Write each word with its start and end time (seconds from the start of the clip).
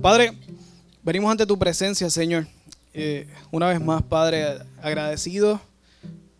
Padre, 0.00 0.32
venimos 1.02 1.30
ante 1.30 1.44
tu 1.44 1.58
presencia, 1.58 2.08
Señor. 2.08 2.46
Eh, 2.94 3.26
una 3.50 3.68
vez 3.68 3.80
más, 3.82 4.02
Padre, 4.02 4.58
agradecido 4.82 5.60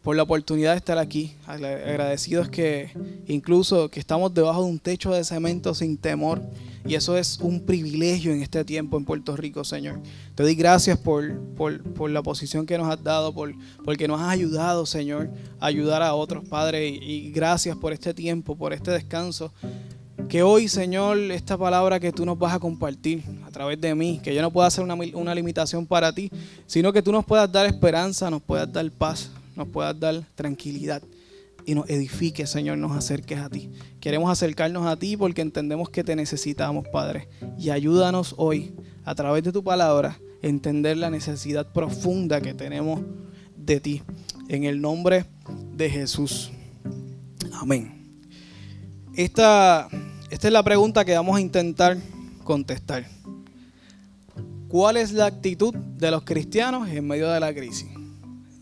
por 0.03 0.17
la 0.17 0.23
oportunidad 0.23 0.73
de 0.73 0.79
estar 0.79 0.96
aquí. 0.96 1.35
Agradecidos 1.46 2.49
que 2.49 2.91
incluso 3.27 3.91
que 3.91 4.01
estamos 4.01 4.33
debajo 4.33 4.65
de 4.65 4.70
un 4.70 4.79
techo 4.79 5.12
de 5.12 5.25
cemento 5.25 5.75
sin 5.75 5.98
temor. 5.98 6.41
Y 6.87 6.95
eso 6.95 7.19
es 7.19 7.38
un 7.38 7.61
privilegio 7.66 8.33
en 8.33 8.41
este 8.41 8.65
tiempo 8.65 8.96
en 8.96 9.05
Puerto 9.05 9.37
Rico, 9.37 9.62
Señor. 9.62 10.01
Te 10.34 10.42
doy 10.42 10.55
gracias 10.55 10.97
por, 10.97 11.38
por, 11.55 12.11
la 12.11 12.23
posición 12.23 12.65
que 12.65 12.79
nos 12.79 12.88
has 12.91 13.02
dado, 13.05 13.34
por, 13.34 13.52
porque 13.84 14.09
nos 14.09 14.23
has 14.23 14.30
ayudado, 14.30 14.87
Señor, 14.87 15.29
a 15.61 15.66
ayudar 15.66 16.02
a 16.02 16.15
otros, 16.15 16.48
Padre. 16.48 16.88
Y, 16.88 17.30
gracias 17.33 17.77
por 17.77 17.92
este 17.92 18.15
tiempo, 18.15 18.56
por 18.56 18.73
este 18.73 18.91
descanso. 18.91 19.52
Que 20.30 20.42
hoy, 20.42 20.69
Señor, 20.69 21.19
esta 21.19 21.59
palabra 21.59 22.01
que 22.01 22.12
tú 22.12 22.24
nos 22.24 22.38
vas 22.38 22.55
a 22.55 22.59
compartir 22.59 23.23
través 23.60 23.78
de 23.78 23.95
mí, 23.95 24.19
que 24.23 24.34
yo 24.34 24.41
no 24.41 24.50
pueda 24.50 24.69
hacer 24.69 24.82
una, 24.82 24.95
una 24.95 25.34
limitación 25.34 25.87
para 25.87 26.10
ti, 26.14 26.30
sino 26.66 26.95
que 26.95 27.02
tú 27.02 27.12
nos 27.12 27.27
puedas 27.27 27.52
dar 27.52 27.66
esperanza, 27.66 28.30
nos 28.30 28.41
puedas 28.41 28.73
dar 28.73 28.91
paz, 28.91 29.30
nos 29.55 29.68
puedas 29.68 30.01
dar 30.01 30.23
tranquilidad 30.34 31.02
y 31.66 31.74
nos 31.74 31.87
edifique, 31.91 32.46
Señor, 32.46 32.78
nos 32.78 32.96
acerques 32.96 33.38
a 33.38 33.51
ti. 33.51 33.68
Queremos 34.01 34.30
acercarnos 34.30 34.87
a 34.87 34.96
ti 34.96 35.15
porque 35.15 35.42
entendemos 35.42 35.91
que 35.91 36.02
te 36.02 36.16
necesitamos, 36.16 36.88
Padre. 36.88 37.28
Y 37.59 37.68
ayúdanos 37.68 38.34
hoy, 38.38 38.73
a 39.04 39.15
través 39.15 39.45
de 39.45 39.52
tu 39.52 39.62
palabra, 39.62 40.18
a 40.42 40.46
entender 40.46 40.96
la 40.96 41.10
necesidad 41.10 41.70
profunda 41.70 42.40
que 42.40 42.54
tenemos 42.54 43.02
de 43.59 43.79
ti. 43.79 44.02
En 44.48 44.65
el 44.65 44.80
nombre 44.80 45.27
de 45.77 45.90
Jesús. 45.90 46.51
Amén. 47.52 47.92
Esta, 49.15 49.87
esta 50.30 50.46
es 50.46 50.52
la 50.54 50.62
pregunta 50.62 51.04
que 51.04 51.15
vamos 51.15 51.37
a 51.37 51.42
intentar 51.42 51.98
contestar. 52.42 53.20
¿Cuál 54.71 54.99
es 54.99 55.10
la 55.10 55.26
actitud 55.26 55.74
de 55.74 56.13
los 56.13 56.23
cristianos 56.23 56.88
en 56.88 57.04
medio 57.04 57.29
de 57.29 57.40
la 57.40 57.52
crisis? 57.52 57.88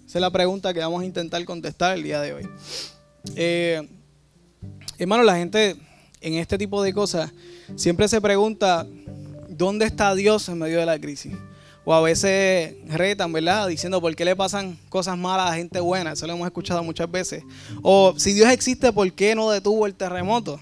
Esa 0.06 0.18
es 0.18 0.22
la 0.22 0.30
pregunta 0.30 0.72
que 0.72 0.80
vamos 0.80 1.02
a 1.02 1.04
intentar 1.04 1.44
contestar 1.44 1.98
el 1.98 2.02
día 2.02 2.22
de 2.22 2.32
hoy. 2.32 2.48
Eh, 3.36 3.86
hermano, 4.96 5.22
la 5.22 5.36
gente 5.36 5.76
en 6.22 6.34
este 6.34 6.56
tipo 6.56 6.82
de 6.82 6.94
cosas 6.94 7.30
siempre 7.76 8.08
se 8.08 8.22
pregunta, 8.22 8.86
¿dónde 9.50 9.84
está 9.84 10.14
Dios 10.14 10.48
en 10.48 10.56
medio 10.56 10.78
de 10.78 10.86
la 10.86 10.98
crisis? 10.98 11.34
O 11.84 11.92
a 11.92 12.00
veces 12.00 12.74
retan, 12.86 13.30
¿verdad? 13.30 13.68
Diciendo 13.68 14.00
por 14.00 14.16
qué 14.16 14.24
le 14.24 14.34
pasan 14.34 14.78
cosas 14.88 15.18
malas 15.18 15.50
a 15.50 15.56
gente 15.56 15.78
buena. 15.78 16.12
Eso 16.12 16.26
lo 16.26 16.32
hemos 16.32 16.46
escuchado 16.46 16.82
muchas 16.82 17.10
veces. 17.10 17.44
O 17.82 18.14
si 18.16 18.32
Dios 18.32 18.50
existe, 18.50 18.94
¿por 18.94 19.12
qué 19.12 19.34
no 19.34 19.50
detuvo 19.50 19.86
el 19.86 19.94
terremoto? 19.94 20.58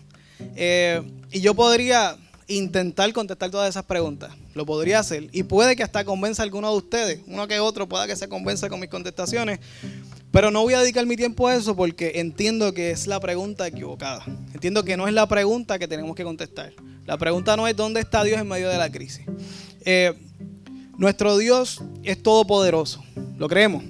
Eh, 0.57 1.09
y 1.31 1.41
yo 1.41 1.55
podría 1.55 2.17
intentar 2.49 3.13
contestar 3.13 3.51
todas 3.51 3.69
esas 3.69 3.85
preguntas. 3.85 4.35
Lo 4.55 4.65
podría 4.65 5.01
hacer. 5.01 5.29
Y 5.33 5.43
puede 5.43 5.77
que 5.77 5.83
hasta 5.83 6.05
convenza 6.05 6.43
a 6.43 6.45
alguno 6.45 6.71
de 6.71 6.77
ustedes. 6.77 7.21
Uno 7.27 7.47
que 7.49 7.59
otro 7.61 7.89
pueda 7.89 8.07
que 8.07 8.17
se 8.17 8.29
convenza 8.29 8.69
con 8.69 8.81
mis 8.81 8.89
contestaciones. 8.89 9.61
Pero 10.31 10.51
no 10.51 10.63
voy 10.63 10.75
a 10.75 10.81
dedicar 10.81 11.07
mi 11.07 11.17
tiempo 11.17 11.49
a 11.49 11.55
eso 11.55 11.75
porque 11.75 12.13
entiendo 12.17 12.73
que 12.73 12.91
es 12.91 13.07
la 13.07 13.21
pregunta 13.21 13.67
equivocada. 13.67 14.25
Entiendo 14.53 14.85
que 14.85 14.97
no 14.97 15.09
es 15.09 15.15
la 15.15 15.27
pregunta 15.27 15.79
que 15.79 15.89
tenemos 15.89 16.15
que 16.15 16.25
contestar. 16.25 16.73
La 17.07 17.17
pregunta 17.17 17.57
no 17.57 17.67
es 17.67 17.77
dónde 17.77 18.01
está 18.01 18.23
Dios 18.25 18.41
en 18.41 18.49
medio 18.49 18.69
de 18.69 18.79
la 18.79 18.91
crisis. 18.91 19.25
Eh, 19.85 20.15
nuestro 20.99 21.39
Dios 21.39 21.83
es 22.03 22.23
todopoderoso. 22.23 23.03
¿Lo 23.39 23.49
creemos? 23.49 23.85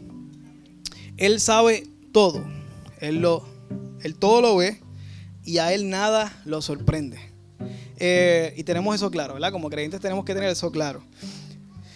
Él 1.16 1.40
sabe 1.40 1.86
todo. 2.12 2.44
Él, 3.00 3.20
lo, 3.20 3.46
él 4.02 4.14
todo 4.16 4.40
lo 4.40 4.56
ve 4.56 4.80
y 5.44 5.58
a 5.58 5.72
Él 5.72 5.88
nada 5.88 6.40
lo 6.44 6.60
sorprende. 6.60 7.18
Eh, 7.98 8.54
y 8.56 8.64
tenemos 8.64 8.94
eso 8.94 9.10
claro, 9.10 9.34
¿verdad? 9.34 9.52
Como 9.52 9.70
creyentes 9.70 10.00
tenemos 10.00 10.24
que 10.24 10.34
tener 10.34 10.50
eso 10.50 10.70
claro. 10.70 11.02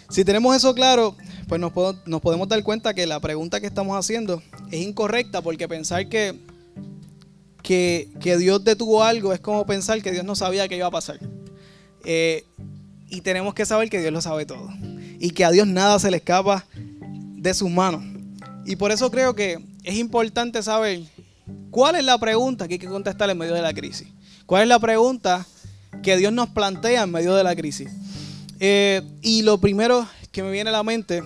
Si 0.08 0.24
tenemos 0.24 0.56
eso 0.56 0.74
claro, 0.74 1.16
pues 1.46 1.60
nos, 1.60 1.72
podemos 2.20 2.48
dar 2.48 2.62
cuenta 2.64 2.94
que 2.94 3.06
la 3.06 3.20
pregunta 3.20 3.60
que 3.60 3.66
estamos 3.66 3.96
haciendo 3.96 4.42
es 4.70 4.80
incorrecta 4.80 5.40
porque 5.40 5.68
pensar 5.68 6.08
que, 6.08 6.36
que, 7.62 8.36
Dios 8.38 8.64
detuvo 8.64 9.04
algo 9.04 9.32
es 9.32 9.40
como 9.40 9.64
pensar 9.66 10.02
que 10.02 10.10
Dios 10.10 10.24
no 10.24 10.34
sabía 10.34 10.66
qué 10.68 10.76
iba 10.76 10.88
a 10.88 10.90
pasar. 10.90 11.20
Eh, 12.04 12.44
y 13.08 13.20
tenemos 13.20 13.54
que 13.54 13.66
saber 13.66 13.88
que 13.88 14.00
Dios 14.00 14.12
lo 14.12 14.20
sabe 14.20 14.46
todo. 14.46 14.68
Y 15.20 15.30
que 15.30 15.44
a 15.44 15.50
Dios 15.50 15.68
nada 15.68 15.98
se 15.98 16.10
le 16.10 16.16
escapa 16.16 16.66
de 17.36 17.54
sus 17.54 17.70
manos. 17.70 18.02
Y 18.66 18.76
por 18.76 18.90
eso 18.90 19.10
creo 19.10 19.34
que 19.34 19.58
es 19.84 19.94
importante 19.94 20.62
saber 20.62 21.02
cuál 21.70 21.96
es 21.96 22.04
la 22.04 22.18
pregunta 22.18 22.66
que 22.66 22.74
hay 22.74 22.78
que 22.80 22.88
contestar 22.88 23.30
en 23.30 23.38
medio 23.38 23.54
de 23.54 23.62
la 23.62 23.72
crisis. 23.72 24.08
¿Cuál 24.46 24.62
es 24.62 24.68
la 24.68 24.80
pregunta 24.80 25.46
que 26.02 26.16
Dios 26.16 26.32
nos 26.32 26.48
plantea 26.50 27.02
en 27.02 27.10
medio 27.10 27.34
de 27.34 27.44
la 27.44 27.54
crisis. 27.54 27.90
Eh, 28.58 29.02
y 29.22 29.42
lo 29.42 29.58
primero 29.58 30.06
que 30.32 30.42
me 30.42 30.50
viene 30.50 30.70
a 30.70 30.72
la 30.72 30.82
mente 30.82 31.22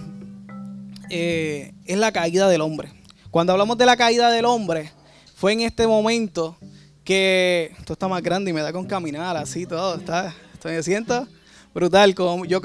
eh, 1.11 1.73
es 1.85 1.99
la 1.99 2.13
caída 2.13 2.49
del 2.49 2.61
hombre. 2.61 2.93
Cuando 3.31 3.53
hablamos 3.53 3.77
de 3.79 3.87
la 3.87 3.97
caída 3.97 4.31
del 4.31 4.45
hombre, 4.45 4.93
fue 5.35 5.53
en 5.53 5.61
este 5.61 5.87
momento 5.87 6.57
que 7.05 7.73
esto 7.79 7.93
está 7.93 8.09
más 8.09 8.23
grande 8.23 8.51
y 8.51 8.55
me 8.55 8.63
da 8.63 8.73
con 8.73 8.87
caminar 8.87 9.37
así 9.37 9.67
todo. 9.67 9.97
Está, 9.97 10.35
me 10.65 10.83
siento 10.83 11.27
brutal. 11.75 12.15
Como 12.15 12.45
yo 12.45 12.61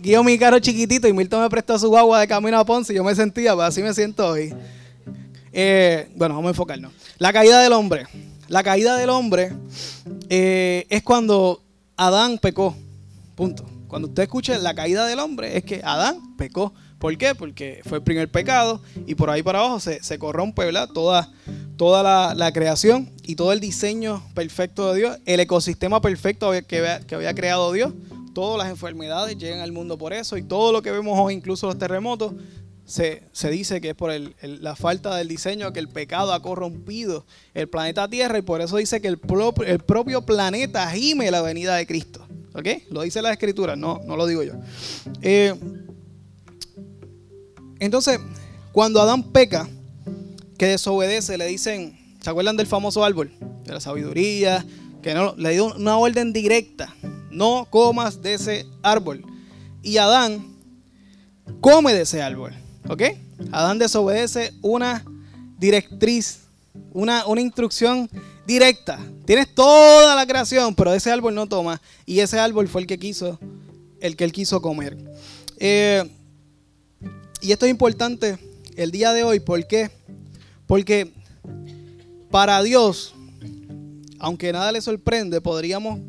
guío 0.00 0.24
mi 0.24 0.38
carro 0.38 0.58
chiquitito 0.58 1.06
y 1.08 1.12
Milton 1.12 1.42
me 1.42 1.50
prestó 1.50 1.78
su 1.78 1.96
agua 1.96 2.20
de 2.20 2.28
camino 2.28 2.58
a 2.58 2.64
Ponce 2.64 2.92
y 2.92 2.96
yo 2.96 3.04
me 3.04 3.14
sentía, 3.14 3.54
pues 3.54 3.68
así 3.68 3.82
me 3.82 3.92
siento 3.92 4.28
hoy. 4.28 4.54
Eh, 5.52 6.08
bueno, 6.16 6.34
vamos 6.34 6.48
a 6.48 6.50
enfocarnos. 6.50 6.92
La 7.18 7.32
caída 7.32 7.60
del 7.60 7.72
hombre. 7.72 8.06
La 8.54 8.62
caída 8.62 8.96
del 8.96 9.10
hombre 9.10 9.52
eh, 10.28 10.86
es 10.88 11.02
cuando 11.02 11.60
Adán 11.96 12.38
pecó. 12.38 12.76
Punto. 13.34 13.64
Cuando 13.88 14.06
usted 14.06 14.22
escuche 14.22 14.56
la 14.60 14.76
caída 14.76 15.08
del 15.08 15.18
hombre, 15.18 15.56
es 15.56 15.64
que 15.64 15.80
Adán 15.82 16.36
pecó. 16.36 16.72
¿Por 17.00 17.18
qué? 17.18 17.34
Porque 17.34 17.80
fue 17.84 17.98
el 17.98 18.04
primer 18.04 18.30
pecado 18.30 18.80
y 19.08 19.16
por 19.16 19.28
ahí 19.28 19.42
para 19.42 19.58
abajo 19.58 19.80
se, 19.80 20.18
corrompe 20.20 20.64
¿verdad? 20.66 20.88
toda, 20.88 21.32
toda 21.76 22.32
la, 22.32 22.52
creación 22.52 23.10
y 23.24 23.34
todo 23.34 23.52
el 23.52 23.58
diseño 23.58 24.22
perfecto 24.34 24.92
de 24.92 25.00
Dios, 25.00 25.18
el 25.26 25.40
ecosistema 25.40 26.00
perfecto 26.00 26.52
que 26.68 27.02
había 27.10 27.34
creado 27.34 27.72
Dios. 27.72 27.92
Todas 28.34 28.56
las 28.56 28.68
enfermedades 28.68 29.36
llegan 29.36 29.62
al 29.62 29.72
mundo 29.72 29.98
por 29.98 30.12
eso 30.12 30.36
y 30.36 30.44
todo 30.44 30.70
lo 30.70 30.80
que 30.80 30.92
vemos 30.92 31.18
hoy, 31.18 31.34
incluso 31.34 31.66
los 31.66 31.76
terremotos, 31.76 32.34
se, 32.84 33.22
dice 33.50 33.80
que 33.80 33.90
es 33.90 33.94
por 33.94 34.12
la 34.42 34.76
falta 34.76 35.16
del 35.16 35.28
diseño 35.28 35.72
que 35.72 35.80
el 35.80 35.88
pecado 35.88 36.32
ha 36.32 36.42
corrompido 36.42 37.24
el 37.54 37.68
planeta 37.68 38.08
Tierra 38.08 38.38
y 38.38 38.42
por 38.42 38.60
eso 38.60 38.76
dice 38.76 39.00
que 39.00 39.08
el, 39.08 39.18
el 39.66 39.78
propio 39.80 40.22
planeta 40.22 40.90
gime 40.90 41.30
la 41.30 41.42
venida 41.42 41.76
de 41.76 41.86
Cristo. 41.86 42.26
¿Ok? 42.54 42.68
Lo 42.90 43.02
dice 43.02 43.20
la 43.20 43.32
escritura, 43.32 43.74
no, 43.74 44.00
no 44.06 44.16
lo 44.16 44.26
digo 44.26 44.42
yo. 44.42 44.52
Eh, 45.22 45.54
entonces, 47.80 48.20
cuando 48.72 49.00
Adán 49.00 49.32
peca, 49.32 49.68
que 50.56 50.66
desobedece, 50.66 51.36
le 51.36 51.46
dicen, 51.46 51.98
¿se 52.20 52.30
acuerdan 52.30 52.56
del 52.56 52.66
famoso 52.66 53.04
árbol? 53.04 53.32
De 53.64 53.72
la 53.72 53.80
sabiduría, 53.80 54.64
que 55.02 55.14
no, 55.14 55.34
le 55.36 55.50
dio 55.50 55.74
una 55.74 55.96
orden 55.96 56.32
directa, 56.32 56.94
no 57.30 57.66
comas 57.68 58.22
de 58.22 58.34
ese 58.34 58.66
árbol. 58.82 59.24
Y 59.82 59.96
Adán 59.96 60.56
come 61.60 61.92
de 61.92 62.02
ese 62.02 62.22
árbol. 62.22 62.54
¿Ok? 62.88 63.02
Adán 63.52 63.78
desobedece 63.78 64.52
una 64.62 65.04
directriz, 65.58 66.40
una, 66.92 67.26
una 67.26 67.40
instrucción 67.40 68.08
directa. 68.46 68.98
Tienes 69.24 69.54
toda 69.54 70.14
la 70.14 70.26
creación, 70.26 70.74
pero 70.74 70.92
ese 70.92 71.10
árbol 71.10 71.34
no 71.34 71.46
toma. 71.46 71.80
Y 72.04 72.20
ese 72.20 72.38
árbol 72.38 72.68
fue 72.68 72.82
el 72.82 72.86
que 72.86 72.98
quiso, 72.98 73.38
el 74.00 74.16
que 74.16 74.24
él 74.24 74.32
quiso 74.32 74.60
comer. 74.60 74.96
Eh, 75.58 76.04
y 77.40 77.52
esto 77.52 77.66
es 77.66 77.70
importante 77.70 78.38
el 78.76 78.90
día 78.90 79.12
de 79.12 79.24
hoy. 79.24 79.40
¿Por 79.40 79.66
qué? 79.66 79.90
Porque 80.66 81.12
para 82.30 82.62
Dios, 82.62 83.14
aunque 84.18 84.52
nada 84.52 84.72
le 84.72 84.80
sorprende, 84.80 85.40
podríamos, 85.40 86.00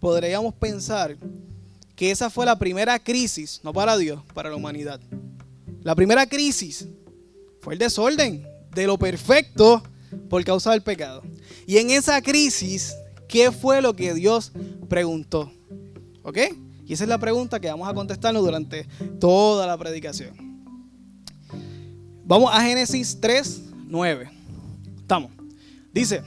podríamos 0.00 0.54
pensar 0.54 1.16
que 1.96 2.10
esa 2.10 2.30
fue 2.30 2.46
la 2.46 2.58
primera 2.58 2.98
crisis, 2.98 3.60
no 3.62 3.72
para 3.72 3.96
Dios, 3.96 4.20
para 4.34 4.50
la 4.50 4.56
humanidad. 4.56 5.00
La 5.82 5.94
primera 5.94 6.26
crisis 6.26 6.86
fue 7.60 7.74
el 7.74 7.78
desorden 7.78 8.46
de 8.74 8.86
lo 8.86 8.98
perfecto 8.98 9.82
por 10.28 10.44
causa 10.44 10.70
del 10.70 10.82
pecado. 10.82 11.22
Y 11.66 11.78
en 11.78 11.90
esa 11.90 12.20
crisis, 12.22 12.94
¿qué 13.28 13.50
fue 13.50 13.82
lo 13.82 13.94
que 13.94 14.14
Dios 14.14 14.52
preguntó? 14.88 15.52
¿Ok? 16.22 16.38
Y 16.86 16.92
esa 16.92 17.04
es 17.04 17.08
la 17.08 17.18
pregunta 17.18 17.58
que 17.58 17.68
vamos 17.68 17.88
a 17.88 17.94
contestarnos 17.94 18.44
durante 18.44 18.86
toda 19.18 19.66
la 19.66 19.76
predicación. 19.76 20.34
Vamos 22.24 22.50
a 22.52 22.60
Génesis 22.62 23.18
3, 23.20 23.62
9. 23.86 24.30
Estamos. 24.98 25.32
Dice, 25.92 26.22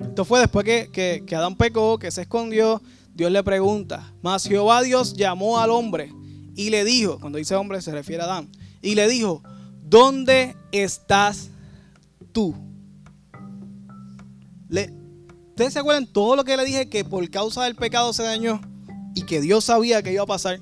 esto 0.00 0.24
fue 0.24 0.40
después 0.40 0.64
que, 0.64 1.22
que 1.26 1.36
Adán 1.36 1.56
pecó, 1.56 1.98
que 1.98 2.10
se 2.10 2.22
escondió. 2.22 2.80
Dios 3.14 3.30
le 3.30 3.42
pregunta, 3.44 4.12
mas 4.22 4.44
Jehová 4.44 4.82
Dios 4.82 5.14
llamó 5.14 5.58
al 5.60 5.70
hombre 5.70 6.12
y 6.56 6.70
le 6.70 6.84
dijo, 6.84 7.20
cuando 7.20 7.38
dice 7.38 7.54
hombre 7.54 7.80
se 7.80 7.92
refiere 7.92 8.22
a 8.22 8.26
Adán, 8.26 8.48
y 8.84 8.94
le 8.94 9.08
dijo, 9.08 9.42
¿dónde 9.82 10.56
estás 10.70 11.50
tú? 12.32 12.54
¿Ustedes 14.68 15.72
se 15.72 15.78
acuerdan 15.78 16.06
todo 16.06 16.36
lo 16.36 16.44
que 16.44 16.56
le 16.56 16.64
dije 16.64 16.88
que 16.88 17.04
por 17.04 17.28
causa 17.30 17.64
del 17.64 17.76
pecado 17.76 18.12
se 18.12 18.24
dañó? 18.24 18.60
y 19.14 19.22
que 19.22 19.40
Dios 19.40 19.64
sabía 19.64 20.02
que 20.02 20.12
iba 20.12 20.22
a 20.22 20.26
pasar. 20.26 20.60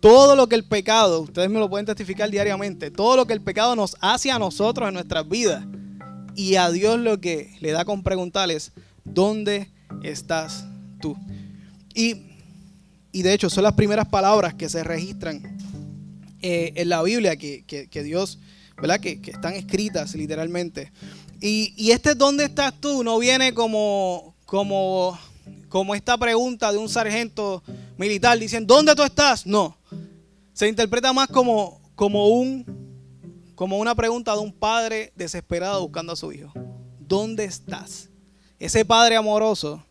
Todo 0.00 0.34
lo 0.34 0.48
que 0.48 0.56
el 0.56 0.64
pecado, 0.64 1.20
ustedes 1.20 1.48
me 1.48 1.60
lo 1.60 1.70
pueden 1.70 1.86
testificar 1.86 2.28
diariamente, 2.30 2.90
todo 2.90 3.16
lo 3.16 3.26
que 3.26 3.34
el 3.34 3.40
pecado 3.40 3.76
nos 3.76 3.96
hace 4.00 4.32
a 4.32 4.38
nosotros 4.38 4.88
en 4.88 4.94
nuestras 4.94 5.28
vidas. 5.28 5.64
Y 6.34 6.56
a 6.56 6.70
Dios 6.70 6.98
lo 6.98 7.20
que 7.20 7.54
le 7.60 7.70
da 7.70 7.84
con 7.84 8.02
preguntarles, 8.02 8.72
¿dónde 9.04 9.70
estás 10.02 10.64
tú? 11.00 11.16
Y, 11.94 12.32
de 13.12 13.32
hecho 13.34 13.50
son 13.50 13.64
las 13.64 13.74
primeras 13.74 14.08
palabras 14.08 14.54
que 14.54 14.68
se 14.68 14.82
registran 14.82 15.58
eh, 16.42 16.72
en 16.74 16.88
la 16.88 17.02
Biblia 17.02 17.36
que, 17.36 17.88
Dios, 18.04 18.38
¿verdad? 18.76 19.00
Que, 19.00 19.20
están 19.26 19.54
escritas 19.54 20.14
literalmente. 20.14 20.92
Y, 21.40 21.72
y, 21.76 21.92
este 21.92 22.14
¿dónde 22.14 22.44
estás 22.44 22.74
tú? 22.80 23.02
no 23.04 23.18
viene 23.18 23.54
como, 23.54 24.34
como, 24.44 25.18
como 25.68 25.94
esta 25.94 26.18
pregunta 26.18 26.72
de 26.72 26.78
un 26.78 26.88
sargento 26.88 27.62
militar 27.96 28.38
diciendo, 28.38 28.74
¿dónde 28.74 28.94
tú 28.94 29.02
estás? 29.02 29.46
No. 29.46 29.78
Se 30.52 30.68
interpreta 30.68 31.12
más 31.12 31.28
como, 31.28 31.80
como, 31.94 32.28
un, 32.28 32.66
como 33.54 33.78
una 33.78 33.94
pregunta 33.94 34.32
de 34.34 34.40
un 34.40 34.52
padre 34.52 35.12
desesperado 35.16 35.80
buscando 35.82 36.12
a 36.12 36.16
su 36.16 36.32
hijo. 36.32 36.52
¿Dónde 36.98 37.44
estás? 37.44 38.08
Ese 38.58 38.84
padre 38.84 39.16
amoroso 39.16 39.84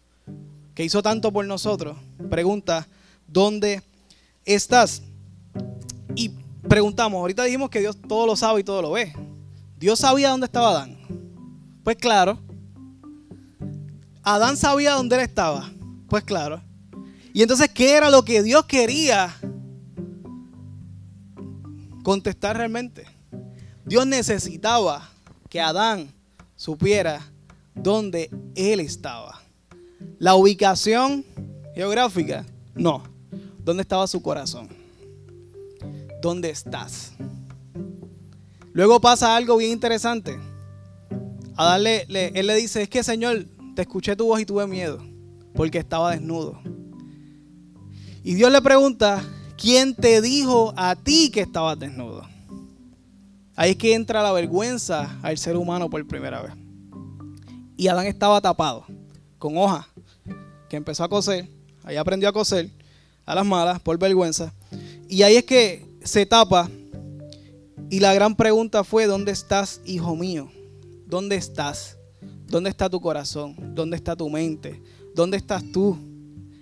que 0.76 0.84
hizo 0.84 1.02
tanto 1.02 1.32
por 1.32 1.46
nosotros, 1.46 1.98
pregunta, 2.30 2.88
¿dónde 3.28 3.82
estás? 4.46 5.02
Preguntamos, 6.72 7.20
ahorita 7.20 7.44
dijimos 7.44 7.70
que 7.70 7.82
Dios 7.82 7.98
todo 8.08 8.26
lo 8.26 8.34
sabe 8.34 8.62
y 8.62 8.64
todo 8.64 8.82
lo 8.82 8.92
ve. 8.92 9.12
Dios 9.78 10.00
sabía 10.00 10.30
dónde 10.30 10.46
estaba 10.46 10.70
Adán. 10.70 10.98
Pues 11.84 11.98
claro. 11.98 12.40
Adán 14.24 14.56
sabía 14.56 14.94
dónde 14.94 15.18
él 15.18 15.22
estaba. 15.22 15.70
Pues 16.08 16.24
claro. 16.24 16.62
Y 17.34 17.42
entonces, 17.42 17.70
¿qué 17.72 17.98
era 17.98 18.10
lo 18.10 18.24
que 18.24 18.42
Dios 18.42 18.64
quería 18.64 19.36
contestar 22.04 22.56
realmente? 22.56 23.04
Dios 23.84 24.08
necesitaba 24.08 25.10
que 25.50 25.60
Adán 25.60 26.10
supiera 26.56 27.20
dónde 27.76 28.30
él 28.56 28.80
estaba. 28.80 29.42
La 30.20 30.36
ubicación 30.36 31.26
geográfica, 31.76 32.46
no. 32.76 33.04
¿Dónde 33.60 33.82
estaba 33.82 34.08
su 34.08 34.22
corazón? 34.22 34.81
¿Dónde 36.22 36.52
estás? 36.52 37.14
Luego 38.74 39.02
pasa 39.02 39.36
algo 39.36 39.58
bien 39.58 39.72
interesante. 39.72 40.40
Adán 41.56 41.84
le, 41.84 42.06
él 42.08 42.48
le 42.48 42.56
dice, 42.56 42.84
es 42.84 42.90
que 42.90 43.04
Señor, 43.04 43.46
te 43.76 43.82
escuché 43.82 44.16
tu 44.16 44.28
voz 44.28 44.40
y 44.40 44.46
tuve 44.46 44.68
miedo, 44.68 45.00
porque 45.56 45.80
estaba 45.80 46.12
desnudo. 46.12 46.62
Y 48.24 48.36
Dios 48.36 48.52
le 48.52 48.62
pregunta, 48.62 49.24
¿quién 49.58 49.96
te 49.96 50.22
dijo 50.22 50.74
a 50.78 50.96
ti 50.96 51.32
que 51.32 51.42
estabas 51.42 51.80
desnudo? 51.80 52.28
Ahí 53.56 53.72
es 53.72 53.78
que 53.78 53.94
entra 53.94 54.24
la 54.24 54.32
vergüenza 54.32 55.20
al 55.24 55.38
ser 55.38 55.58
humano 55.58 55.90
por 55.90 56.08
primera 56.08 56.42
vez. 56.42 56.54
Y 57.78 57.88
Adán 57.88 58.06
estaba 58.06 58.40
tapado, 58.40 58.86
con 59.40 59.58
hoja, 59.58 59.88
que 60.70 60.78
empezó 60.78 61.04
a 61.04 61.10
coser, 61.10 61.50
ahí 61.84 61.98
aprendió 61.98 62.30
a 62.30 62.34
coser, 62.34 62.70
a 63.26 63.36
las 63.36 63.46
malas, 63.46 63.80
por 63.82 63.98
vergüenza. 63.98 64.54
Y 65.10 65.24
ahí 65.24 65.36
es 65.36 65.44
que 65.44 65.91
se 66.04 66.26
tapa. 66.26 66.70
Y 67.90 68.00
la 68.00 68.14
gran 68.14 68.36
pregunta 68.36 68.84
fue, 68.84 69.06
¿dónde 69.06 69.32
estás, 69.32 69.82
hijo 69.86 70.16
mío? 70.16 70.50
¿Dónde 71.06 71.36
estás? 71.36 71.98
¿Dónde 72.48 72.70
está 72.70 72.90
tu 72.90 73.02
corazón? 73.02 73.56
¿Dónde 73.76 73.98
está 73.98 74.16
tu 74.16 74.30
mente? 74.30 74.82
¿Dónde 75.14 75.38
estás 75.38 75.64
tú? 75.72 75.98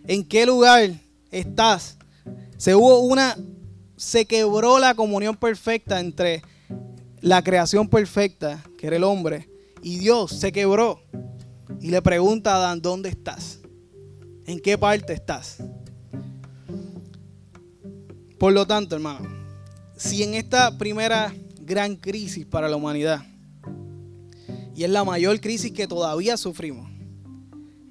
¿En 0.06 0.24
qué 0.24 0.46
lugar 0.46 0.92
estás. 1.32 1.98
Se 2.58 2.76
hubo 2.76 3.00
una, 3.00 3.38
se 3.96 4.26
quebró 4.26 4.80
la 4.80 4.96
comunión 4.96 5.36
perfecta 5.36 6.00
entre 6.00 6.42
la 7.22 7.44
creación 7.44 7.88
perfecta, 7.88 8.64
que 8.78 8.88
era 8.88 8.96
el 8.96 9.04
hombre, 9.04 9.50
y 9.82 10.00
Dios 10.00 10.32
se 10.32 10.52
quebró. 10.52 11.02
Y 11.82 11.90
le 11.90 12.02
pregunta 12.02 12.54
a 12.54 12.58
Adán, 12.58 12.82
¿dónde 12.82 13.10
estás? 13.10 13.60
¿En 14.46 14.60
qué 14.60 14.78
parte 14.78 15.14
estás? 15.14 15.58
Por 18.40 18.54
lo 18.54 18.66
tanto, 18.66 18.96
hermano, 18.96 19.28
si 19.98 20.24
en 20.24 20.34
esta 20.34 20.78
primera 20.78 21.34
gran 21.60 21.98
crisis 21.98 22.46
para 22.46 22.70
la 22.70 22.78
humanidad, 22.78 23.26
y 24.74 24.86
es 24.86 24.90
la 24.90 25.04
mayor 25.04 25.42
crisis 25.42 25.74
que 25.74 25.88
todavía 25.88 26.38
sufrimos 26.38 26.90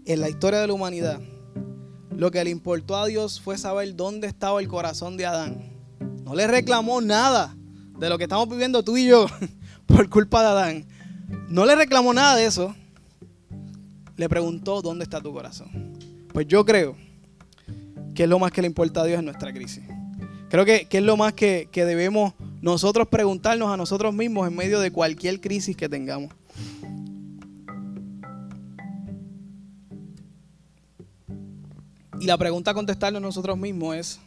en 0.06 0.20
la 0.22 0.30
historia 0.30 0.60
de 0.60 0.66
la 0.66 0.72
humanidad, 0.72 1.20
lo 2.16 2.30
que 2.30 2.42
le 2.42 2.48
importó 2.48 2.96
a 2.96 3.06
Dios 3.06 3.42
fue 3.42 3.58
saber 3.58 3.94
dónde 3.94 4.26
estaba 4.26 4.58
el 4.60 4.68
corazón 4.68 5.18
de 5.18 5.26
Adán. 5.26 5.70
No 6.24 6.34
le 6.34 6.46
reclamó 6.46 7.02
nada 7.02 7.54
de 7.98 8.08
lo 8.08 8.16
que 8.16 8.24
estamos 8.24 8.48
viviendo 8.48 8.82
tú 8.82 8.96
y 8.96 9.06
yo 9.06 9.26
por 9.86 10.08
culpa 10.08 10.40
de 10.40 10.48
Adán. 10.48 10.86
No 11.50 11.66
le 11.66 11.76
reclamó 11.76 12.14
nada 12.14 12.36
de 12.36 12.46
eso. 12.46 12.74
Le 14.16 14.30
preguntó 14.30 14.80
dónde 14.80 15.04
está 15.04 15.20
tu 15.20 15.30
corazón. 15.30 15.98
Pues 16.32 16.46
yo 16.46 16.64
creo 16.64 16.96
que 18.14 18.22
es 18.22 18.28
lo 18.30 18.38
más 18.38 18.50
que 18.50 18.62
le 18.62 18.66
importa 18.66 19.02
a 19.02 19.04
Dios 19.04 19.18
en 19.18 19.26
nuestra 19.26 19.52
crisis. 19.52 19.84
Creo 20.50 20.64
que, 20.64 20.86
es 20.90 21.02
lo 21.02 21.16
más 21.16 21.34
que, 21.34 21.68
que 21.70 21.84
debemos 21.84 22.32
nosotros 22.62 23.08
preguntarnos 23.08 23.70
a 23.70 23.76
nosotros 23.76 24.14
mismos 24.14 24.48
en 24.48 24.56
medio 24.56 24.80
de 24.80 24.90
cualquier 24.90 25.40
crisis 25.40 25.76
que 25.76 25.88
tengamos. 25.88 26.32
Y 32.20 32.26
la 32.26 32.36
pregunta 32.36 32.72
a 32.72 32.74
contestarnos 32.74 33.22
nosotros 33.22 33.56
mismos 33.56 33.96
es, 33.96 34.20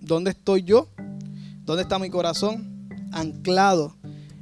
¿dónde 0.00 0.30
estoy 0.30 0.62
yo? 0.62 0.88
¿Dónde 1.64 1.82
está 1.82 1.98
mi 1.98 2.10
corazón? 2.10 2.88
Anclado 3.10 3.96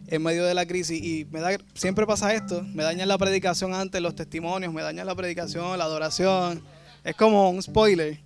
en 0.09 0.23
medio 0.23 0.45
de 0.45 0.55
la 0.55 0.67
crisis. 0.67 1.03
Y 1.03 1.27
me 1.31 1.41
da, 1.41 1.57
siempre 1.75 2.07
pasa 2.07 2.35
esto, 2.35 2.63
me 2.75 2.83
dañan 2.83 3.09
la 3.09 3.17
predicación 3.17 3.73
antes, 3.73 4.03
los 4.03 4.15
testimonios, 4.15 4.73
me 4.73 4.83
dañan 4.83 5.07
la 5.07 5.15
predicación, 5.15 5.79
la 5.79 5.85
adoración. 5.85 6.63
Es 7.05 7.15
como 7.15 7.51
un 7.51 7.63
spoiler. 7.63 8.21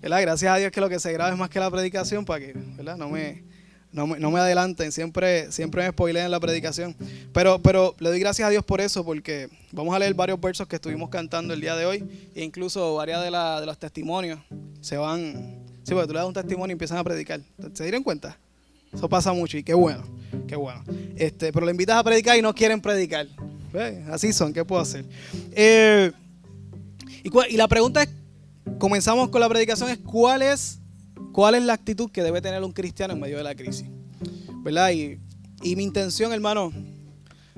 Gracias 0.00 0.52
a 0.52 0.56
Dios 0.56 0.72
que 0.72 0.80
lo 0.80 0.88
que 0.88 0.98
se 0.98 1.12
graba 1.12 1.30
es 1.30 1.38
más 1.38 1.50
que 1.50 1.60
la 1.60 1.70
predicación 1.70 2.24
para 2.24 2.44
que 2.44 2.52
¿verdad? 2.54 2.96
no 2.96 3.08
me 3.08 3.48
no 3.92 4.06
me, 4.06 4.38
adelanten, 4.38 4.92
siempre, 4.92 5.50
siempre 5.50 5.82
me 5.82 5.90
spoilean 5.90 6.30
la 6.30 6.40
predicación. 6.40 6.94
Pero, 7.32 7.60
pero 7.60 7.94
le 7.98 8.10
doy 8.10 8.20
gracias 8.20 8.46
a 8.46 8.50
Dios 8.50 8.64
por 8.64 8.80
eso, 8.80 9.04
porque 9.04 9.48
vamos 9.72 9.94
a 9.94 9.98
leer 9.98 10.14
varios 10.14 10.40
versos 10.40 10.66
que 10.68 10.76
estuvimos 10.76 11.08
cantando 11.08 11.54
el 11.54 11.60
día 11.60 11.74
de 11.74 11.86
hoy, 11.86 12.04
e 12.34 12.44
incluso 12.44 12.94
varias 12.94 13.20
de, 13.20 13.30
de 13.30 13.66
los 13.66 13.78
testimonios 13.78 14.40
se 14.80 14.96
van. 14.96 15.58
Sí, 15.84 15.94
porque 15.94 16.06
tú 16.06 16.12
le 16.12 16.18
das 16.18 16.28
un 16.28 16.34
testimonio 16.34 16.72
y 16.72 16.74
empiezan 16.74 16.98
a 16.98 17.04
predicar. 17.04 17.40
¿Se 17.72 17.82
dieron 17.82 18.02
cuenta? 18.02 18.38
Eso 18.92 19.08
pasa 19.08 19.32
mucho 19.32 19.56
y 19.56 19.62
qué 19.62 19.74
bueno, 19.74 20.04
qué 20.46 20.56
bueno. 20.56 20.82
Este, 21.16 21.52
pero 21.52 21.64
le 21.64 21.72
invitas 21.72 21.96
a 21.96 22.04
predicar 22.04 22.36
y 22.38 22.42
no 22.42 22.54
quieren 22.54 22.80
predicar. 22.80 23.26
Así 24.10 24.32
son, 24.32 24.52
¿qué 24.52 24.64
puedo 24.64 24.82
hacer? 24.82 25.04
Eh, 25.52 26.12
y, 27.22 27.30
y 27.50 27.56
la 27.56 27.68
pregunta 27.68 28.02
es, 28.02 28.08
comenzamos 28.78 29.28
con 29.30 29.40
la 29.40 29.48
predicación, 29.48 29.90
es 29.90 29.98
¿cuál 29.98 30.42
es 30.42 30.78
¿Cuál 31.38 31.54
es 31.54 31.62
la 31.62 31.74
actitud 31.74 32.10
que 32.10 32.22
debe 32.22 32.40
tener 32.40 32.64
un 32.64 32.72
cristiano 32.72 33.14
en 33.14 33.20
medio 33.20 33.36
de 33.36 33.44
la 33.44 33.54
crisis? 33.54 33.86
¿Verdad? 34.62 34.90
Y, 34.90 35.20
mi 35.76 35.84
intención, 35.84 36.32
hermano, 36.32 36.72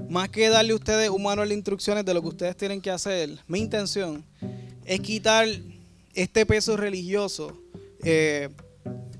más 0.09 0.29
que 0.29 0.51
darle 0.51 0.73
a 0.73 0.75
ustedes 0.75 1.09
un 1.09 1.23
manual 1.23 1.49
de 1.49 1.55
instrucciones 1.55 2.05
de 2.05 2.13
lo 2.13 2.21
que 2.21 2.29
ustedes 2.29 2.57
tienen 2.59 2.83
que 2.83 2.91
hacer, 2.91 3.39
mi 3.47 3.59
intención 3.59 4.23
es 4.85 5.01
quitar 5.01 5.49
este 6.13 6.45
peso 6.45 6.77
religioso 6.77 7.59
eh, 8.03 8.51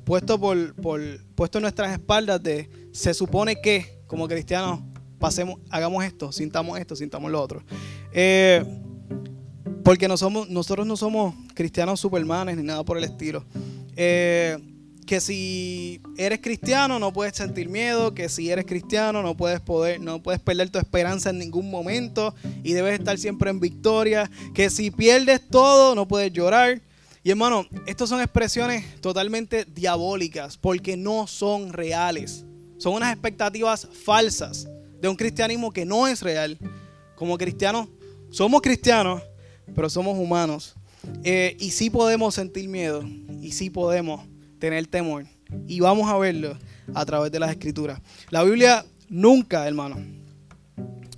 puesto, 0.05 0.39
por, 0.39 0.75
puesto 1.35 1.57
en 1.57 1.63
nuestras 1.63 1.93
espaldas 1.93 2.43
de 2.43 2.69
se 2.93 3.15
supone 3.15 3.63
que 3.63 4.03
como 4.07 4.29
cristianos 4.29 4.81
pasemos, 5.19 5.59
hagamos 5.71 6.05
esto, 6.05 6.33
sintamos 6.33 6.79
esto, 6.79 6.97
sintamos 6.97 7.31
lo 7.31 7.41
otro. 7.41 7.63
Eh, 8.13 8.63
porque 9.85 10.09
nosotros 10.09 10.87
no 10.87 10.97
somos 10.97 11.35
cristianos 11.55 12.01
supermanes 12.01 12.57
ni 12.57 12.63
nada 12.63 12.85
por 12.85 12.99
el 12.99 13.05
estilo. 13.05 13.45
Eh, 13.97 14.59
que 15.11 15.21
si 15.21 16.01
eres 16.17 16.41
cristiano 16.41 17.01
no 17.01 17.13
puedes 17.13 17.35
sentir 17.35 17.69
miedo, 17.69 18.15
que 18.15 18.29
si 18.29 18.49
eres 18.49 18.65
cristiano 18.65 19.23
no 19.23 19.37
puedes 19.37 19.61
poder, 19.61 20.01
no 20.01 20.23
puedes 20.23 20.41
perder 20.41 20.71
tu 20.71 20.79
esperanza 20.79 21.31
en 21.31 21.39
ningún 21.39 21.69
momento 21.69 22.33
y 22.63 22.75
debes 22.75 23.01
estar 23.01 23.19
siempre 23.19 23.51
en 23.51 23.59
victoria, 23.59 24.31
que 24.55 24.71
si 24.71 24.93
pierdes 24.93 25.41
todo 25.49 25.97
no 25.97 26.07
puedes 26.07 26.33
llorar. 26.33 26.81
Y 27.25 27.31
hermano, 27.31 27.67
estas 27.87 28.09
son 28.09 28.21
expresiones 28.21 29.01
totalmente 29.01 29.65
diabólicas 29.65 30.57
porque 30.57 30.97
no 30.97 31.27
son 31.27 31.73
reales. 31.73 32.45
Son 32.79 32.95
unas 32.95 33.13
expectativas 33.13 33.89
falsas 34.05 34.69
de 35.01 35.09
un 35.09 35.17
cristianismo 35.17 35.73
que 35.73 35.85
no 35.85 36.07
es 36.07 36.23
real. 36.23 36.57
Como 37.17 37.37
cristianos, 37.37 37.89
somos 38.31 38.63
cristianos, 38.63 39.23
pero 39.75 39.89
somos 39.91 40.19
humanos. 40.19 40.75
Eh, 41.25 41.57
y 41.59 41.71
sí 41.71 41.91
podemos 41.91 42.35
sentir 42.35 42.69
miedo 42.69 43.03
y 43.41 43.53
sí 43.53 43.71
podemos 43.71 44.27
tener 44.59 44.87
temor. 44.87 45.27
Y 45.67 45.81
vamos 45.81 46.09
a 46.11 46.19
verlo 46.19 46.57
a 46.95 47.05
través 47.05 47.33
de 47.33 47.41
las 47.41 47.51
escrituras. 47.51 48.01
La 48.31 48.45
Biblia 48.45 48.85
nunca, 49.09 49.67
hermano, 49.67 49.97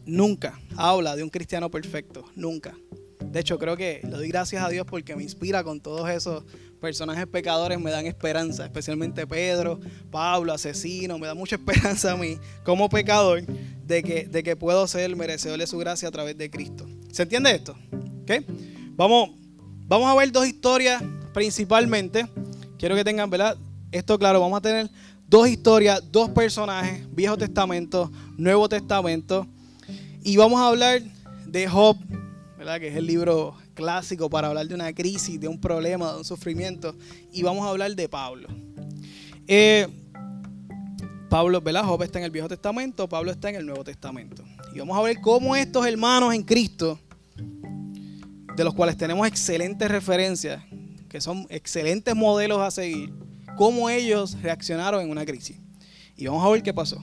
nunca 0.07 0.59
habla 0.77 1.17
de 1.17 1.23
un 1.23 1.31
cristiano 1.31 1.71
perfecto. 1.71 2.25
Nunca. 2.35 2.75
De 3.21 3.41
hecho, 3.41 3.59
creo 3.59 3.77
que 3.77 4.01
le 4.03 4.11
doy 4.11 4.29
gracias 4.29 4.63
a 4.63 4.69
Dios 4.69 4.87
porque 4.87 5.17
me 5.17 5.23
inspira 5.23 5.65
con 5.65 5.81
todos 5.81 6.09
esos 6.11 6.45
personajes 6.81 7.27
pecadores, 7.27 7.79
me 7.79 7.91
dan 7.91 8.07
esperanza, 8.07 8.65
especialmente 8.65 9.27
Pedro, 9.27 9.79
Pablo, 10.11 10.53
asesino, 10.53 11.19
me 11.19 11.29
da 11.29 11.35
mucha 11.35 11.57
esperanza 11.57 12.13
a 12.13 12.17
mí 12.17 12.39
como 12.65 12.89
pecador 12.89 13.43
de 13.87 14.03
que, 14.03 14.27
de 14.27 14.43
que 14.43 14.57
puedo 14.57 14.87
ser 14.87 15.15
merecedor 15.17 15.59
de 15.59 15.67
su 15.67 15.79
gracia 15.79 16.09
a 16.09 16.11
través 16.11 16.37
de 16.37 16.51
Cristo. 16.51 16.87
¿Se 17.13 17.23
entiende 17.23 17.53
esto? 17.53 17.77
¿Okay? 18.23 18.45
Vamos, 18.97 19.31
vamos 19.87 20.11
a 20.11 20.15
ver 20.15 20.31
dos 20.33 20.47
historias 20.47 21.03
principalmente. 21.33 22.27
Quiero 22.79 22.95
que 22.95 23.05
tengan, 23.05 23.31
¿verdad? 23.31 23.57
Esto 23.91 24.19
claro, 24.19 24.41
vamos 24.41 24.59
a 24.59 24.63
tener 24.63 24.91
dos 25.29 25.49
historias, 25.49 26.03
dos 26.11 26.31
personajes, 26.31 27.07
Viejo 27.15 27.37
Testamento, 27.37 28.11
Nuevo 28.37 28.69
Testamento. 28.69 29.47
Y 30.23 30.37
vamos 30.37 30.61
a 30.61 30.69
hablar 30.69 31.03
de 31.47 31.69
Job, 31.69 31.97
¿verdad? 32.59 32.79
Que 32.79 32.89
es 32.89 32.97
el 32.97 33.07
libro 33.07 33.57
clásico 33.75 34.31
para 34.31 34.49
hablar 34.49 34.67
de 34.67 34.75
una 34.75 34.93
crisis, 34.93 35.41
de 35.41 35.49
un 35.49 35.61
problema, 35.61 36.13
de 36.13 36.19
un 36.19 36.25
sufrimiento. 36.25 36.95
Y 37.33 37.43
vamos 37.43 37.67
a 37.67 37.71
hablar 37.71 37.95
de 37.95 38.09
Pablo. 38.09 38.49
Eh, 39.47 39.89
Pablo, 41.29 41.61
¿verdad? 41.61 41.85
Job 41.85 42.03
está 42.03 42.19
en 42.19 42.27
el 42.27 42.31
Viejo 42.31 42.49
Testamento, 42.49 43.09
Pablo 43.09 43.31
está 43.31 43.49
en 43.49 43.57
el 43.57 43.67
Nuevo 43.67 43.83
Testamento. 43.85 44.45
Y 44.75 44.79
vamos 44.79 44.99
a 44.99 45.03
ver 45.03 45.21
cómo 45.21 45.57
estos 45.57 45.87
hermanos 45.87 46.35
en 46.35 46.43
Cristo, 46.43 46.99
de 48.57 48.65
los 48.65 48.75
cuales 48.75 48.97
tenemos 48.97 49.27
excelentes 49.27 49.91
referencias, 49.91 50.63
que 51.09 51.21
son 51.21 51.47
excelentes 51.51 52.15
modelos 52.15 52.61
a 52.61 52.71
seguir, 52.71 53.13
cómo 53.57 53.91
ellos 53.91 54.41
reaccionaron 54.41 55.03
en 55.03 55.11
una 55.11 55.25
crisis. 55.25 55.59
Y 56.17 56.27
vamos 56.27 56.45
a 56.45 56.51
ver 56.51 56.63
qué 56.63 56.73
pasó. 56.73 57.03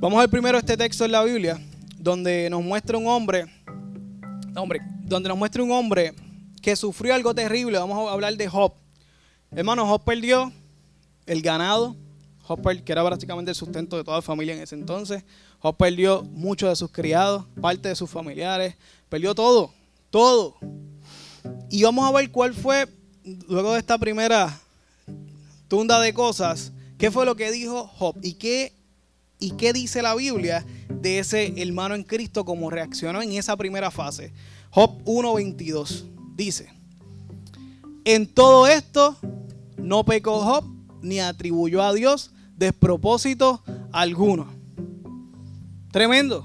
Vamos 0.00 0.16
a 0.18 0.20
ver 0.20 0.30
primero 0.30 0.58
este 0.58 0.76
texto 0.76 1.04
en 1.04 1.12
la 1.12 1.24
Biblia, 1.24 1.60
donde 1.98 2.48
nos 2.50 2.62
muestra 2.62 2.96
un 2.96 3.06
hombre, 3.06 3.46
hombre, 4.54 4.80
donde 5.02 5.28
nos 5.28 5.38
muestra 5.38 5.62
un 5.62 5.72
hombre 5.72 6.14
que 6.62 6.76
sufrió 6.76 7.14
algo 7.14 7.34
terrible. 7.34 7.78
Vamos 7.78 8.08
a 8.08 8.12
hablar 8.12 8.36
de 8.36 8.48
Job. 8.48 8.74
Hermano, 9.50 9.86
Job 9.86 10.04
perdió 10.04 10.52
el 11.26 11.42
ganado. 11.42 11.96
Job, 12.42 12.62
que 12.84 12.92
era 12.92 13.04
prácticamente 13.04 13.50
el 13.50 13.54
sustento 13.54 13.96
de 13.96 14.04
toda 14.04 14.18
la 14.18 14.22
familia 14.22 14.54
en 14.54 14.62
ese 14.62 14.74
entonces. 14.74 15.24
Job 15.58 15.76
perdió 15.76 16.22
muchos 16.22 16.68
de 16.68 16.76
sus 16.76 16.90
criados, 16.90 17.44
parte 17.60 17.88
de 17.88 17.96
sus 17.96 18.08
familiares. 18.08 18.74
Perdió 19.08 19.34
todo, 19.34 19.72
todo. 20.10 20.56
Y 21.70 21.82
vamos 21.82 22.08
a 22.08 22.12
ver 22.12 22.30
cuál 22.30 22.54
fue, 22.54 22.86
luego 23.48 23.74
de 23.74 23.80
esta 23.80 23.98
primera 23.98 24.58
tunda 25.68 26.00
de 26.00 26.14
cosas, 26.14 26.72
qué 26.96 27.10
fue 27.10 27.26
lo 27.26 27.36
que 27.36 27.50
dijo 27.50 27.86
Job 27.86 28.16
y 28.22 28.34
qué, 28.34 28.72
y 29.38 29.52
qué 29.52 29.72
dice 29.72 30.02
la 30.02 30.14
Biblia 30.14 30.64
de 30.88 31.18
ese 31.18 31.60
hermano 31.62 31.94
en 31.94 32.02
Cristo 32.02 32.44
como 32.44 32.70
reaccionó 32.70 33.22
en 33.22 33.32
esa 33.32 33.56
primera 33.56 33.90
fase. 33.90 34.32
Job 34.70 35.02
1.22 35.04 36.04
dice, 36.34 36.72
en 38.04 38.26
todo 38.26 38.66
esto 38.66 39.16
no 39.76 40.04
pecó 40.04 40.40
Job 40.40 40.64
ni 41.02 41.20
atribuyó 41.20 41.82
a 41.82 41.92
Dios 41.92 42.32
despropósito 42.56 43.62
alguno. 43.92 44.48
Tremendo, 45.92 46.44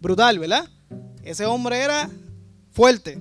brutal, 0.00 0.38
¿verdad? 0.38 0.68
Ese 1.22 1.44
hombre 1.46 1.80
era 1.80 2.10
fuerte. 2.76 3.18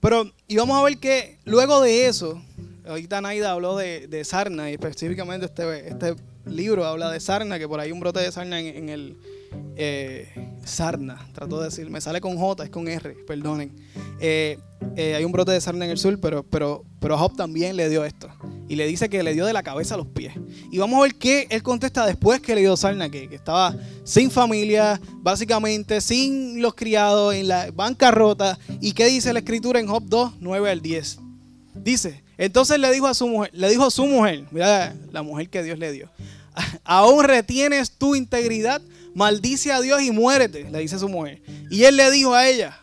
Pero, 0.00 0.32
y 0.46 0.56
vamos 0.56 0.80
a 0.80 0.82
ver 0.82 0.96
que 0.96 1.36
luego 1.44 1.82
de 1.82 2.06
eso, 2.06 2.40
ahorita 2.88 3.20
Naida 3.20 3.52
habló 3.52 3.76
de, 3.76 4.22
sarna, 4.24 4.70
y 4.70 4.74
específicamente 4.74 5.44
este, 5.44 5.88
este 5.88 6.16
libro 6.46 6.86
habla 6.86 7.10
de 7.10 7.20
sarna, 7.20 7.58
que 7.58 7.68
por 7.68 7.80
ahí 7.80 7.92
un 7.92 8.00
brote 8.00 8.20
de 8.20 8.32
sarna 8.32 8.58
en 8.60 8.88
el 8.88 9.18
eh, 9.76 10.28
sarna, 10.64 11.28
trato 11.32 11.58
de 11.60 11.66
decir, 11.66 11.88
me 11.90 12.00
sale 12.00 12.20
con 12.20 12.36
J, 12.36 12.64
es 12.64 12.70
con 12.70 12.88
R, 12.88 13.16
perdonen. 13.26 13.74
Eh, 14.20 14.58
eh, 14.96 15.14
hay 15.14 15.24
un 15.24 15.32
brote 15.32 15.52
de 15.52 15.60
sarna 15.60 15.84
en 15.84 15.90
el 15.92 15.98
sur, 15.98 16.18
pero, 16.20 16.42
pero, 16.42 16.84
pero 17.00 17.16
Job 17.16 17.36
también 17.36 17.76
le 17.76 17.88
dio 17.88 18.04
esto. 18.04 18.28
Y 18.68 18.76
le 18.76 18.86
dice 18.86 19.08
que 19.08 19.22
le 19.22 19.32
dio 19.32 19.46
de 19.46 19.52
la 19.52 19.62
cabeza 19.62 19.94
a 19.94 19.98
los 19.98 20.06
pies. 20.06 20.34
Y 20.70 20.78
vamos 20.78 20.98
a 20.98 21.02
ver 21.02 21.14
qué 21.14 21.46
él 21.50 21.62
contesta 21.62 22.06
después 22.06 22.40
que 22.40 22.54
le 22.54 22.60
dio 22.60 22.76
sarna, 22.76 23.08
que, 23.08 23.28
que 23.28 23.34
estaba 23.34 23.74
sin 24.04 24.30
familia, 24.30 25.00
básicamente, 25.16 26.00
sin 26.00 26.60
los 26.60 26.74
criados, 26.74 27.34
en 27.34 27.48
la 27.48 27.70
bancarrota. 27.70 28.58
¿Y 28.80 28.92
qué 28.92 29.06
dice 29.06 29.32
la 29.32 29.38
escritura 29.38 29.80
en 29.80 29.86
Job 29.86 30.02
2, 30.06 30.34
9 30.40 30.70
al 30.70 30.82
10? 30.82 31.18
Dice, 31.74 32.22
entonces 32.36 32.78
le 32.78 32.90
dijo 32.92 33.06
a 33.06 33.14
su 33.14 33.26
mujer, 33.26 33.50
le 33.52 33.68
dijo 33.68 33.84
a 33.84 33.90
su 33.90 34.06
mujer, 34.06 34.44
mira 34.50 34.94
la 35.10 35.22
mujer 35.22 35.48
que 35.48 35.62
Dios 35.62 35.78
le 35.78 35.92
dio, 35.92 36.10
aún 36.84 37.24
retienes 37.24 37.90
tu 37.90 38.14
integridad, 38.14 38.80
maldice 39.18 39.72
a 39.72 39.80
Dios 39.80 40.00
y 40.00 40.12
muérete, 40.12 40.70
le 40.70 40.78
dice 40.78 40.96
su 40.96 41.08
mujer. 41.08 41.42
Y 41.70 41.82
él 41.82 41.96
le 41.96 42.08
dijo 42.12 42.34
a 42.34 42.48
ella, 42.48 42.80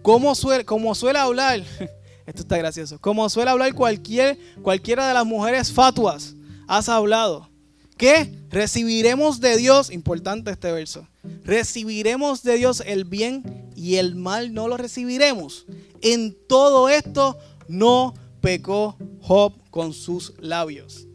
como 0.00 0.34
suele, 0.34 1.18
hablar, 1.18 1.60
esto 2.26 2.40
está 2.40 2.56
gracioso, 2.56 2.98
como 2.98 3.28
suele 3.28 3.50
hablar 3.50 3.74
cualquier, 3.74 4.38
cualquiera 4.62 5.06
de 5.06 5.12
las 5.12 5.26
mujeres 5.26 5.70
fatuas, 5.70 6.34
has 6.66 6.88
hablado. 6.88 7.50
Que 7.98 8.34
recibiremos 8.48 9.40
de 9.40 9.58
Dios, 9.58 9.90
importante 9.90 10.50
este 10.50 10.72
verso, 10.72 11.06
recibiremos 11.44 12.42
de 12.42 12.54
Dios 12.54 12.82
el 12.86 13.04
bien 13.04 13.70
y 13.76 13.96
el 13.96 14.14
mal 14.14 14.54
no 14.54 14.66
lo 14.66 14.78
recibiremos. 14.78 15.66
En 16.00 16.34
todo 16.48 16.88
esto 16.88 17.38
no 17.68 18.14
pecó 18.40 18.96
Job 19.20 19.52
con 19.70 19.92
sus 19.92 20.32
labios. 20.38 21.06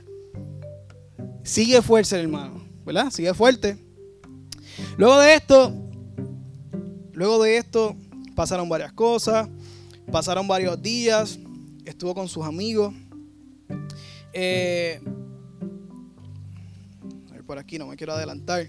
Sigue 1.44 1.82
fuerte, 1.82 2.16
hermano, 2.16 2.64
¿verdad? 2.86 3.10
Sigue 3.10 3.34
fuerte. 3.34 3.85
Luego 4.98 5.20
de 5.20 5.36
esto, 5.36 5.74
luego 7.13 7.44
de 7.44 7.58
esto 7.58 7.96
pasaron 8.36 8.70
varias 8.70 8.94
cosas, 8.94 9.50
pasaron 10.12 10.48
varios 10.48 10.82
días, 10.82 11.39
estuvo 11.86 12.13
con 12.13 12.27
sus 12.27 12.46
amigos. 12.46 12.94
Eh, 14.34 15.01
por 17.46 17.60
aquí 17.60 17.77
no 17.77 17.88
me 17.88 17.96
quiero 17.96 18.13
adelantar. 18.13 18.67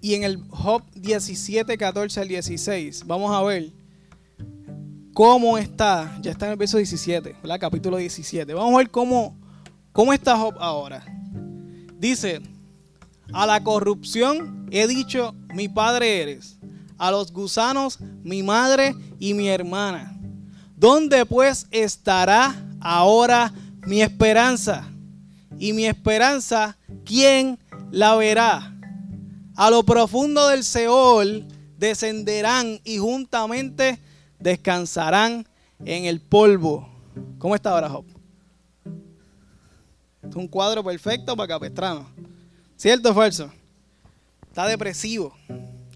Y 0.00 0.14
en 0.14 0.22
el 0.22 0.38
Job 0.50 0.82
17, 0.94 1.76
14 1.76 2.20
al 2.20 2.28
16, 2.28 3.06
vamos 3.06 3.34
a 3.34 3.42
ver 3.42 3.72
cómo 5.16 5.56
está, 5.56 6.14
ya 6.20 6.30
está 6.32 6.44
en 6.44 6.52
el 6.52 6.58
verso 6.58 6.76
17, 6.76 7.36
¿verdad? 7.40 7.58
Capítulo 7.58 7.96
17. 7.96 8.52
Vamos 8.52 8.74
a 8.74 8.76
ver 8.76 8.90
cómo, 8.90 9.34
cómo 9.90 10.12
está 10.12 10.36
Job 10.36 10.56
ahora. 10.60 11.06
Dice, 11.98 12.42
a 13.32 13.46
la 13.46 13.64
corrupción 13.64 14.68
he 14.70 14.86
dicho, 14.86 15.34
mi 15.54 15.70
padre 15.70 16.20
eres, 16.20 16.58
a 16.98 17.10
los 17.10 17.32
gusanos, 17.32 17.98
mi 18.24 18.42
madre 18.42 18.94
y 19.18 19.32
mi 19.32 19.48
hermana. 19.48 20.20
¿Dónde 20.76 21.24
pues 21.24 21.66
estará 21.70 22.54
ahora 22.78 23.54
mi 23.86 24.02
esperanza? 24.02 24.86
Y 25.58 25.72
mi 25.72 25.86
esperanza, 25.86 26.76
¿quién 27.06 27.58
la 27.90 28.16
verá? 28.16 28.76
A 29.54 29.70
lo 29.70 29.82
profundo 29.82 30.48
del 30.48 30.62
Seol 30.62 31.48
descenderán 31.78 32.82
y 32.84 32.98
juntamente 32.98 33.98
descansarán 34.38 35.46
en 35.84 36.04
el 36.04 36.20
polvo. 36.20 36.88
¿Cómo 37.38 37.54
está 37.54 37.70
ahora 37.70 37.88
Job? 37.88 38.04
Es 40.28 40.34
un 40.34 40.48
cuadro 40.48 40.82
perfecto 40.82 41.36
para 41.36 41.48
Capestrano. 41.48 42.08
¿Cierto 42.76 43.10
o 43.10 43.14
falso? 43.14 43.50
Está 44.48 44.66
depresivo. 44.66 45.34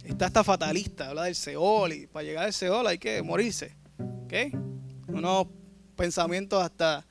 Está 0.04 0.26
hasta 0.26 0.44
fatalista. 0.44 1.08
Habla 1.08 1.24
del 1.24 1.34
Seol 1.34 1.92
y 1.92 2.06
para 2.06 2.24
llegar 2.24 2.44
al 2.44 2.52
Seol 2.52 2.86
hay 2.86 2.98
que 2.98 3.22
morirse. 3.22 3.74
¿Ok? 4.24 4.34
Unos 5.08 5.46
pensamientos 5.96 6.62
hasta 6.62 7.04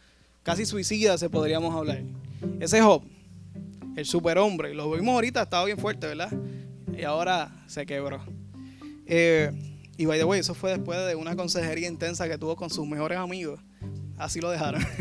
casi 0.43 0.65
suicidas 0.65 1.19
se 1.19 1.29
podríamos 1.29 1.75
hablar. 1.75 2.01
Ese 2.59 2.77
es 2.77 2.83
Job, 2.83 3.03
el 3.95 4.05
superhombre. 4.05 4.73
Lo 4.73 4.91
vimos 4.91 5.13
ahorita, 5.13 5.43
estaba 5.43 5.65
bien 5.65 5.77
fuerte, 5.77 6.07
¿verdad? 6.07 6.31
Y 6.97 7.03
ahora 7.03 7.63
se 7.67 7.85
quebró. 7.85 8.23
Eh, 9.05 9.51
y 9.99 10.05
by 10.05 10.17
the 10.17 10.23
way, 10.23 10.39
eso 10.39 10.55
fue 10.55 10.71
después 10.71 10.97
de 11.05 11.15
una 11.15 11.35
consejería 11.35 11.89
intensa 11.89 12.29
que 12.29 12.37
tuvo 12.37 12.55
con 12.55 12.69
sus 12.69 12.87
mejores 12.87 13.17
amigos. 13.17 13.59
Así 14.17 14.39
lo 14.39 14.49
dejaron. 14.49 14.81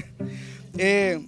Eh, 0.81 1.19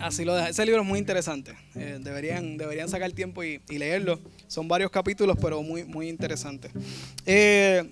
así 0.00 0.22
lo 0.24 0.34
dejaron. 0.34 0.50
Ese 0.50 0.66
libro 0.66 0.82
es 0.82 0.86
muy 0.86 0.98
interesante. 0.98 1.54
Eh, 1.76 1.98
deberían, 2.02 2.58
deberían 2.58 2.90
sacar 2.90 3.10
tiempo 3.12 3.42
y, 3.42 3.60
leerlo. 3.68 4.20
Son 4.48 4.68
varios 4.68 4.90
capítulos, 4.90 5.38
pero 5.40 5.62
muy, 5.62 5.84
muy 5.84 6.10
interesantes. 6.10 6.72
Eh, 7.24 7.90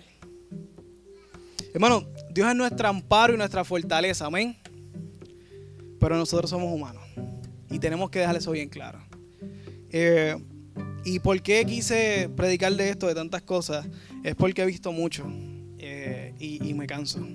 hermano, 1.73 2.07
Dios 2.31 2.51
es 2.51 2.57
nuestro 2.57 2.89
amparo 2.89 3.33
y 3.33 3.39
nuestra 3.39 3.65
fortaleza. 3.65 4.27
Amén. 4.27 4.59
Pero 5.99 6.17
nosotros 6.17 6.51
somos 6.51 6.71
humanos. 6.71 7.03
Y 7.71 7.79
tenemos 7.79 8.11
que 8.11 8.19
dejar 8.19 8.37
eso 8.37 8.51
bien 8.51 8.69
claro. 8.69 9.01
¿Y 11.05 11.19
por 11.19 11.41
qué 11.43 11.65
quise 11.65 12.31
predicar 12.37 12.73
de 12.75 12.91
esto, 12.91 13.07
de 13.07 13.15
tantas 13.15 13.43
cosas? 13.43 13.87
Es 14.23 14.35
porque 14.35 14.63
he 14.63 14.67
visto 14.67 14.93
mucho 14.93 15.27
eh, 15.79 16.35
y, 16.39 16.75
me 16.75 16.87
canso. 16.87 17.27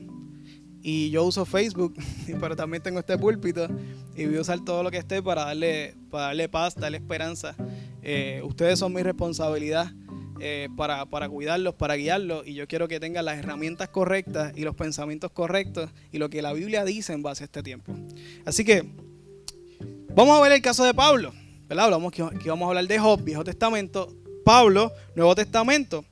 y 0.82 1.10
yo 1.10 1.26
uso 1.26 1.46
Facebook, 1.46 1.94
pero 2.40 2.56
también 2.56 2.82
tengo 2.82 3.00
este 3.00 3.18
púlpito 3.18 3.68
y 4.16 4.26
voy 4.26 4.38
a 4.38 4.42
usar 4.42 4.64
todo 4.64 4.84
lo 4.84 4.92
que 4.92 4.98
esté 4.98 5.22
para 5.22 5.46
darle, 5.46 5.96
para 6.10 6.28
darle 6.28 6.48
paz, 6.48 6.76
darle 6.76 6.98
esperanza. 6.98 7.56
Eh, 8.02 8.42
ustedes 8.46 8.80
son 8.80 8.94
mi 8.94 9.04
responsabilidad 9.04 9.92
eh, 10.40 10.70
para, 10.78 11.06
para, 11.06 11.28
cuidarlos, 11.28 11.74
para 11.76 11.96
guiarlos 11.96 12.48
y 12.48 12.54
yo 12.54 12.68
quiero 12.68 12.88
que 12.88 13.00
tengan 13.02 13.26
las 13.26 13.38
herramientas 13.38 13.90
correctas 13.90 14.54
y 14.56 14.62
los 14.62 14.76
pensamientos 14.76 15.32
correctos 15.32 15.90
y 16.12 16.20
lo 16.20 16.30
que 16.30 16.42
la 16.42 16.54
Biblia 16.54 16.86
dice 16.86 17.12
en 17.12 17.22
base 17.22 17.44
a 17.44 17.46
este 17.46 17.64
tiempo. 17.64 17.94
Así 18.46 18.64
que 18.64 18.88
vamos 20.16 20.38
a 20.38 20.42
ver 20.42 20.54
el 20.54 20.62
caso 20.62 20.86
de 20.86 20.94
Pablo. 20.94 21.34
¿Verdad? 21.68 21.86
Hablamos 21.86 22.12
que, 22.12 22.22
vamos 22.22 22.66
a 22.66 22.70
hablar 22.70 22.88
de 22.88 23.00
Job, 23.00 23.24
Viejo 23.24 23.44
Testamento, 23.44 24.14
Pablo, 24.44 24.92
Nuevo 25.16 25.36
Testamento. 25.36 26.06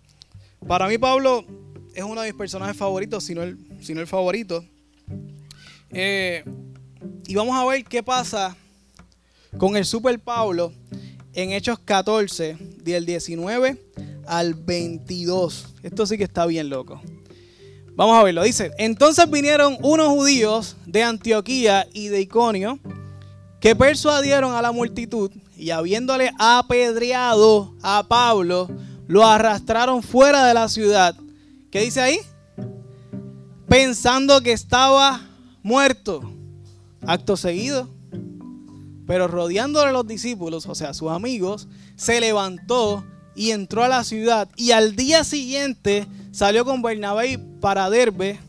Para 0.67 0.87
mí 0.87 0.97
Pablo 0.97 1.45
es 1.93 2.03
uno 2.03 2.21
de 2.21 2.27
mis 2.27 2.37
personajes 2.37 2.75
favoritos, 2.75 3.23
si 3.23 3.33
no 3.33 3.43
el, 3.43 3.57
el 3.87 4.07
favorito. 4.07 4.65
Eh, 5.91 6.43
y 7.27 7.35
vamos 7.35 7.55
a 7.55 7.65
ver 7.65 7.83
qué 7.85 8.03
pasa 8.03 8.55
con 9.57 9.77
el 9.77 9.85
Super 9.85 10.19
Pablo 10.19 10.73
en 11.33 11.51
Hechos 11.51 11.79
14, 11.79 12.57
del 12.83 13.05
19 13.05 13.81
al 14.27 14.53
22. 14.53 15.75
Esto 15.83 16.05
sí 16.05 16.17
que 16.17 16.25
está 16.25 16.45
bien 16.45 16.69
loco. 16.69 17.01
Vamos 17.95 18.17
a 18.17 18.23
verlo. 18.23 18.43
Dice, 18.43 18.71
entonces 18.77 19.29
vinieron 19.29 19.77
unos 19.81 20.09
judíos 20.09 20.75
de 20.85 21.03
Antioquía 21.03 21.87
y 21.93 22.09
de 22.09 22.21
Iconio 22.21 22.79
que 23.61 23.75
persuadieron 23.75 24.53
a 24.53 24.61
la 24.61 24.71
multitud 24.71 25.31
y 25.57 25.71
habiéndole 25.71 26.31
apedreado 26.37 27.75
a 27.81 28.05
Pablo, 28.07 28.69
lo 29.07 29.25
arrastraron 29.25 30.03
fuera 30.03 30.45
de 30.45 30.53
la 30.53 30.67
ciudad. 30.69 31.15
¿Qué 31.71 31.81
dice 31.81 32.01
ahí? 32.01 32.19
Pensando 33.67 34.41
que 34.41 34.51
estaba 34.51 35.21
muerto. 35.63 36.31
Acto 37.05 37.37
seguido. 37.37 37.89
Pero 39.05 39.27
rodeándole 39.27 39.89
a 39.89 39.93
los 39.93 40.07
discípulos, 40.07 40.65
o 40.65 40.73
sea, 40.73 40.93
sus 40.93 41.11
amigos, 41.11 41.67
se 41.95 42.19
levantó 42.19 43.05
y 43.35 43.51
entró 43.51 43.83
a 43.83 43.87
la 43.87 44.03
ciudad. 44.03 44.49
Y 44.55 44.71
al 44.71 44.95
día 44.95 45.23
siguiente 45.23 46.07
salió 46.31 46.65
con 46.65 46.81
Bernabé 46.81 47.37
para 47.61 47.89
Derbe. 47.89 48.39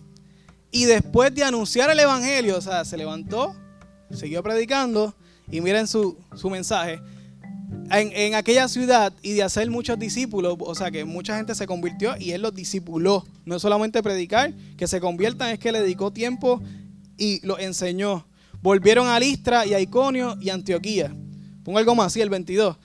Y 0.71 0.85
después 0.85 1.35
de 1.35 1.45
anunciar 1.45 1.91
el 1.91 2.01
evangelio, 2.01 2.57
o 2.57 2.61
sea, 2.61 2.85
se 2.85 2.97
levantó, 2.97 3.55
siguió 4.11 4.43
predicando. 4.43 5.15
Y 5.51 5.61
miren 5.61 5.87
su, 5.87 6.19
su 6.35 6.51
mensaje 6.51 7.01
en, 7.91 8.35
aquella 8.35 8.69
ciudad 8.69 9.13
y 9.23 9.33
de 9.33 9.43
hacer 9.43 9.71
muchos 9.71 9.99
discípulos, 9.99 10.57
o 10.59 10.75
sea 10.75 10.91
que 10.91 11.05
mucha 11.05 11.37
gente 11.37 11.55
se 11.55 11.67
convirtió 11.67 12.17
y 12.19 12.33
él 12.33 12.43
los 12.43 12.55
discipuló. 12.55 13.25
No 13.45 13.59
solamente 13.59 14.03
predicar, 14.03 14.53
que 14.77 14.87
se 14.87 15.01
conviertan, 15.01 15.51
es 15.51 15.59
que 15.59 15.73
le 15.73 15.81
dedicó 15.81 16.13
tiempo 16.13 16.61
y 17.17 17.45
lo 17.47 17.59
enseñó. 17.59 18.27
Volvieron 18.63 19.07
a 19.07 19.21
Listra 19.21 19.67
y 19.67 19.75
a 19.75 19.81
Iconio 19.81 20.37
y 20.41 20.51
Antioquía. 20.51 21.15
Pongo 21.65 21.79
algo 21.79 21.95
más, 21.95 22.09
así 22.09 22.21
el 22.21 22.31
22. 22.31 22.77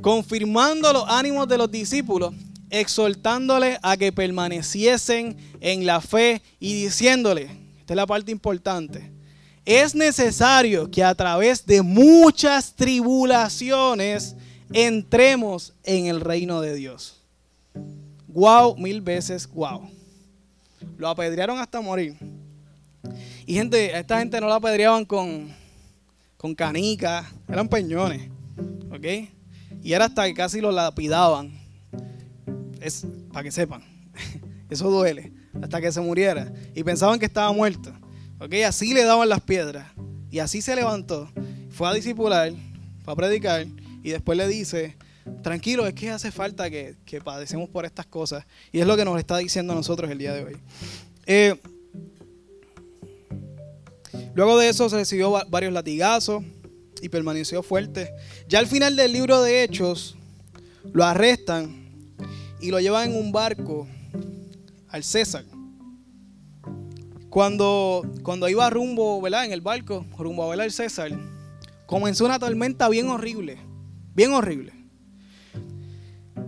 Confirmando 0.00 0.92
los 0.92 1.04
ánimos 1.08 1.48
de 1.48 1.58
los 1.58 1.70
discípulos, 1.70 2.34
exhortándoles 2.70 3.78
a 3.82 3.96
que 3.96 4.12
permaneciesen 4.12 5.36
en 5.60 5.86
la 5.86 6.00
fe 6.00 6.42
y 6.60 6.82
diciéndole, 6.82 7.50
esta 7.80 7.94
es 7.94 7.96
la 7.96 8.06
parte 8.06 8.30
importante, 8.30 9.10
es 9.68 9.94
necesario 9.94 10.90
que 10.90 11.04
a 11.04 11.14
través 11.14 11.66
de 11.66 11.82
muchas 11.82 12.74
tribulaciones 12.74 14.34
entremos 14.72 15.74
en 15.84 16.06
el 16.06 16.22
reino 16.22 16.62
de 16.62 16.74
Dios. 16.74 17.20
Wow, 18.28 18.78
mil 18.78 19.02
veces 19.02 19.46
wow. 19.46 19.90
Lo 20.96 21.06
apedrearon 21.06 21.58
hasta 21.58 21.82
morir. 21.82 22.16
Y 23.44 23.56
gente, 23.56 23.94
a 23.94 23.98
esta 23.98 24.20
gente 24.20 24.40
no 24.40 24.48
la 24.48 24.54
apedreaban 24.54 25.04
con, 25.04 25.54
con 26.38 26.54
canicas, 26.54 27.26
eran 27.46 27.68
peñones. 27.68 28.30
¿Ok? 28.90 29.28
Y 29.82 29.92
era 29.92 30.06
hasta 30.06 30.24
que 30.24 30.32
casi 30.32 30.62
lo 30.62 30.72
lapidaban. 30.72 31.52
Es 32.80 33.06
para 33.34 33.42
que 33.42 33.52
sepan. 33.52 33.82
Eso 34.70 34.88
duele. 34.88 35.30
Hasta 35.60 35.78
que 35.78 35.92
se 35.92 36.00
muriera. 36.00 36.50
Y 36.74 36.82
pensaban 36.82 37.18
que 37.18 37.26
estaba 37.26 37.52
muerto. 37.52 37.92
Así 38.66 38.94
le 38.94 39.04
daban 39.04 39.28
las 39.28 39.40
piedras. 39.40 39.92
Y 40.30 40.38
así 40.38 40.62
se 40.62 40.76
levantó. 40.76 41.30
Fue 41.70 41.88
a 41.88 41.94
discipular, 41.94 42.52
fue 43.04 43.12
a 43.12 43.16
predicar. 43.16 43.66
Y 44.02 44.10
después 44.10 44.38
le 44.38 44.46
dice, 44.46 44.96
tranquilo, 45.42 45.86
es 45.86 45.94
que 45.94 46.10
hace 46.10 46.30
falta 46.30 46.70
que, 46.70 46.96
padecemos 47.24 47.68
por 47.68 47.84
estas 47.84 48.06
cosas. 48.06 48.44
Y 48.72 48.80
es 48.80 48.86
lo 48.86 48.96
que 48.96 49.04
nos 49.04 49.18
está 49.18 49.38
diciendo 49.38 49.72
a 49.72 49.76
nosotros 49.76 50.10
el 50.10 50.18
día 50.18 50.32
de 50.32 50.44
hoy. 50.44 50.56
Eh, 51.26 51.60
luego 54.34 54.58
de 54.58 54.68
eso 54.68 54.88
se 54.88 54.96
recibió 54.96 55.30
varios 55.48 55.72
latigazos 55.72 56.42
y 57.02 57.08
permaneció 57.08 57.62
fuerte. 57.62 58.10
Ya 58.48 58.58
al 58.58 58.66
final 58.66 58.96
del 58.96 59.12
libro 59.12 59.42
de 59.42 59.62
Hechos, 59.62 60.16
lo 60.92 61.04
arrestan 61.04 62.14
y 62.60 62.70
lo 62.70 62.80
llevan 62.80 63.10
en 63.10 63.16
un 63.16 63.32
barco 63.32 63.86
al 64.88 65.04
César. 65.04 65.44
Cuando, 67.30 68.02
cuando 68.22 68.48
iba 68.48 68.68
rumbo, 68.70 69.20
¿verdad? 69.20 69.44
En 69.44 69.52
el 69.52 69.60
barco, 69.60 70.06
rumbo 70.16 70.44
a 70.44 70.48
ver 70.50 70.60
al 70.60 70.72
César, 70.72 71.10
comenzó 71.86 72.24
una 72.24 72.38
tormenta 72.38 72.88
bien 72.88 73.08
horrible, 73.08 73.58
bien 74.14 74.32
horrible. 74.32 74.72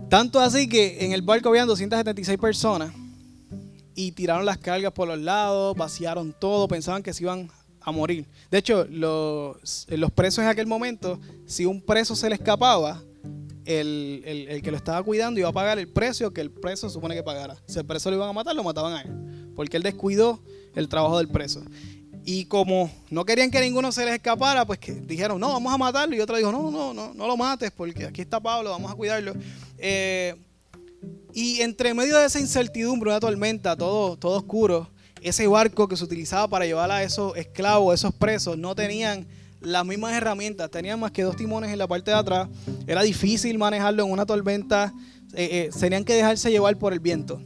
Tanto 0.09 0.39
así 0.39 0.67
que 0.67 1.05
en 1.05 1.13
el 1.13 1.21
barco 1.21 1.49
habían 1.49 1.67
276 1.67 2.37
personas 2.37 2.93
y 3.95 4.11
tiraron 4.11 4.45
las 4.45 4.57
cargas 4.57 4.91
por 4.91 5.07
los 5.07 5.19
lados, 5.19 5.75
vaciaron 5.75 6.35
todo, 6.37 6.67
pensaban 6.67 7.03
que 7.03 7.13
se 7.13 7.23
iban 7.23 7.49
a 7.79 7.91
morir. 7.91 8.27
De 8.49 8.57
hecho, 8.57 8.85
los, 8.89 9.87
los 9.89 10.11
presos 10.11 10.43
en 10.43 10.49
aquel 10.49 10.67
momento, 10.67 11.19
si 11.45 11.65
un 11.65 11.81
preso 11.81 12.15
se 12.15 12.29
le 12.29 12.35
escapaba, 12.35 13.01
el, 13.65 14.23
el, 14.25 14.61
que 14.61 14.71
lo 14.71 14.77
estaba 14.77 15.03
cuidando 15.03 15.39
iba 15.39 15.49
a 15.49 15.53
pagar 15.53 15.77
el 15.77 15.87
precio 15.87 16.33
que 16.33 16.41
el 16.41 16.51
preso 16.51 16.89
supone 16.89 17.15
que 17.15 17.23
pagara. 17.23 17.55
Si 17.67 17.77
el 17.77 17.85
preso 17.85 18.09
lo 18.09 18.17
iban 18.17 18.29
a 18.29 18.33
matar, 18.33 18.55
lo 18.55 18.63
mataban 18.63 18.93
a 18.93 19.01
él. 19.01 19.53
Porque 19.55 19.77
él 19.77 19.83
descuidó 19.83 20.41
el 20.75 20.87
trabajo 20.87 21.17
del 21.17 21.27
preso. 21.27 21.63
Y 22.23 22.45
como 22.45 22.91
no 23.09 23.25
querían 23.25 23.49
que 23.49 23.59
ninguno 23.61 23.91
se 23.91 24.05
les 24.05 24.15
escapara, 24.15 24.65
pues 24.65 24.79
que 24.79 24.93
dijeron, 24.93 25.39
no, 25.39 25.49
vamos 25.49 25.73
a 25.73 25.77
matarlo. 25.77 26.15
Y 26.15 26.19
otro 26.19 26.37
dijo, 26.37 26.51
no, 26.51 26.69
no, 26.69 26.93
no, 26.93 27.13
no 27.13 27.27
lo 27.27 27.35
mates, 27.35 27.71
porque 27.71 28.05
aquí 28.05 28.21
está 28.21 28.39
Pablo, 28.39 28.69
vamos 28.69 28.91
a 28.91 28.95
cuidarlo. 28.95 29.33
Eh, 29.77 30.35
y 31.33 31.61
entre 31.61 31.93
medio 31.93 32.17
de 32.17 32.25
esa 32.25 32.39
incertidumbre, 32.39 33.09
una 33.09 33.19
tormenta, 33.19 33.75
todo, 33.75 34.17
todo 34.17 34.37
oscuro, 34.37 34.87
ese 35.21 35.47
barco 35.47 35.87
que 35.87 35.97
se 35.97 36.03
utilizaba 36.03 36.47
para 36.47 36.65
llevar 36.65 36.91
a 36.91 37.03
esos 37.03 37.35
esclavos, 37.37 37.95
esos 37.95 38.13
presos, 38.13 38.57
no 38.57 38.75
tenían 38.75 39.25
las 39.61 39.85
mismas 39.85 40.13
herramientas, 40.13 40.69
tenían 40.69 40.99
más 40.99 41.11
que 41.11 41.23
dos 41.23 41.35
timones 41.35 41.71
en 41.71 41.77
la 41.77 41.87
parte 41.87 42.11
de 42.11 42.17
atrás. 42.17 42.49
Era 42.87 43.01
difícil 43.03 43.57
manejarlo 43.57 44.03
en 44.03 44.11
una 44.11 44.25
tormenta, 44.25 44.93
eh, 45.33 45.69
eh, 45.69 45.79
tenían 45.79 46.03
que 46.03 46.13
dejarse 46.13 46.51
llevar 46.51 46.77
por 46.77 46.93
el 46.93 46.99
viento. 46.99 47.41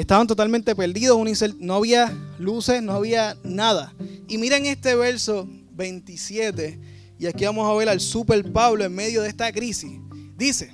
Estaban 0.00 0.26
totalmente 0.26 0.74
perdidos, 0.74 1.18
no 1.58 1.74
había 1.74 2.10
luces, 2.38 2.82
no 2.82 2.92
había 2.92 3.36
nada. 3.44 3.92
Y 4.28 4.38
miren 4.38 4.64
este 4.64 4.94
verso 4.94 5.46
27, 5.72 6.80
y 7.18 7.26
aquí 7.26 7.44
vamos 7.44 7.70
a 7.70 7.74
ver 7.74 7.90
al 7.90 8.00
super 8.00 8.50
Pablo 8.50 8.82
en 8.82 8.94
medio 8.94 9.20
de 9.20 9.28
esta 9.28 9.52
crisis. 9.52 10.00
Dice, 10.38 10.72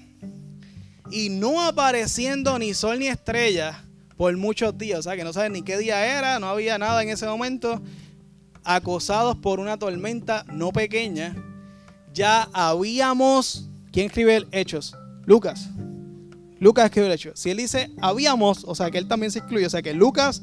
y 1.11 1.29
no 1.29 1.61
apareciendo 1.61 2.57
ni 2.57 2.73
sol 2.73 3.01
ni 3.01 3.09
estrella 3.09 3.85
por 4.17 4.37
muchos 4.37 4.79
días, 4.79 5.01
o 5.01 5.03
sea 5.03 5.17
que 5.17 5.25
no 5.25 5.33
saben 5.33 5.55
ni 5.55 5.63
qué 5.63 5.77
día 5.77 6.07
era, 6.19 6.39
no 6.39 6.47
había 6.47 6.79
nada 6.79 7.03
en 7.03 7.09
ese 7.09 7.27
momento, 7.27 7.83
acosados 8.63 9.37
por 9.39 9.59
una 9.59 9.77
tormenta 9.77 10.45
no 10.53 10.71
pequeña, 10.71 11.35
ya 12.15 12.49
habíamos, 12.53 13.69
¿quién 13.91 14.07
escribe 14.07 14.37
el 14.37 14.47
Hechos? 14.53 14.95
Lucas. 15.25 15.69
Lucas 16.59 16.87
escribió 16.87 17.07
el 17.07 17.13
hecho. 17.13 17.33
Si 17.35 17.51
él 17.51 17.59
dice 17.59 17.91
habíamos, 18.01 18.65
o 18.65 18.75
sea 18.75 18.91
que 18.91 18.99
él 18.99 19.09
también 19.09 19.31
se 19.31 19.41
excluye, 19.41 19.67
o 19.67 19.71
sea 19.71 19.83
que 19.83 19.95
Lucas 19.95 20.43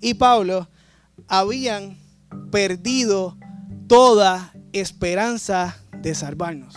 y 0.00 0.14
Pablo 0.14 0.68
habían 1.28 1.98
perdido 2.50 3.36
toda 3.86 4.52
esperanza 4.72 5.76
de 6.00 6.14
salvarnos. 6.14 6.74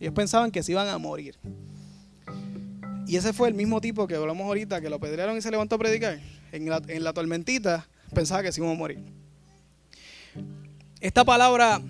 Ellos 0.00 0.14
pensaban 0.14 0.50
que 0.50 0.62
se 0.62 0.72
iban 0.72 0.88
a 0.88 0.98
morir. 0.98 1.36
Y 3.06 3.16
ese 3.16 3.32
fue 3.32 3.48
el 3.48 3.54
mismo 3.54 3.80
tipo 3.80 4.06
que 4.06 4.14
hablamos 4.14 4.44
ahorita, 4.44 4.80
que 4.80 4.90
lo 4.90 5.00
pedrearon 5.00 5.36
y 5.36 5.42
se 5.42 5.50
levantó 5.50 5.76
a 5.76 5.78
predicar. 5.78 6.20
En 6.52 6.68
la, 6.68 6.82
en 6.86 7.02
tormentita 7.14 7.86
pensaba 8.14 8.42
que 8.42 8.52
se 8.52 8.60
iban 8.60 8.72
a 8.72 8.78
morir. 8.78 9.02
Esta 11.00 11.24
palabra, 11.24 11.80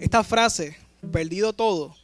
esta 0.00 0.22
frase, 0.22 0.76
perdido 1.10 1.52
todo, 1.52 1.94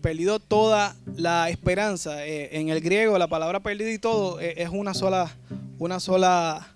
perdido 0.00 0.38
toda 0.38 0.96
la 1.16 1.50
esperanza. 1.50 2.26
Eh, 2.26 2.58
en 2.58 2.68
el 2.68 2.80
griego 2.80 3.18
la 3.18 3.28
palabra 3.28 3.60
perdido 3.60 3.90
y 3.90 3.98
todo 3.98 4.40
eh, 4.40 4.54
es 4.56 4.68
una 4.70 4.94
sola, 4.94 5.36
una 5.78 6.00
sola 6.00 6.74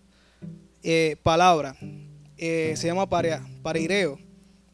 eh, 0.83 1.17
palabra. 1.23 1.77
se 2.37 2.83
llama 2.83 3.09
para, 3.09 3.45
parireo. 3.63 4.19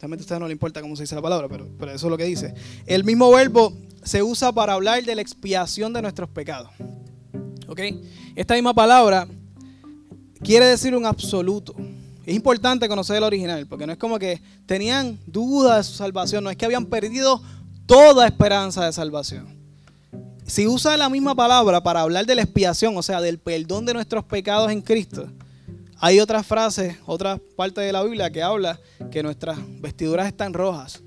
Realmente 0.01 0.23
a 0.23 0.25
ustedes 0.25 0.41
no 0.41 0.47
le 0.47 0.53
importa 0.53 0.81
cómo 0.81 0.97
se 0.97 1.03
dice 1.03 1.15
la 1.15 1.23
palabra, 1.23 1.49
pero, 1.49 1.69
pero 1.79 1.93
eso 1.93 2.07
es 2.07 2.11
lo 2.11 2.17
que 2.17 2.25
dice. 2.25 2.55
El 2.87 3.05
mismo 3.05 3.31
verbo 3.31 3.73
se 4.03 4.23
usa 4.23 4.53
para 4.53 4.75
hablar 4.75 5.03
de 5.03 5.15
la 5.15 5.23
expiación 5.23 5.93
de 5.93 6.03
nuestros 6.03 6.29
pecados. 6.31 6.71
¿Ok? 7.67 7.81
Esta 8.37 8.55
misma 8.55 8.73
palabra 8.73 9.27
quiere 10.43 10.67
decir 10.67 10.95
un 10.95 11.05
absoluto. 11.05 11.75
Es 12.25 12.35
importante 12.35 12.89
conocer 12.89 13.17
el 13.17 13.25
original, 13.25 13.67
porque 13.67 13.87
no 13.87 13.93
es 13.93 13.99
como 13.99 14.19
que 14.19 14.41
tenían 14.67 15.19
dudas 15.27 15.79
de 15.79 15.85
su 15.85 15.97
salvación, 15.97 16.45
no 16.45 16.51
es 16.51 16.57
que 16.57 16.67
habían 16.67 16.87
perdido 16.87 17.43
toda 17.89 18.27
esperanza 18.27 18.85
de 18.85 18.93
salvación. 18.93 19.49
Si 20.47 20.67
usa 20.67 20.97
la 20.99 21.09
misma 21.09 21.35
palabra 21.35 21.83
para 21.83 22.03
hablar 22.03 22.27
de 22.27 22.35
la 22.35 22.43
expiación, 22.43 22.97
o 22.97 23.03
sea, 23.03 23.21
del 23.23 23.39
perdón 23.39 23.87
de 23.87 23.95
nuestros 23.95 24.25
pecados 24.25 24.71
en 24.71 24.83
Cristo, 24.83 25.29
hay 25.99 26.21
otras 26.21 26.47
frases, 26.47 26.97
otra 27.07 27.41
parte 27.57 27.81
de 27.81 27.91
la 27.91 28.05
Biblia 28.05 28.31
que 28.31 28.43
habla 28.43 28.79
que 29.11 29.23
nuestras 29.23 29.59
vestiduras 29.81 30.27
están 30.27 30.53
rojas, 30.53 31.03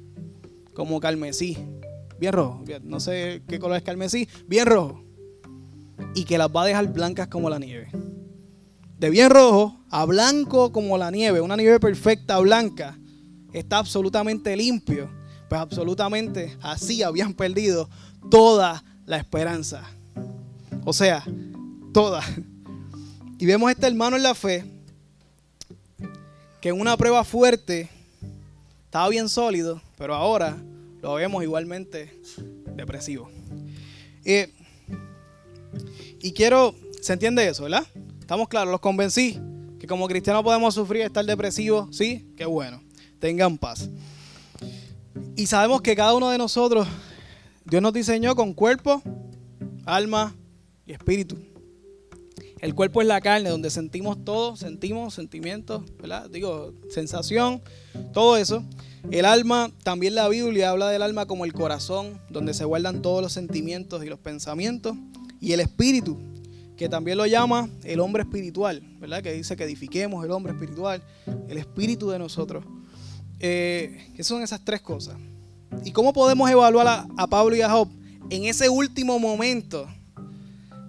como 0.74 1.00
carmesí, 1.00 1.56
bien 2.20 2.34
rojo, 2.34 2.63
no 2.84 3.00
sé 3.00 3.44
qué 3.48 3.60
color 3.60 3.78
es 3.78 3.84
carmesí, 3.84 4.28
bien 4.48 4.65
rojo, 4.65 5.04
y 6.15 6.24
que 6.24 6.39
las 6.39 6.50
va 6.50 6.63
a 6.63 6.65
dejar 6.65 6.91
blancas 6.91 7.28
como 7.28 7.50
la 7.50 7.60
nieve. 7.60 7.89
De 8.98 9.12
bien 9.12 9.30
rojo 9.30 9.78
a 9.91 10.06
blanco 10.06 10.72
como 10.72 10.98
la 10.98 11.12
nieve, 11.12 11.41
una 11.41 11.56
nieve 11.56 11.80
perfecta, 11.80 12.39
blanca, 12.39 12.98
está 13.54 13.78
absolutamente 13.78 14.56
limpio. 14.58 15.21
Pues 15.52 15.60
absolutamente 15.60 16.56
así 16.62 17.04
habían 17.04 17.34
perdido 17.34 17.90
toda 18.30 18.86
la 19.06 19.18
esperanza. 19.18 19.84
O 20.86 20.94
sea, 20.94 21.26
toda. 21.94 22.24
Y 23.38 23.46
vemos 23.46 23.68
a 23.68 23.74
este 23.74 23.86
hermano 23.86 24.16
en 24.16 24.24
la 24.24 24.34
fe 24.34 24.64
que 26.62 26.70
en 26.70 26.80
una 26.80 26.96
prueba 26.96 27.26
fuerte 27.26 27.90
estaba 28.86 29.10
bien 29.10 29.28
sólido, 29.28 29.82
pero 29.98 30.16
ahora 30.16 30.56
lo 31.02 31.16
vemos 31.16 31.44
igualmente 31.44 32.18
depresivo. 32.78 33.30
Y 36.22 36.32
quiero, 36.32 36.74
¿se 37.02 37.12
entiende 37.12 37.46
eso, 37.46 37.64
verdad? 37.64 37.86
Estamos 38.22 38.48
claros, 38.48 38.72
los 38.72 38.80
convencí 38.80 39.38
que 39.82 39.86
como 39.86 40.08
cristianos 40.08 40.44
podemos 40.44 40.74
sufrir, 40.74 41.02
estar 41.02 41.26
depresivos, 41.26 41.94
sí, 41.94 42.32
qué 42.38 42.46
bueno, 42.46 42.82
tengan 43.20 43.58
paz. 43.58 43.90
Y 45.36 45.47
sabemos 45.47 45.82
que 45.82 45.95
cada 45.95 46.13
uno 46.13 46.30
de 46.30 46.38
nosotros, 46.38 46.88
Dios 47.65 47.82
nos 47.82 47.93
diseñó 47.93 48.36
con 48.36 48.54
cuerpo, 48.54 49.02
alma 49.86 50.36
y 50.86 50.93
espíritu. 50.93 51.38
El 52.60 52.76
cuerpo 52.76 53.02
es 53.02 53.08
la 53.08 53.21
carne, 53.21 53.50
donde 53.50 53.71
sentimos 53.71 54.24
todo, 54.24 54.56
sentimos 54.56 55.15
sentimientos, 55.15 55.82
¿verdad? 56.00 56.30
Digo, 56.30 56.74
sensación, 56.89 57.62
todo 58.13 58.38
eso. 58.38 58.63
El 59.10 59.26
alma, 59.26 59.71
también 59.84 60.13
la 60.13 60.30
Biblia 60.30 60.69
habla 60.69 60.89
del 60.89 61.02
alma 61.02 61.26
como 61.26 61.45
el 61.45 61.54
corazón, 61.54 62.21
donde 62.30 62.54
se 62.54 62.63
guardan 62.63 63.02
todos 63.02 63.24
los 63.24 63.34
sentimientos 63.34 64.04
y 64.04 64.10
los 64.10 64.19
pensamientos. 64.19 64.95
Y 65.39 65.54
el 65.54 65.60
espíritu, 65.60 66.19
que 66.78 66.88
también 66.88 67.17
lo 67.17 67.26
llama 67.26 67.67
el 67.84 68.00
hombre 68.00 68.21
espiritual, 68.21 68.82
¿verdad? 69.00 69.24
Que 69.24 69.34
dice 69.34 69.56
que 69.56 69.63
edifiquemos 69.63 70.24
el 70.24 70.30
hombre 70.30 70.54
espiritual, 70.54 71.02
el 71.50 71.58
espíritu 71.58 72.12
de 72.12 72.19
nosotros. 72.19 72.63
Eh, 73.44 74.12
¿Qué 74.16 74.24
son 74.24 74.44
esas 74.44 74.64
tres 74.64 74.82
cosas? 74.82 75.16
¿Y 75.84 75.92
cómo 75.92 76.14
podemos 76.14 76.50
evaluar 76.50 77.08
a, 77.18 77.28
Pablo 77.28 77.56
y 77.56 77.62
a 77.62 77.70
Job 77.70 77.90
en 78.30 78.46
ese 78.46 78.70
último 78.70 79.18
momento? 79.18 79.88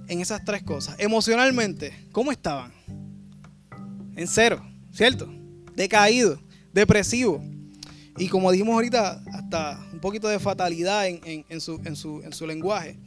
En 0.07 0.21
esas 0.21 0.45
tres 0.45 0.63
cosas. 0.63 0.97
Emocionalmente, 0.99 1.95
¿cómo 2.13 2.31
estaban? 2.31 2.71
En 4.17 4.29
cero, 4.29 4.63
¿cierto? 4.93 5.33
Decaído, 5.75 6.39
depresivo. 6.75 7.43
Y 8.19 8.29
como 8.29 8.53
dijimos 8.53 8.75
ahorita, 8.75 9.23
hasta 9.33 9.81
un 9.91 10.01
poquito 10.01 10.29
de 10.29 10.39
fatalidad 10.39 11.07
en, 11.07 11.61
su, 11.61 11.81
en 11.83 11.97
su 12.33 12.47
lenguaje. 12.47 12.99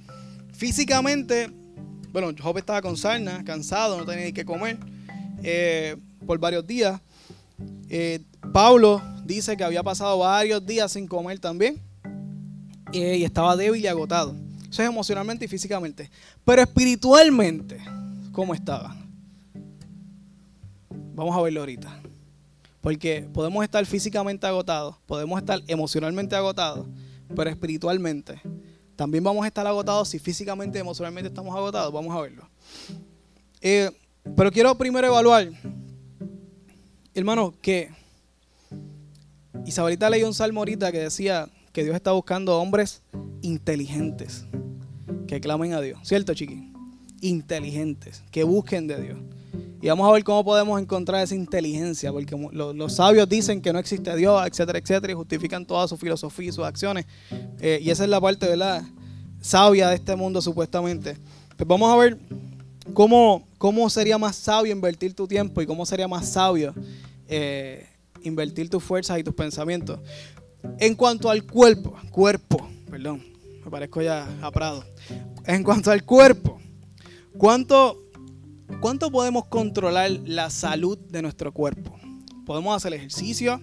Físicamente, 0.53 1.51
bueno, 2.11 2.33
Job 2.41 2.57
estaba 2.57 2.81
con 2.81 2.97
sarna, 2.97 3.43
cansado, 3.43 3.97
no 3.97 4.05
tenía 4.05 4.25
ni 4.25 4.33
que 4.33 4.45
comer 4.45 4.79
eh, 5.43 5.97
por 6.25 6.39
varios 6.39 6.65
días. 6.65 6.99
Eh, 7.89 8.21
Pablo 8.51 9.01
dice 9.25 9.57
que 9.57 9.63
había 9.63 9.83
pasado 9.83 10.19
varios 10.19 10.65
días 10.65 10.91
sin 10.91 11.07
comer 11.07 11.39
también 11.39 11.81
y 12.91 13.23
estaba 13.23 13.55
débil 13.55 13.83
y 13.83 13.87
agotado. 13.87 14.35
Eso 14.69 14.83
es 14.83 14.89
emocionalmente 14.89 15.45
y 15.45 15.47
físicamente. 15.47 16.09
Pero 16.43 16.61
espiritualmente, 16.61 17.79
¿cómo 18.31 18.53
estaba? 18.53 18.95
Vamos 21.13 21.35
a 21.35 21.41
verlo 21.41 21.61
ahorita. 21.61 22.01
Porque 22.81 23.27
podemos 23.33 23.63
estar 23.63 23.83
físicamente 23.85 24.45
agotados, 24.45 24.95
podemos 25.07 25.39
estar 25.39 25.59
emocionalmente 25.67 26.35
agotados, 26.35 26.85
pero 27.35 27.49
espiritualmente 27.49 28.39
también 28.95 29.23
vamos 29.23 29.43
a 29.43 29.47
estar 29.47 29.65
agotados 29.65 30.07
si 30.09 30.19
físicamente 30.19 30.79
emocionalmente 30.79 31.27
estamos 31.27 31.55
agotados. 31.55 31.91
Vamos 31.91 32.15
a 32.15 32.21
verlo. 32.21 32.47
Eh, 33.59 33.89
pero 34.35 34.51
quiero 34.51 34.75
primero 34.77 35.07
evaluar, 35.07 35.49
hermano, 37.13 37.53
que 37.61 37.89
Isabelita 39.65 40.09
leyó 40.09 40.27
un 40.27 40.33
salmo 40.33 40.61
ahorita 40.61 40.91
que 40.91 40.99
decía 40.99 41.49
que 41.71 41.83
Dios 41.83 41.95
está 41.95 42.11
buscando 42.11 42.59
hombres 42.59 43.01
inteligentes 43.41 44.45
que 45.27 45.41
clamen 45.41 45.73
a 45.73 45.81
Dios. 45.81 45.99
¿Cierto, 46.03 46.33
chiqui? 46.33 46.71
Inteligentes, 47.21 48.23
que 48.31 48.43
busquen 48.43 48.87
de 48.87 49.01
Dios. 49.01 49.17
Y 49.81 49.87
vamos 49.87 50.07
a 50.09 50.11
ver 50.13 50.23
cómo 50.23 50.43
podemos 50.43 50.81
encontrar 50.81 51.23
esa 51.23 51.35
inteligencia, 51.35 52.11
porque 52.11 52.35
los, 52.53 52.93
sabios 52.93 53.27
dicen 53.29 53.61
que 53.61 53.71
no 53.71 53.79
existe 53.79 54.15
Dios, 54.15 54.41
etcétera, 54.47 54.79
etcétera, 54.79 55.11
y 55.11 55.15
justifican 55.15 55.65
toda 55.65 55.87
su 55.87 55.97
filosofía 55.97 56.49
y 56.49 56.51
sus 56.51 56.65
acciones. 56.65 57.05
Eh, 57.59 57.79
y 57.81 57.89
esa 57.89 58.03
es 58.03 58.09
la 58.09 58.19
parte, 58.19 58.47
¿verdad? 58.47 58.83
Sabia 59.41 59.89
de 59.89 59.95
este 59.95 60.15
mundo, 60.15 60.41
supuestamente. 60.41 61.17
Pues 61.55 61.67
vamos 61.67 61.93
a 61.93 61.97
ver 61.97 62.17
cómo, 62.93 63.43
cómo 63.57 63.89
sería 63.89 64.17
más 64.17 64.35
sabio 64.35 64.71
invertir 64.71 65.13
tu 65.13 65.27
tiempo 65.27 65.61
y 65.61 65.65
cómo 65.65 65.85
sería 65.85 66.07
más 66.07 66.29
sabio 66.29 66.73
eh, 67.27 67.85
invertir 68.25 68.69
tus 68.69 68.83
fuerzas 68.83 69.19
y 69.19 69.23
tus 69.23 69.33
pensamientos. 69.33 69.99
En 70.79 70.95
cuanto 70.95 71.29
al 71.29 71.45
cuerpo, 71.45 71.95
cuerpo, 72.11 72.67
perdón, 72.89 73.23
me 73.63 73.71
parezco 73.71 74.01
ya 74.01 74.27
a 74.41 74.51
Prado. 74.51 74.83
En 75.45 75.63
cuanto 75.63 75.91
al 75.91 76.03
cuerpo, 76.03 76.59
¿cuánto 77.37 78.05
¿Cuánto 78.79 79.11
podemos 79.11 79.45
controlar 79.45 80.11
la 80.25 80.49
salud 80.49 80.97
de 80.97 81.21
nuestro 81.21 81.51
cuerpo? 81.51 81.97
Podemos 82.45 82.75
hacer 82.75 82.93
ejercicio, 82.93 83.61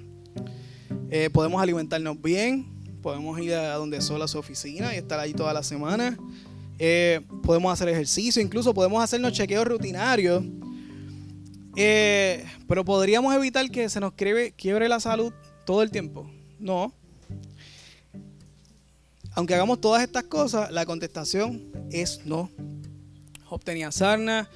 eh, 1.11 1.29
podemos 1.31 1.61
alimentarnos 1.62 2.20
bien, 2.20 2.66
podemos 3.03 3.38
ir 3.40 3.55
a 3.55 3.75
donde 3.75 4.01
sola 4.01 4.29
su 4.29 4.38
oficina 4.38 4.94
y 4.94 4.98
estar 4.98 5.18
ahí 5.18 5.33
toda 5.35 5.53
la 5.53 5.62
semana. 5.62 6.16
Eh, 6.79 7.20
podemos 7.42 7.72
hacer 7.72 7.88
ejercicio, 7.88 8.40
incluso 8.40 8.72
podemos 8.72 9.03
hacernos 9.03 9.33
chequeos 9.33 9.66
rutinarios. 9.66 10.42
Eh, 11.76 12.44
pero 12.68 12.85
podríamos 12.85 13.35
evitar 13.35 13.70
que 13.70 13.88
se 13.88 14.00
nos 14.00 14.12
quiebre, 14.12 14.52
quiebre 14.52 14.88
la 14.88 15.00
salud 15.00 15.32
todo 15.64 15.82
el 15.82 15.90
tiempo. 15.90 16.30
No. 16.58 16.92
Aunque 19.35 19.54
hagamos 19.54 19.80
todas 19.80 20.02
estas 20.02 20.24
cosas, 20.24 20.70
la 20.70 20.85
contestación 20.85 21.72
es 21.90 22.20
no. 22.26 22.50
Obtenía 23.48 23.90
sarna, 23.92 24.48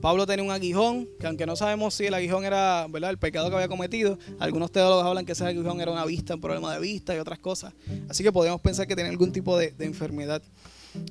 Pablo 0.00 0.26
tenía 0.26 0.44
un 0.44 0.50
aguijón, 0.50 1.08
que 1.18 1.26
aunque 1.26 1.46
no 1.46 1.56
sabemos 1.56 1.94
si 1.94 2.06
el 2.06 2.14
aguijón 2.14 2.44
era 2.44 2.86
¿verdad? 2.88 3.10
el 3.10 3.18
pecado 3.18 3.48
que 3.48 3.56
había 3.56 3.68
cometido, 3.68 4.18
algunos 4.38 4.70
teólogos 4.70 5.04
hablan 5.04 5.24
que 5.24 5.32
ese 5.32 5.44
aguijón 5.44 5.80
era 5.80 5.90
una 5.90 6.04
vista, 6.04 6.34
un 6.34 6.40
problema 6.40 6.74
de 6.74 6.80
vista 6.80 7.14
y 7.14 7.18
otras 7.18 7.38
cosas. 7.38 7.72
Así 8.08 8.22
que 8.22 8.32
podríamos 8.32 8.60
pensar 8.60 8.86
que 8.86 8.96
tenía 8.96 9.10
algún 9.10 9.32
tipo 9.32 9.56
de, 9.56 9.74
enfermedad. 9.80 10.42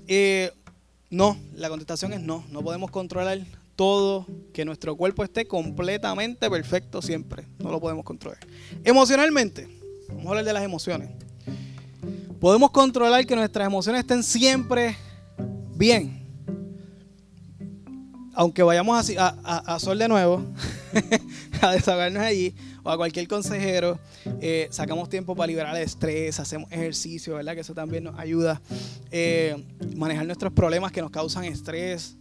Eh, 0.07 0.51
no, 1.09 1.37
la 1.55 1.69
contestación 1.69 2.13
es 2.13 2.21
no. 2.21 2.43
No 2.49 2.61
podemos 2.61 2.91
controlar 2.91 3.39
todo, 3.75 4.27
que 4.53 4.65
nuestro 4.65 4.95
cuerpo 4.95 5.23
esté 5.23 5.47
completamente 5.47 6.49
perfecto 6.49 7.01
siempre. 7.01 7.47
No 7.59 7.71
lo 7.71 7.79
podemos 7.79 8.05
controlar. 8.05 8.39
Emocionalmente, 8.83 9.67
vamos 10.09 10.25
a 10.25 10.29
hablar 10.29 10.45
de 10.45 10.53
las 10.53 10.63
emociones. 10.63 11.09
Podemos 12.39 12.71
controlar 12.71 13.25
que 13.25 13.35
nuestras 13.35 13.67
emociones 13.67 14.01
estén 14.01 14.23
siempre 14.23 14.97
bien 15.75 16.23
aunque 18.33 18.63
vayamos 18.63 19.11
a, 19.17 19.79
Sol 19.79 19.97
de 19.97 20.07
nuevo, 20.07 20.43
a 21.61 21.71
desahogarnos 21.71 22.23
allí, 22.23 22.55
o 22.83 22.89
a 22.89 22.97
cualquier 22.97 23.27
consejero, 23.27 23.99
eh, 24.41 24.67
sacamos 24.71 25.09
tiempo 25.09 25.35
para 25.35 25.47
liberar 25.47 25.75
el 25.75 25.83
estrés, 25.83 26.39
hacemos 26.39 26.71
ejercicio, 26.71 27.35
¿verdad? 27.35 27.53
Que 27.53 27.61
eso 27.61 27.73
también 27.73 28.03
nos 28.03 28.19
ayuda. 28.19 28.61
Eh, 29.11 29.63
manejar 29.95 30.25
nuestros 30.25 30.51
problemas 30.51 30.91
que 30.91 31.01
nos 31.01 31.11
causan 31.11 31.45
estrés. 31.45 32.17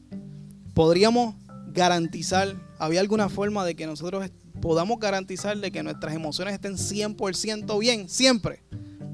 Podríamos 0.75 1.35
garantizar, 1.73 2.55
¿había 2.79 3.01
alguna 3.01 3.29
forma 3.29 3.65
de 3.65 3.75
que 3.75 3.87
nosotros 3.87 4.31
podamos 4.61 4.99
garantizar 4.99 5.57
de 5.59 5.71
que 5.71 5.83
nuestras 5.83 6.15
emociones 6.15 6.55
estén 6.55 6.75
100% 6.75 7.79
bien, 7.79 8.09
siempre? 8.09 8.63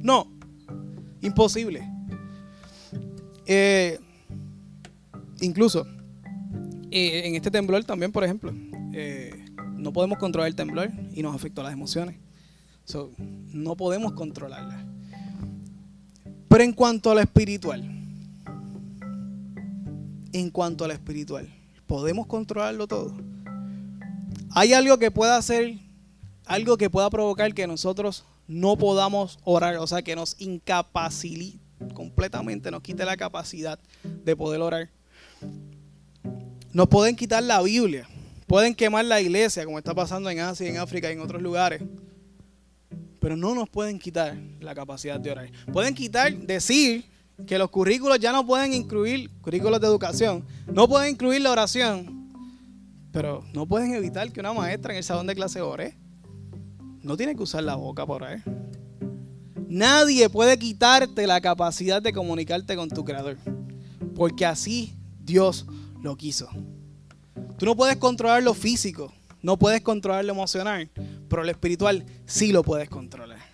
No, 0.00 0.30
imposible. 1.22 1.88
Eh, 3.46 3.98
incluso 5.40 5.86
en 6.90 7.34
este 7.34 7.50
temblor 7.50 7.84
también, 7.84 8.12
por 8.12 8.24
ejemplo, 8.24 8.52
eh, 8.92 9.44
no 9.76 9.92
podemos 9.92 10.18
controlar 10.18 10.48
el 10.48 10.54
temblor 10.54 10.90
y 11.14 11.22
nos 11.22 11.34
afectó 11.34 11.62
las 11.62 11.72
emociones. 11.72 12.16
no 13.52 13.76
podemos 13.76 14.12
controlarlas. 14.12 14.84
Pero 16.48 16.64
en 16.64 16.72
cuanto 16.72 17.10
a 17.10 17.14
lo 17.14 17.20
espiritual, 17.20 17.82
en 20.32 20.50
cuanto 20.50 20.84
a 20.84 20.88
lo 20.88 20.94
espiritual, 20.94 21.48
¿podemos 21.88 22.29
controlarlo 22.29 22.87
todo? 22.87 23.16
hay 24.51 24.72
algo 24.72 24.98
que 24.98 25.11
pueda 25.11 25.37
hacer, 25.37 25.79
algo 26.44 26.77
que 26.77 26.90
pueda 26.90 27.11
provocar 27.11 27.53
que 27.55 27.66
nosotros 27.66 28.24
no 28.46 28.77
podamos 28.77 29.38
orar, 29.44 29.77
o 29.77 29.87
sea, 29.87 30.03
que 30.03 30.16
nos 30.16 30.35
incapacite 30.40 31.59
completamente, 31.94 32.70
nos 32.70 32.83
quite 32.83 33.05
la 33.05 33.16
capacidad 33.16 33.79
de 34.03 34.37
poder 34.37 34.61
orar. 34.61 34.90
Nos 36.72 36.88
pueden 36.88 37.14
quitar 37.14 37.42
la 37.42 37.62
Biblia, 37.62 38.09
pueden 38.46 38.74
quemar 38.74 39.05
la 39.05 39.20
iglesia, 39.20 39.64
como 39.64 39.79
está 39.79 39.94
pasando 39.94 40.31
en 40.31 40.40
Asia, 40.40 40.68
en 40.68 40.79
África 40.79 41.09
y 41.09 41.12
en 41.12 41.20
otros 41.20 41.42
lugares. 41.42 41.83
Pero 43.20 43.37
no 43.37 43.55
nos 43.55 43.68
pueden 43.68 43.98
quitar 43.98 44.37
la 44.61 44.74
capacidad 44.74 45.20
de 45.20 45.31
orar. 45.31 45.51
Pueden 45.72 45.94
quitar, 45.94 46.35
decir 46.37 47.05
que 47.46 47.59
los 47.59 47.70
currículos 47.70 48.18
ya 48.18 48.33
no 48.33 48.46
pueden 48.46 48.72
incluir, 48.72 49.31
currículos 49.40 49.81
de 49.81 49.87
educación, 49.87 50.44
no 50.66 50.88
pueden 50.88 51.12
incluir 51.12 51.40
la 51.40 51.53
oración, 51.53 52.31
pero 53.12 53.44
no 53.53 53.66
pueden 53.66 53.94
evitar 53.94 54.31
que 54.33 54.40
una 54.40 54.53
maestra 54.53 54.92
en 54.92 54.98
el 54.98 55.05
salón 55.05 55.27
de 55.27 55.35
clase 55.35 55.61
ore. 55.61 55.96
No 57.03 57.16
tiene 57.16 57.35
que 57.35 57.42
usar 57.42 57.62
la 57.62 57.77
boca 57.77 58.05
por 58.05 58.22
orar. 58.22 58.42
Nadie 59.68 60.29
puede 60.29 60.59
quitarte 60.59 61.27
la 61.27 61.40
capacidad 61.40 62.03
de 62.03 62.12
comunicarte 62.12 62.74
con 62.77 62.88
tu 62.88 63.05
creador, 63.05 63.37
porque 64.14 64.44
así 64.44 64.94
Dios 65.20 65.66
lo 66.03 66.16
quiso. 66.16 66.48
Tú 67.59 67.66
no 67.66 67.77
puedes 67.77 67.96
controlar 67.96 68.42
lo 68.42 68.55
físico, 68.55 69.12
no 69.42 69.59
puedes 69.59 69.81
controlar 69.83 70.24
lo 70.24 70.33
emocional, 70.33 70.90
pero 71.29 71.44
lo 71.44 71.51
espiritual 71.51 72.05
sí 72.27 72.53
lo 72.53 72.62
puedes 72.62 72.88
controlar. 72.88 73.47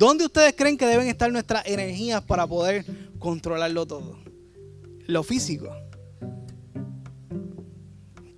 ¿Dónde 0.00 0.24
ustedes 0.24 0.54
creen 0.56 0.78
que 0.78 0.86
deben 0.86 1.08
estar 1.08 1.30
nuestras 1.30 1.66
energías 1.66 2.22
para 2.22 2.46
poder 2.46 2.86
controlarlo 3.18 3.84
todo? 3.84 4.18
Lo 5.06 5.22
físico. 5.22 5.68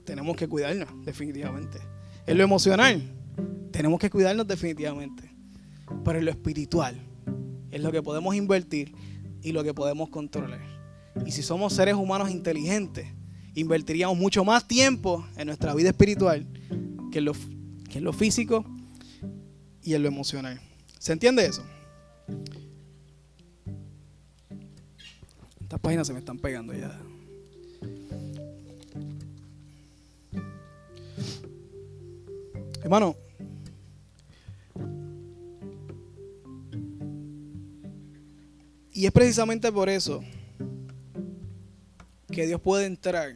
Tenemos 0.02 0.34
que 0.34 0.48
cuidarnos, 0.48 0.88
definitivamente. 1.04 1.78
En 2.26 2.38
lo 2.38 2.42
emocional, 2.42 3.00
tenemos 3.70 4.00
que 4.00 4.10
cuidarnos 4.10 4.48
definitivamente. 4.48 5.30
Pero 6.04 6.18
en 6.18 6.24
lo 6.24 6.32
espiritual, 6.32 7.00
es 7.70 7.80
lo 7.80 7.92
que 7.92 8.02
podemos 8.02 8.34
invertir 8.34 8.92
y 9.40 9.52
lo 9.52 9.62
que 9.62 9.72
podemos 9.72 10.08
controlar. 10.08 10.62
Y 11.24 11.30
si 11.30 11.44
somos 11.44 11.74
seres 11.74 11.94
humanos 11.94 12.28
inteligentes, 12.28 13.06
invertiríamos 13.54 14.18
mucho 14.18 14.44
más 14.44 14.66
tiempo 14.66 15.24
en 15.36 15.46
nuestra 15.46 15.72
vida 15.74 15.90
espiritual 15.90 16.44
que 17.12 17.20
en 17.20 17.24
lo, 17.24 17.34
que 17.88 17.98
en 17.98 18.02
lo 18.04 18.12
físico 18.12 18.64
y 19.80 19.94
en 19.94 20.02
lo 20.02 20.08
emocional. 20.08 20.60
¿Se 21.02 21.12
entiende 21.12 21.44
eso? 21.44 21.64
Estas 25.60 25.80
páginas 25.80 26.06
se 26.06 26.12
me 26.12 26.20
están 26.20 26.38
pegando 26.38 26.72
ya. 26.72 26.96
Hermano, 32.84 33.16
y 38.92 39.04
es 39.04 39.10
precisamente 39.10 39.72
por 39.72 39.88
eso 39.88 40.22
que 42.30 42.46
Dios 42.46 42.60
puede 42.60 42.86
entrar 42.86 43.34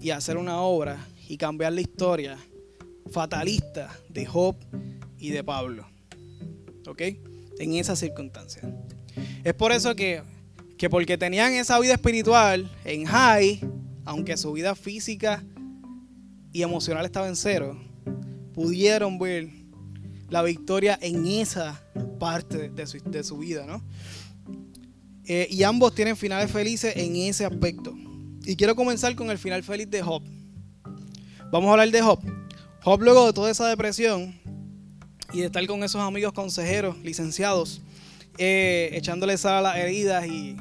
y 0.00 0.10
hacer 0.10 0.38
una 0.38 0.60
obra 0.60 1.06
y 1.28 1.36
cambiar 1.36 1.72
la 1.72 1.82
historia 1.82 2.36
fatalista 3.12 3.96
de 4.08 4.26
Job 4.26 4.56
y 5.18 5.30
de 5.30 5.44
Pablo. 5.44 5.95
¿Ok? 6.86 7.02
En 7.58 7.74
esa 7.74 7.96
circunstancia. 7.96 8.62
Es 9.44 9.54
por 9.54 9.72
eso 9.72 9.94
que, 9.94 10.22
que 10.76 10.90
porque 10.90 11.16
tenían 11.16 11.52
esa 11.54 11.78
vida 11.78 11.94
espiritual 11.94 12.70
en 12.84 13.04
high, 13.04 13.60
aunque 14.04 14.36
su 14.36 14.52
vida 14.52 14.74
física 14.74 15.42
y 16.52 16.62
emocional 16.62 17.04
estaba 17.04 17.28
en 17.28 17.36
cero, 17.36 17.78
pudieron 18.52 19.18
ver 19.18 19.48
la 20.28 20.42
victoria 20.42 20.98
en 21.00 21.26
esa 21.26 21.82
parte 22.18 22.70
de 22.70 22.86
su, 22.86 22.98
de 22.98 23.22
su 23.22 23.38
vida, 23.38 23.66
¿no? 23.66 23.82
Eh, 25.24 25.48
y 25.50 25.62
ambos 25.64 25.94
tienen 25.94 26.16
finales 26.16 26.50
felices 26.50 26.96
en 26.96 27.16
ese 27.16 27.44
aspecto. 27.44 27.94
Y 28.44 28.54
quiero 28.54 28.76
comenzar 28.76 29.14
con 29.16 29.30
el 29.30 29.38
final 29.38 29.62
feliz 29.64 29.90
de 29.90 30.02
Job. 30.02 30.22
Vamos 31.50 31.68
a 31.68 31.72
hablar 31.72 31.90
de 31.90 32.00
Job. 32.00 32.20
Job 32.82 33.02
luego 33.02 33.26
de 33.26 33.32
toda 33.32 33.50
esa 33.50 33.68
depresión 33.68 34.40
y 35.32 35.40
de 35.40 35.46
estar 35.46 35.66
con 35.66 35.82
esos 35.82 36.00
amigos 36.00 36.32
consejeros, 36.32 36.96
licenciados, 36.98 37.82
eh, 38.38 38.90
echándole 38.92 39.36
sal 39.38 39.54
a 39.54 39.60
las 39.60 39.76
heridas 39.76 40.26
y 40.26 40.56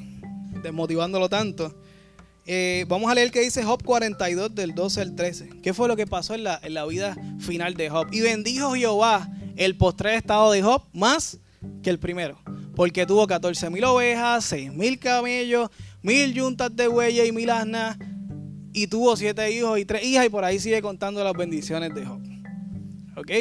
desmotivándolo 0.63 1.30
tanto. 1.30 1.73
Eh, 2.47 2.86
vamos 2.88 3.10
a 3.10 3.15
leer 3.15 3.32
que 3.32 3.41
dice 3.41 3.63
Job 3.63 3.84
42 3.84 4.54
del 4.54 4.75
12 4.75 5.01
al 5.01 5.15
13. 5.15 5.49
¿Qué 5.63 5.73
fue 5.73 5.88
lo 5.88 5.95
que 5.95 6.06
pasó 6.06 6.36
en 6.36 6.43
la, 6.43 6.60
en 6.62 6.73
la 6.75 6.86
vida 6.86 7.15
final 7.39 7.73
de 7.73 7.89
Job? 7.89 8.08
Y 8.12 8.21
bendijo 8.21 8.75
Jehová 8.75 9.30
el 9.56 9.78
postrer 9.78 10.15
estado 10.15 10.51
de 10.51 10.62
Job 10.62 10.84
más 10.93 11.39
que 11.82 11.89
el 11.89 11.99
primero. 11.99 12.39
Porque 12.75 13.06
tuvo 13.06 13.25
14 13.25 13.69
mil 13.69 13.84
ovejas, 13.86 14.45
6 14.45 14.73
mil 14.73 14.99
camellos, 14.99 15.69
mil 16.01 16.34
yuntas 16.34 16.75
de 16.75 16.88
huella 16.88 17.25
y 17.25 17.32
mil 17.32 17.49
asnas. 17.49 17.97
Y 18.73 18.88
tuvo 18.88 19.15
siete 19.15 19.49
hijos 19.51 19.80
y 19.80 19.86
tres 19.86 20.04
hijas. 20.04 20.25
Y 20.25 20.30
por 20.30 20.43
ahí 20.43 20.60
sigue 20.60 20.82
contando 20.82 21.23
las 21.23 21.34
bendiciones 21.34 21.95
de 21.95 22.06
Job. 22.06 22.21
¿Ok? 23.15 23.32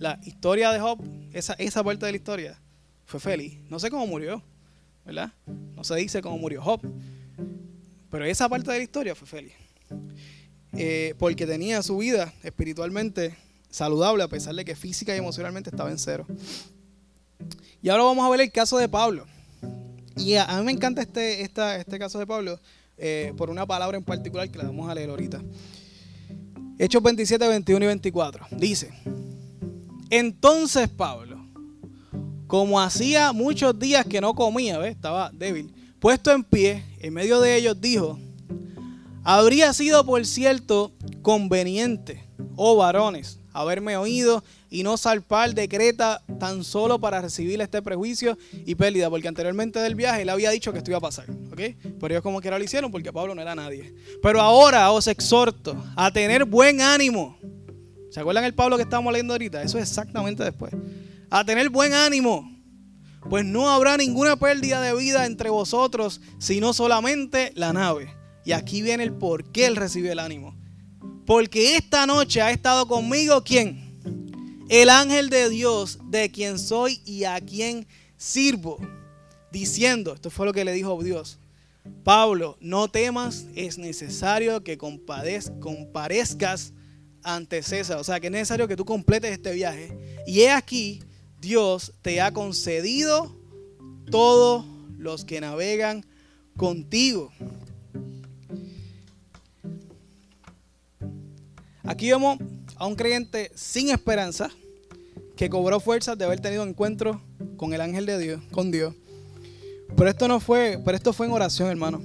La 0.00 0.18
historia 0.24 0.72
de 0.72 0.80
Job, 0.80 0.98
esa, 1.32 1.52
esa 1.54 1.84
parte 1.84 2.06
de 2.06 2.12
la 2.12 2.16
historia, 2.16 2.58
fue 3.04 3.20
feliz. 3.20 3.60
No 3.68 3.78
sé 3.78 3.90
cómo 3.90 4.06
murió, 4.06 4.42
¿verdad? 5.04 5.30
No 5.76 5.84
se 5.84 5.94
dice 5.96 6.22
cómo 6.22 6.38
murió 6.38 6.62
Job. 6.62 6.80
Pero 8.10 8.24
esa 8.24 8.48
parte 8.48 8.72
de 8.72 8.78
la 8.78 8.82
historia 8.82 9.14
fue 9.14 9.28
feliz. 9.28 9.52
Eh, 10.72 11.14
porque 11.18 11.46
tenía 11.46 11.82
su 11.82 11.98
vida 11.98 12.32
espiritualmente 12.42 13.36
saludable 13.68 14.22
a 14.22 14.28
pesar 14.28 14.54
de 14.54 14.64
que 14.64 14.74
física 14.74 15.14
y 15.14 15.18
emocionalmente 15.18 15.68
estaba 15.68 15.90
en 15.90 15.98
cero. 15.98 16.26
Y 17.82 17.90
ahora 17.90 18.04
vamos 18.04 18.24
a 18.24 18.30
ver 18.30 18.40
el 18.40 18.50
caso 18.50 18.78
de 18.78 18.88
Pablo. 18.88 19.26
Y 20.16 20.36
a, 20.36 20.46
mí 20.58 20.64
me 20.64 20.72
encanta 20.72 21.02
este, 21.02 21.42
este 21.42 21.98
caso 21.98 22.18
de 22.18 22.26
Pablo 22.26 22.58
eh, 22.96 23.34
por 23.36 23.50
una 23.50 23.66
palabra 23.66 23.98
en 23.98 24.04
particular 24.04 24.50
que 24.50 24.56
la 24.56 24.64
vamos 24.64 24.88
a 24.88 24.94
leer 24.94 25.10
ahorita. 25.10 25.42
Hechos 26.78 27.02
27, 27.02 27.46
21 27.46 27.84
y 27.84 27.88
24. 27.88 28.46
Dice, 28.52 28.90
entonces 30.10 30.88
Pablo, 30.88 31.44
como 32.46 32.80
hacía 32.80 33.32
muchos 33.32 33.78
días 33.78 34.04
que 34.04 34.20
no 34.20 34.34
comía, 34.34 34.84
estaba 34.86 35.30
débil, 35.32 35.72
puesto 36.00 36.32
en 36.32 36.42
pie, 36.44 36.84
en 36.98 37.14
medio 37.14 37.40
de 37.40 37.56
ellos 37.56 37.80
dijo, 37.80 38.18
habría 39.22 39.72
sido 39.72 40.04
por 40.04 40.26
cierto 40.26 40.92
conveniente, 41.22 42.24
oh 42.56 42.76
varones, 42.76 43.38
haberme 43.52 43.96
oído 43.96 44.42
y 44.70 44.82
no 44.82 44.96
salpar 44.96 45.54
de 45.54 45.68
Creta 45.68 46.22
tan 46.38 46.64
solo 46.64 46.98
para 47.00 47.20
recibir 47.20 47.60
este 47.60 47.82
prejuicio 47.82 48.38
y 48.52 48.74
pérdida, 48.74 49.10
porque 49.10 49.28
anteriormente 49.28 49.80
del 49.80 49.94
viaje 49.94 50.22
él 50.22 50.28
había 50.28 50.50
dicho 50.50 50.72
que 50.72 50.78
esto 50.78 50.90
iba 50.90 50.98
a 50.98 51.02
pasar, 51.02 51.28
¿ok? 51.52 51.60
Pero 52.00 52.06
ellos 52.08 52.22
como 52.22 52.40
que 52.40 52.50
lo 52.50 52.62
hicieron 52.62 52.90
porque 52.90 53.12
Pablo 53.12 53.34
no 53.34 53.42
era 53.42 53.54
nadie. 53.54 53.94
Pero 54.22 54.40
ahora 54.40 54.90
os 54.92 55.06
exhorto 55.06 55.76
a 55.96 56.12
tener 56.12 56.44
buen 56.44 56.80
ánimo 56.80 57.36
¿Se 58.10 58.20
acuerdan 58.20 58.44
el 58.44 58.54
Pablo 58.54 58.76
que 58.76 58.82
estábamos 58.82 59.12
leyendo 59.12 59.34
ahorita? 59.34 59.62
Eso 59.62 59.78
es 59.78 59.88
exactamente 59.88 60.42
después. 60.42 60.72
A 61.30 61.44
tener 61.44 61.70
buen 61.70 61.94
ánimo, 61.94 62.50
pues 63.28 63.44
no 63.44 63.70
habrá 63.70 63.96
ninguna 63.96 64.36
pérdida 64.36 64.80
de 64.80 64.94
vida 64.96 65.26
entre 65.26 65.48
vosotros, 65.48 66.20
sino 66.38 66.72
solamente 66.72 67.52
la 67.54 67.72
nave. 67.72 68.12
Y 68.44 68.52
aquí 68.52 68.82
viene 68.82 69.04
el 69.04 69.12
por 69.12 69.44
qué 69.52 69.66
él 69.66 69.76
recibe 69.76 70.10
el 70.10 70.18
ánimo. 70.18 70.56
Porque 71.24 71.76
esta 71.76 72.06
noche 72.06 72.42
ha 72.42 72.50
estado 72.50 72.88
conmigo, 72.88 73.44
¿quién? 73.44 73.90
El 74.68 74.88
ángel 74.88 75.30
de 75.30 75.48
Dios, 75.48 75.98
de 76.10 76.30
quien 76.32 76.58
soy 76.58 77.00
y 77.04 77.24
a 77.24 77.40
quien 77.40 77.86
sirvo. 78.16 78.78
Diciendo, 79.52 80.14
esto 80.14 80.30
fue 80.30 80.46
lo 80.46 80.52
que 80.52 80.64
le 80.64 80.72
dijo 80.72 81.00
Dios. 81.02 81.38
Pablo, 82.02 82.56
no 82.60 82.88
temas, 82.88 83.46
es 83.54 83.78
necesario 83.78 84.64
que 84.64 84.78
comparezcas 84.78 86.72
ante 87.22 87.62
César. 87.62 87.98
O 87.98 88.04
sea 88.04 88.20
que 88.20 88.28
es 88.28 88.32
necesario 88.32 88.68
que 88.68 88.76
tú 88.76 88.84
completes 88.84 89.32
este 89.32 89.52
viaje. 89.52 90.18
Y 90.26 90.40
he 90.40 90.50
aquí, 90.50 91.02
Dios 91.40 91.92
te 92.02 92.20
ha 92.20 92.32
concedido 92.32 93.36
todos 94.10 94.64
los 94.98 95.24
que 95.24 95.40
navegan 95.40 96.04
contigo. 96.56 97.32
Aquí 101.84 102.10
vemos 102.10 102.38
a 102.76 102.86
un 102.86 102.94
creyente 102.94 103.50
sin 103.54 103.90
esperanza 103.90 104.50
que 105.36 105.48
cobró 105.48 105.80
fuerzas 105.80 106.16
de 106.18 106.24
haber 106.24 106.40
tenido 106.40 106.62
encuentro 106.62 107.22
con 107.56 107.72
el 107.72 107.80
ángel 107.80 108.06
de 108.06 108.18
Dios, 108.18 108.42
con 108.52 108.70
Dios. 108.70 108.94
Pero 109.96 110.08
esto 110.08 110.28
no 110.28 110.38
fue, 110.38 110.80
pero 110.84 110.96
esto 110.96 111.12
fue 111.12 111.26
en 111.26 111.32
oración, 111.32 111.68
hermano. 111.68 112.02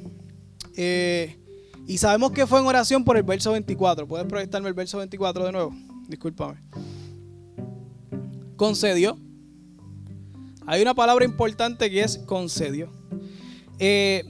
Eh, 0.75 1.37
y 1.87 1.97
sabemos 1.97 2.31
que 2.31 2.47
fue 2.47 2.59
en 2.59 2.65
oración 2.65 3.03
por 3.03 3.15
el 3.17 3.23
verso 3.23 3.51
24. 3.51 4.07
¿Puedes 4.07 4.25
proyectarme 4.25 4.69
el 4.69 4.73
verso 4.73 4.97
24 4.97 5.45
de 5.45 5.51
nuevo? 5.51 5.75
Discúlpame. 6.07 6.59
Concedió. 8.55 9.17
Hay 10.65 10.81
una 10.81 10.95
palabra 10.95 11.25
importante 11.25 11.91
que 11.91 12.01
es 12.01 12.17
concedió. 12.19 12.89
Eh, 13.77 14.23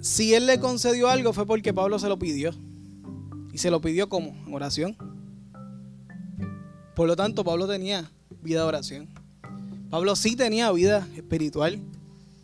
si 0.00 0.34
él 0.34 0.46
le 0.46 0.58
concedió 0.58 1.08
algo 1.08 1.32
fue 1.32 1.46
porque 1.46 1.72
Pablo 1.72 1.98
se 1.98 2.08
lo 2.08 2.18
pidió. 2.18 2.50
Y 3.52 3.58
se 3.58 3.70
lo 3.70 3.80
pidió 3.80 4.08
como 4.08 4.34
en 4.46 4.52
oración. 4.52 4.96
Por 6.96 7.06
lo 7.06 7.14
tanto, 7.14 7.44
Pablo 7.44 7.68
tenía 7.68 8.10
vida 8.42 8.62
de 8.62 8.66
oración. 8.66 9.08
Pablo 9.90 10.16
sí 10.16 10.34
tenía 10.34 10.72
vida 10.72 11.06
espiritual, 11.16 11.78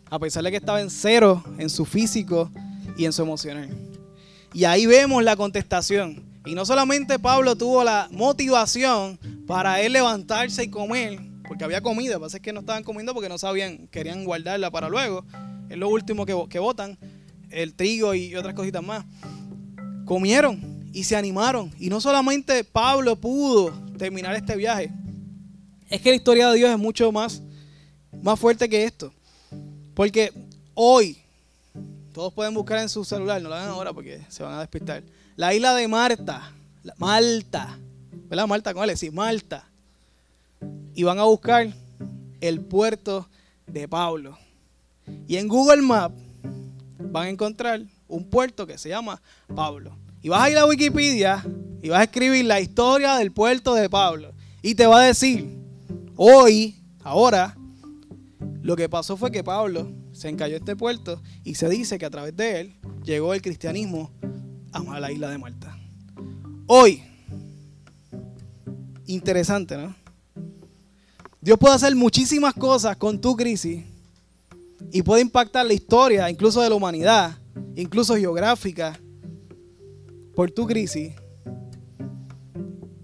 a 0.09 0.19
pesar 0.19 0.43
de 0.43 0.51
que 0.51 0.57
estaba 0.57 0.79
en 0.79 0.89
cero 0.89 1.43
en 1.57 1.69
su 1.69 1.83
físico 1.83 2.49
y 2.97 3.05
en 3.05 3.13
su 3.13 3.21
emocional. 3.21 3.69
Y 4.53 4.65
ahí 4.65 4.85
vemos 4.85 5.23
la 5.23 5.35
contestación. 5.35 6.23
Y 6.45 6.55
no 6.55 6.65
solamente 6.65 7.19
Pablo 7.19 7.55
tuvo 7.55 7.83
la 7.83 8.07
motivación 8.11 9.19
para 9.47 9.81
él 9.81 9.93
levantarse 9.93 10.63
y 10.63 10.69
comer, 10.69 11.19
porque 11.47 11.63
había 11.63 11.81
comida, 11.81 12.19
pasa 12.19 12.37
es 12.37 12.43
que 12.43 12.51
no 12.51 12.61
estaban 12.61 12.83
comiendo 12.83 13.13
porque 13.13 13.29
no 13.29 13.37
sabían, 13.37 13.87
querían 13.87 14.25
guardarla 14.25 14.71
para 14.71 14.89
luego. 14.89 15.23
Es 15.69 15.77
lo 15.77 15.89
último 15.89 16.25
que, 16.25 16.35
que 16.49 16.59
botan, 16.59 16.97
el 17.49 17.73
trigo 17.75 18.13
y 18.15 18.35
otras 18.35 18.55
cositas 18.55 18.83
más. 18.83 19.05
Comieron 20.05 20.89
y 20.93 21.03
se 21.03 21.15
animaron. 21.15 21.71
Y 21.79 21.89
no 21.89 22.01
solamente 22.01 22.63
Pablo 22.63 23.15
pudo 23.15 23.71
terminar 23.97 24.35
este 24.35 24.55
viaje, 24.55 24.91
es 25.89 26.01
que 26.01 26.09
la 26.09 26.15
historia 26.15 26.49
de 26.49 26.57
Dios 26.57 26.71
es 26.71 26.77
mucho 26.77 27.11
más, 27.11 27.41
más 28.21 28.39
fuerte 28.39 28.67
que 28.67 28.83
esto. 28.85 29.13
Porque 29.93 30.31
hoy, 30.73 31.20
todos 32.11 32.33
pueden 32.33 32.53
buscar 32.53 32.79
en 32.79 32.89
su 32.89 33.03
celular, 33.05 33.41
no 33.41 33.49
lo 33.49 33.55
hagan 33.55 33.69
ahora 33.69 33.93
porque 33.93 34.21
se 34.29 34.43
van 34.43 34.53
a 34.53 34.59
despistar. 34.59 35.03
La 35.35 35.53
isla 35.53 35.73
de 35.73 35.87
Marta, 35.87 36.51
Malta, 36.97 37.77
¿verdad? 38.29 38.47
Malta 38.47 38.73
con 38.73 38.89
él, 38.89 38.97
sí, 38.97 39.09
Malta. 39.11 39.67
Y 40.93 41.03
van 41.03 41.19
a 41.19 41.23
buscar 41.23 41.71
el 42.41 42.61
puerto 42.61 43.27
de 43.65 43.87
Pablo. 43.87 44.37
Y 45.27 45.37
en 45.37 45.47
Google 45.47 45.81
Maps 45.81 46.15
van 46.99 47.27
a 47.27 47.29
encontrar 47.29 47.81
un 48.07 48.25
puerto 48.25 48.67
que 48.67 48.77
se 48.77 48.89
llama 48.89 49.21
Pablo. 49.55 49.95
Y 50.21 50.29
vas 50.29 50.43
a 50.43 50.49
ir 50.49 50.57
a 50.57 50.65
Wikipedia 50.65 51.43
y 51.81 51.89
vas 51.89 52.01
a 52.01 52.03
escribir 52.03 52.45
la 52.45 52.59
historia 52.59 53.15
del 53.15 53.31
puerto 53.31 53.73
de 53.73 53.89
Pablo. 53.89 54.33
Y 54.61 54.75
te 54.75 54.85
va 54.85 55.01
a 55.01 55.05
decir, 55.05 55.57
hoy, 56.15 56.75
ahora, 57.03 57.57
lo 58.61 58.75
que 58.75 58.89
pasó 58.89 59.17
fue 59.17 59.31
que 59.31 59.43
Pablo 59.43 60.00
se 60.21 60.29
encalló 60.29 60.55
este 60.55 60.75
puerto 60.75 61.19
y 61.43 61.55
se 61.55 61.67
dice 61.67 61.97
que 61.97 62.05
a 62.05 62.11
través 62.11 62.37
de 62.37 62.61
él 62.61 62.75
llegó 63.03 63.33
el 63.33 63.41
cristianismo 63.41 64.11
a 64.71 64.99
la 64.99 65.11
isla 65.11 65.31
de 65.31 65.39
Malta. 65.39 65.75
Hoy, 66.67 67.01
interesante, 69.07 69.75
¿no? 69.77 69.95
Dios 71.41 71.57
puede 71.57 71.73
hacer 71.73 71.95
muchísimas 71.95 72.53
cosas 72.53 72.97
con 72.97 73.19
tu 73.19 73.35
crisis 73.35 73.83
y 74.91 75.01
puede 75.01 75.23
impactar 75.23 75.65
la 75.65 75.73
historia, 75.73 76.29
incluso 76.29 76.61
de 76.61 76.69
la 76.69 76.75
humanidad, 76.75 77.39
incluso 77.75 78.15
geográfica, 78.15 78.99
por 80.35 80.51
tu 80.51 80.67
crisis. 80.67 81.13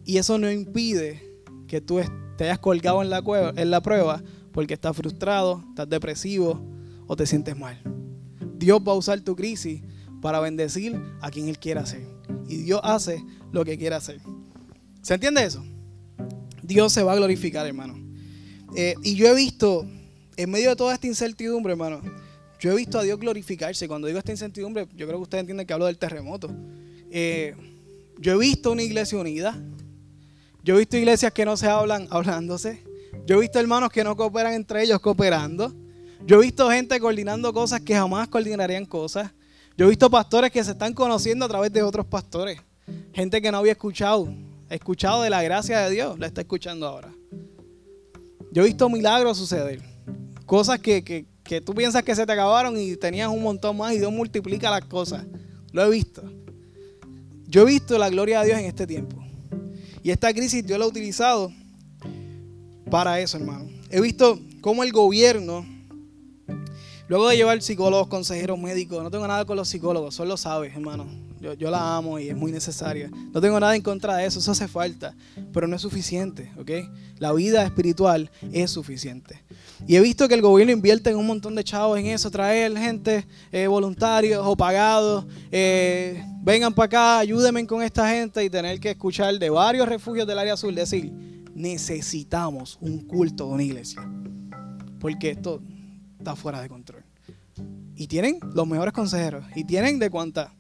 Y 0.06 0.18
eso 0.20 0.38
no 0.38 0.52
impide 0.52 1.20
que 1.68 1.82
tú 1.82 2.00
te 2.38 2.44
hayas 2.44 2.60
colgado 2.60 3.02
en 3.02 3.10
la, 3.10 3.24
cueva, 3.24 3.54
en 3.56 3.72
la 3.72 3.82
prueba 3.82 4.22
porque 4.52 4.76
estás 4.76 4.96
frustrado, 4.96 5.64
estás 5.72 5.90
depresivo 5.90 6.77
o 7.08 7.16
te 7.16 7.26
sientes 7.26 7.58
mal. 7.58 7.82
Dios 8.58 8.82
va 8.86 8.92
a 8.92 8.96
usar 8.96 9.20
tu 9.22 9.36
crisis 9.36 9.82
para 10.22 10.40
bendecir 10.40 11.00
a 11.22 11.32
quien 11.32 11.48
Él 11.48 11.58
quiera 11.58 11.82
hacer. 11.82 12.06
Y 12.48 12.58
Dios 12.58 12.82
hace 12.84 13.24
lo 13.52 13.66
que 13.66 13.78
quiere 13.78 13.96
hacer. 13.96 14.22
¿Se 15.02 15.14
entiende 15.14 15.44
eso? 15.44 15.64
Dios 16.62 16.92
se 16.92 17.04
va 17.04 17.14
a 17.14 17.16
glorificar, 17.16 17.66
hermano. 17.66 17.96
Eh, 18.76 18.96
y 19.04 19.16
yo 19.16 19.28
he 19.28 19.36
visto, 19.36 19.88
en 20.36 20.50
medio 20.50 20.70
de 20.70 20.76
toda 20.76 20.94
esta 20.94 21.08
incertidumbre, 21.08 21.72
hermano, 21.74 22.02
yo 22.60 22.72
he 22.72 22.76
visto 22.76 23.00
a 23.00 23.04
Dios 23.04 23.20
glorificarse. 23.20 23.88
Cuando 23.88 24.08
digo 24.08 24.20
esta 24.20 24.32
incertidumbre, 24.32 24.88
yo 24.96 25.08
creo 25.08 25.20
que 25.20 25.24
ustedes 25.24 25.42
entienden 25.42 25.66
que 25.66 25.74
hablo 25.74 25.86
del 25.86 25.98
terremoto. 25.98 26.50
Eh, 27.10 27.56
yo 28.20 28.34
he 28.34 28.38
visto 28.38 28.72
una 28.72 28.84
iglesia 28.84 29.18
unida. 29.18 29.58
Yo 30.64 30.76
he 30.76 30.80
visto 30.80 30.98
iglesias 30.98 31.32
que 31.32 31.46
no 31.46 31.56
se 31.56 31.68
hablan 31.68 32.08
hablándose. 32.10 32.84
Yo 33.26 33.38
he 33.38 33.42
visto 33.42 33.60
hermanos 33.60 33.90
que 33.90 34.04
no 34.04 34.18
cooperan 34.18 34.54
entre 34.54 34.84
ellos 34.84 35.00
cooperando. 35.00 35.74
Yo 36.26 36.42
he 36.42 36.46
visto 36.46 36.70
gente 36.70 37.00
coordinando 37.00 37.54
cosas 37.54 37.82
que 37.82 37.94
jamás 37.94 38.28
coordinarían 38.28 38.86
cosas. 38.86 39.32
Yo 39.78 39.86
he 39.86 39.90
visto 39.90 40.10
pastores 40.10 40.52
que 40.52 40.64
se 40.64 40.72
están 40.72 40.94
conociendo 40.94 41.46
a 41.46 41.48
través 41.48 41.72
de 41.72 41.84
otros 41.84 42.06
pastores. 42.06 42.60
Gente 43.14 43.42
que 43.42 43.52
no 43.52 43.60
había 43.60 43.74
escuchado, 43.74 44.34
escuchado 44.70 45.22
de 45.22 45.30
la 45.30 45.44
gracia 45.44 45.80
de 45.80 45.92
Dios, 45.92 46.18
la 46.20 46.28
está 46.28 46.42
escuchando 46.42 46.88
ahora. 46.88 47.14
Yo 48.52 48.64
he 48.64 48.66
visto 48.66 48.90
milagros 48.90 49.38
suceder. 49.38 49.82
Cosas 50.46 50.80
que, 50.80 51.04
que 51.44 51.62
tú 51.62 51.74
piensas 51.74 52.04
que 52.04 52.16
se 52.16 52.26
te 52.26 52.32
acabaron 52.32 52.78
y 52.80 52.96
tenías 52.96 53.30
un 53.30 53.44
montón 53.44 53.78
más 53.78 53.94
y 53.94 54.00
Dios 54.00 54.12
multiplica 54.12 54.72
las 54.72 54.86
cosas. 54.86 55.26
Lo 55.72 55.86
he 55.86 55.90
visto. 55.90 56.24
Yo 57.48 57.62
he 57.62 57.66
visto 57.66 57.98
la 57.98 58.10
gloria 58.10 58.42
de 58.42 58.48
Dios 58.48 58.60
en 58.60 58.66
este 58.66 58.88
tiempo. 58.88 59.24
Y 60.04 60.12
esta 60.12 60.34
crisis 60.34 60.66
Dios 60.66 60.80
la 60.80 60.86
ha 60.86 60.88
utilizado 60.88 61.52
para 62.90 63.20
eso, 63.20 63.38
hermano. 63.38 63.70
He 63.90 64.02
visto 64.02 64.40
cómo 64.62 64.84
el 64.84 64.92
gobierno, 64.92 65.66
luego 67.08 67.30
de 67.30 67.38
llevar 67.38 67.62
psicólogos, 67.62 68.08
consejeros 68.08 68.60
médicos, 68.60 69.04
no 69.04 69.12
tengo 69.12 69.28
nada 69.28 69.46
con 69.46 69.58
los 69.58 69.70
psicólogos, 69.70 70.16
solo 70.16 70.30
lo 70.30 70.38
sabes, 70.38 70.74
hermano. 70.74 71.06
Yo, 71.40 71.70
la 71.70 71.98
amo 71.98 72.18
y 72.18 72.30
es 72.30 72.36
muy 72.36 72.52
necesaria. 72.52 73.12
No 73.32 73.40
tengo 73.40 73.60
nada 73.60 73.76
en 73.76 73.82
contra 73.82 74.18
de 74.18 74.26
eso, 74.26 74.40
eso 74.40 74.52
hace 74.52 74.68
falta, 74.68 75.16
pero 75.54 75.68
no 75.68 75.76
es 75.76 75.82
suficiente, 75.82 76.52
¿ok? 76.58 76.72
La 77.20 77.32
vida 77.32 77.64
espiritual 77.64 78.32
es 78.52 78.72
suficiente. 78.72 79.44
Y 79.88 79.96
he 79.96 80.02
visto 80.02 80.28
que 80.28 80.34
el 80.34 80.42
gobierno 80.42 80.74
invierte 80.74 81.12
en 81.12 81.18
un 81.18 81.28
montón 81.28 81.54
de 81.54 81.64
chavos 81.64 82.00
en 82.00 82.08
eso, 82.08 82.32
traer 82.32 82.76
gente, 82.78 83.28
eh, 83.52 83.68
voluntarios 83.68 84.42
o 84.46 84.58
pagados, 84.58 85.26
eh, 85.52 86.26
vengan 86.42 86.74
para 86.74 86.86
acá, 86.86 87.20
ayúdenme 87.20 87.66
con 87.68 87.84
esta 87.84 88.10
gente 88.10 88.44
y 88.44 88.50
tener 88.50 88.80
que 88.80 88.92
escuchar 88.92 89.38
de 89.38 89.50
varios 89.50 89.88
refugios 89.88 90.26
del 90.26 90.40
área 90.40 90.54
azul 90.54 90.74
decir, 90.74 91.12
necesitamos 91.54 92.78
un 92.82 93.00
culto 93.00 93.48
de 93.48 93.54
una 93.54 93.64
iglesia, 93.64 94.02
porque 95.00 95.32
esto 95.32 95.62
está 96.18 96.36
fuera 96.36 96.62
de 96.62 96.70
control. 96.70 97.04
Y 97.96 98.08
tienen 98.08 98.40
los 98.54 98.68
mejores 98.68 98.94
consejeros, 98.94 99.46
y 99.56 99.64
tienen 99.64 100.00
de 100.00 100.10
cuánta 100.10 100.54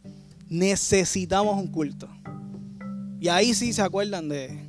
necesitamos 0.49 1.57
un 1.57 1.67
culto. 1.67 2.07
Y 3.19 3.27
ahí 3.27 3.53
sí 3.53 3.73
se 3.73 3.81
acuerdan 3.81 4.29
de, 4.29 4.65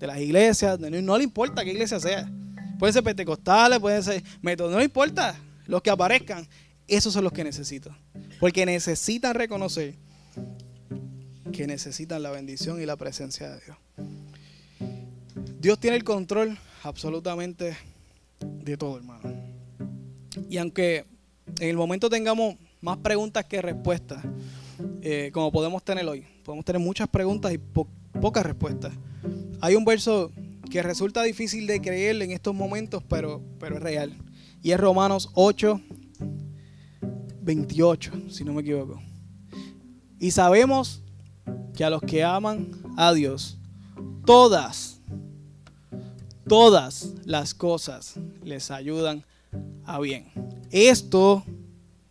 las 0.00 0.18
iglesias, 0.18 0.78
no, 0.78 1.16
le 1.16 1.24
importa 1.24 1.64
qué 1.64 1.70
iglesia 1.70 1.98
sea. 1.98 2.30
Pueden 2.78 2.92
ser 2.92 3.02
pentecostales, 3.02 3.78
pueden 3.78 4.02
ser 4.02 4.22
métodos, 4.42 4.70
no 4.70 4.78
le 4.78 4.84
importa 4.84 5.34
los 5.66 5.80
que 5.80 5.90
aparezcan. 5.90 6.46
Esos 6.86 7.14
son 7.14 7.24
los 7.24 7.32
que 7.32 7.42
necesitan. 7.42 7.96
Porque 8.38 8.66
necesitan 8.66 9.34
reconocer 9.34 9.94
que 11.52 11.66
necesitan 11.66 12.22
la 12.22 12.30
bendición 12.30 12.82
y 12.82 12.84
la 12.84 12.96
presencia 12.96 13.48
de 13.48 13.60
Dios. 13.64 13.76
Dios 15.60 15.78
tiene 15.78 15.96
el 15.96 16.04
control 16.04 16.58
absolutamente 16.82 17.74
de 18.40 18.76
todo, 18.76 18.98
hermano. 18.98 19.53
Y 20.48 20.58
aunque 20.58 21.04
en 21.60 21.68
el 21.68 21.76
momento 21.76 22.08
tengamos 22.08 22.56
más 22.80 22.98
preguntas 22.98 23.44
que 23.44 23.62
respuestas, 23.62 24.24
eh, 25.02 25.30
como 25.32 25.52
podemos 25.52 25.82
tener 25.82 26.06
hoy. 26.06 26.24
Podemos 26.44 26.64
tener 26.64 26.80
muchas 26.80 27.08
preguntas 27.08 27.52
y 27.52 27.58
pocas 27.58 28.44
respuestas. 28.44 28.92
Hay 29.60 29.74
un 29.74 29.84
verso 29.84 30.30
que 30.70 30.82
resulta 30.82 31.22
difícil 31.22 31.66
de 31.66 31.80
creer 31.80 32.20
en 32.22 32.32
estos 32.32 32.54
momentos, 32.54 33.02
pero, 33.08 33.42
pero 33.58 33.76
es 33.76 33.82
real. 33.82 34.16
Y 34.62 34.72
es 34.72 34.80
Romanos 34.80 35.30
8, 35.34 35.80
28, 37.42 38.12
si 38.30 38.44
no 38.44 38.52
me 38.52 38.62
equivoco. 38.62 39.00
Y 40.18 40.30
sabemos 40.30 41.02
que 41.74 41.84
a 41.84 41.90
los 41.90 42.02
que 42.02 42.24
aman 42.24 42.70
a 42.96 43.12
Dios, 43.12 43.58
todas, 44.24 45.00
todas 46.48 47.14
las 47.24 47.54
cosas 47.54 48.14
les 48.42 48.70
ayudan 48.70 49.24
a 49.84 50.00
bien. 50.00 50.26
Esto, 50.70 51.44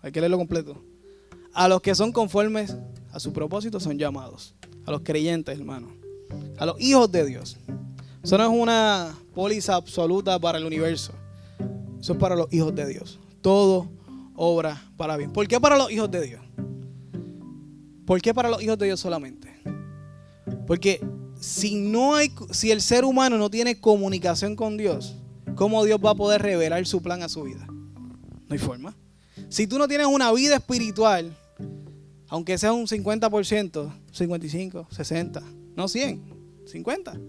hay 0.01 0.11
que 0.11 0.19
leerlo 0.19 0.37
completo 0.37 0.81
a 1.53 1.67
los 1.67 1.81
que 1.81 1.93
son 1.95 2.11
conformes 2.11 2.75
a 3.11 3.19
su 3.19 3.31
propósito 3.31 3.79
son 3.79 3.97
llamados. 3.97 4.55
A 4.85 4.91
los 4.91 5.01
creyentes, 5.01 5.57
hermano. 5.57 5.89
A 6.57 6.65
los 6.65 6.81
hijos 6.81 7.11
de 7.11 7.25
Dios. 7.25 7.57
Eso 8.23 8.37
no 8.37 8.43
es 8.43 8.49
una 8.49 9.15
póliza 9.35 9.75
absoluta 9.75 10.39
para 10.39 10.57
el 10.57 10.65
universo. 10.65 11.13
Eso 11.99 12.13
es 12.13 12.19
para 12.19 12.35
los 12.35 12.51
hijos 12.51 12.73
de 12.73 12.87
Dios. 12.87 13.19
Todo 13.41 13.87
obra 14.35 14.83
para 14.97 15.15
bien. 15.15 15.31
¿Por 15.31 15.47
qué 15.47 15.59
para 15.59 15.77
los 15.77 15.91
hijos 15.91 16.09
de 16.09 16.21
Dios? 16.21 16.41
¿Por 18.05 18.19
qué 18.19 18.33
para 18.33 18.49
los 18.49 18.63
hijos 18.63 18.79
de 18.79 18.87
Dios 18.87 18.99
solamente? 18.99 19.61
Porque 20.65 21.05
si 21.39 21.75
no 21.75 22.15
hay, 22.15 22.33
si 22.49 22.71
el 22.71 22.81
ser 22.81 23.05
humano 23.05 23.37
no 23.37 23.49
tiene 23.51 23.79
comunicación 23.79 24.55
con 24.55 24.75
Dios, 24.75 25.15
¿cómo 25.55 25.83
Dios 25.85 25.99
va 26.03 26.11
a 26.11 26.15
poder 26.15 26.41
revelar 26.41 26.85
su 26.85 27.01
plan 27.01 27.23
a 27.23 27.29
su 27.29 27.43
vida? 27.43 27.65
No 27.67 28.47
hay 28.49 28.59
forma. 28.59 28.95
Si 29.49 29.67
tú 29.67 29.77
no 29.77 29.87
tienes 29.87 30.07
una 30.07 30.31
vida 30.31 30.55
espiritual, 30.55 31.35
aunque 32.27 32.57
sea 32.57 32.73
un 32.73 32.87
50%, 32.87 33.93
55, 34.11 34.87
60, 34.89 35.43
no 35.75 35.87
100, 35.87 36.23
50. 36.65 37.19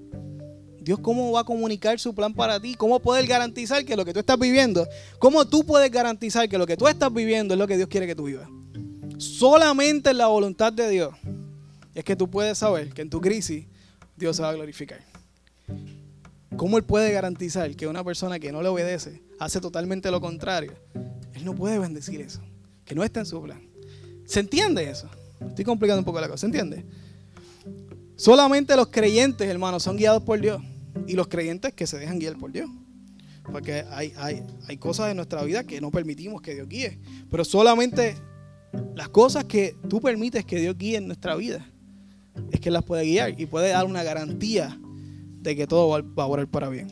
Dios 0.81 0.99
cómo 1.01 1.33
va 1.33 1.41
a 1.41 1.45
comunicar 1.45 1.99
su 1.99 2.15
plan 2.15 2.35
para 2.35 2.61
ti, 2.61 2.75
cómo 2.75 3.01
puede 3.01 3.27
garantizar 3.27 3.85
que 3.85 3.97
lo 3.97 4.05
que 4.05 4.13
tú 4.13 4.21
estás 4.21 4.39
viviendo, 4.39 4.87
cómo 5.19 5.47
tú 5.47 5.65
puedes 5.65 5.91
garantizar 5.91 6.49
que 6.49 6.59
lo 6.59 6.67
que 6.67 6.77
tú 6.77 6.89
estás 6.89 7.13
viviendo 7.13 7.55
es 7.55 7.59
lo 7.59 7.67
que 7.67 7.77
Dios 7.77 7.89
quiere 7.89 8.07
que 8.07 8.15
tú 8.15 8.25
vivas. 8.25 8.49
Solamente 9.17 10.11
en 10.11 10.19
la 10.19 10.27
voluntad 10.27 10.73
de 10.73 10.89
Dios 10.91 11.15
es 11.95 12.05
que 12.05 12.17
tú 12.17 12.29
puedes 12.29 12.59
saber 12.59 12.93
que 12.93 13.03
en 13.03 13.09
tu 13.09 13.21
crisis 13.21 13.67
Dios 14.17 14.37
se 14.37 14.43
va 14.43 14.51
a 14.51 14.55
glorificar. 14.55 15.01
¿Cómo 16.57 16.79
Él 16.79 16.85
puede 16.85 17.13
garantizar 17.13 17.75
que 17.75 17.87
una 17.87 18.05
persona 18.05 18.39
que 18.39 18.53
no 18.53 18.63
le 18.63 18.69
obedece 18.69 19.23
hace 19.39 19.61
totalmente 19.61 20.11
lo 20.11 20.21
contrario? 20.21 20.73
Él 21.33 21.45
no 21.45 21.55
puede 21.55 21.79
bendecir 21.79 22.21
eso, 22.21 22.41
que 22.85 22.95
no 22.95 23.03
está 23.03 23.21
en 23.21 23.27
su 23.27 23.43
plan. 23.43 23.61
¿Se 24.25 24.41
entiende 24.41 24.89
eso? 24.89 25.09
Estoy 25.47 25.65
complicando 25.65 26.01
un 26.01 26.05
poco 26.05 26.21
la 26.21 26.29
cosa, 26.29 26.39
¿se 26.39 26.47
entiende? 26.47 26.85
Solamente 28.17 28.77
los 28.77 28.89
creyentes, 28.89 29.49
hermanos, 29.49 29.83
son 29.83 29.97
guiados 29.97 30.23
por 30.23 30.41
Dios. 30.41 30.63
Y 31.07 31.15
los 31.15 31.27
creyentes 31.27 31.75
que 31.75 31.87
se 31.87 31.99
dejan 31.99 32.19
guiar 32.19 32.39
por 32.39 32.53
Dios. 32.53 32.71
Porque 33.51 33.85
hay, 33.91 34.13
hay, 34.17 34.43
hay 34.69 34.77
cosas 34.79 35.11
en 35.11 35.17
nuestra 35.17 35.43
vida 35.43 35.65
que 35.65 35.81
no 35.81 35.91
permitimos 35.91 36.41
que 36.41 36.55
Dios 36.55 36.69
guíe. 36.69 37.01
Pero 37.31 37.45
solamente 37.45 38.15
las 38.95 39.09
cosas 39.09 39.45
que 39.45 39.77
tú 39.89 40.01
permites 40.01 40.45
que 40.45 40.61
Dios 40.61 40.79
guíe 40.79 40.97
en 40.97 41.09
nuestra 41.09 41.35
vida 41.35 41.67
es 42.51 42.61
que 42.61 42.71
las 42.71 42.85
puede 42.85 43.05
guiar 43.05 43.39
y 43.39 43.47
puede 43.47 43.71
dar 43.71 43.85
una 43.85 44.03
garantía 44.03 44.79
de 45.45 45.55
que 45.55 45.67
todo 45.67 46.03
va 46.03 46.23
a 46.23 46.27
orar 46.27 46.49
para 46.49 46.71
bien. 46.71 46.89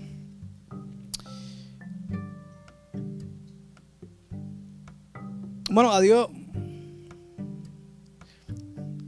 Bueno, 5.71 5.91
a 5.91 6.01
Dios 6.01 6.29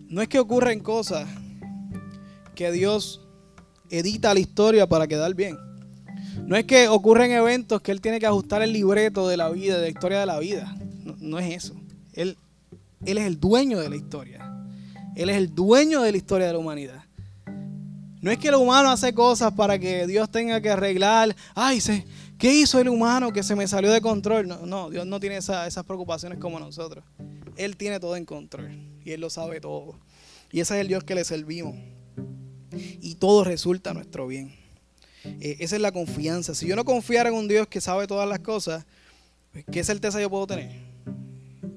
no 0.08 0.22
es 0.22 0.28
que 0.28 0.38
ocurren 0.38 0.80
cosas 0.80 1.28
que 2.54 2.72
Dios 2.72 3.20
edita 3.90 4.32
la 4.32 4.40
historia 4.40 4.88
para 4.88 5.06
quedar 5.06 5.34
bien. 5.34 5.58
No 6.46 6.56
es 6.56 6.64
que 6.64 6.88
ocurren 6.88 7.30
eventos 7.32 7.82
que 7.82 7.92
Él 7.92 8.00
tiene 8.00 8.18
que 8.18 8.26
ajustar 8.26 8.62
el 8.62 8.72
libreto 8.72 9.28
de 9.28 9.36
la 9.36 9.50
vida, 9.50 9.76
de 9.76 9.82
la 9.82 9.88
historia 9.88 10.20
de 10.20 10.26
la 10.26 10.38
vida. 10.38 10.74
No, 11.04 11.16
no 11.20 11.38
es 11.38 11.54
eso. 11.54 11.74
Él, 12.14 12.38
él 13.04 13.18
es 13.18 13.26
el 13.26 13.38
dueño 13.38 13.78
de 13.78 13.90
la 13.90 13.96
historia. 13.96 14.40
Él 15.16 15.28
es 15.28 15.36
el 15.36 15.54
dueño 15.54 16.00
de 16.00 16.12
la 16.12 16.16
historia 16.16 16.46
de 16.46 16.54
la 16.54 16.58
humanidad. 16.58 17.03
No 18.24 18.30
es 18.30 18.38
que 18.38 18.48
el 18.48 18.54
humano 18.54 18.90
hace 18.90 19.12
cosas 19.12 19.52
para 19.52 19.78
que 19.78 20.06
Dios 20.06 20.30
tenga 20.30 20.58
que 20.62 20.70
arreglar. 20.70 21.36
Ay, 21.54 21.78
¿qué 22.38 22.54
hizo 22.54 22.80
el 22.80 22.88
humano 22.88 23.34
que 23.34 23.42
se 23.42 23.54
me 23.54 23.68
salió 23.68 23.92
de 23.92 24.00
control? 24.00 24.48
No, 24.48 24.64
no 24.64 24.88
Dios 24.88 25.04
no 25.04 25.20
tiene 25.20 25.36
esas 25.36 25.84
preocupaciones 25.84 26.38
como 26.38 26.58
nosotros. 26.58 27.04
Él 27.58 27.76
tiene 27.76 28.00
todo 28.00 28.16
en 28.16 28.24
control 28.24 28.70
y 29.04 29.10
Él 29.10 29.20
lo 29.20 29.28
sabe 29.28 29.60
todo. 29.60 29.98
Y 30.50 30.60
ese 30.60 30.72
es 30.72 30.80
el 30.80 30.88
Dios 30.88 31.04
que 31.04 31.14
le 31.14 31.22
servimos. 31.22 31.74
Y 32.72 33.16
todo 33.16 33.44
resulta 33.44 33.92
nuestro 33.92 34.26
bien. 34.26 34.56
Eh, 35.26 35.58
esa 35.60 35.76
es 35.76 35.82
la 35.82 35.92
confianza. 35.92 36.54
Si 36.54 36.66
yo 36.66 36.76
no 36.76 36.86
confiara 36.86 37.28
en 37.28 37.34
un 37.34 37.46
Dios 37.46 37.66
que 37.66 37.82
sabe 37.82 38.06
todas 38.06 38.26
las 38.26 38.38
cosas, 38.38 38.86
pues, 39.52 39.66
¿qué 39.70 39.84
certeza 39.84 40.18
yo 40.18 40.30
puedo 40.30 40.46
tener? 40.46 40.70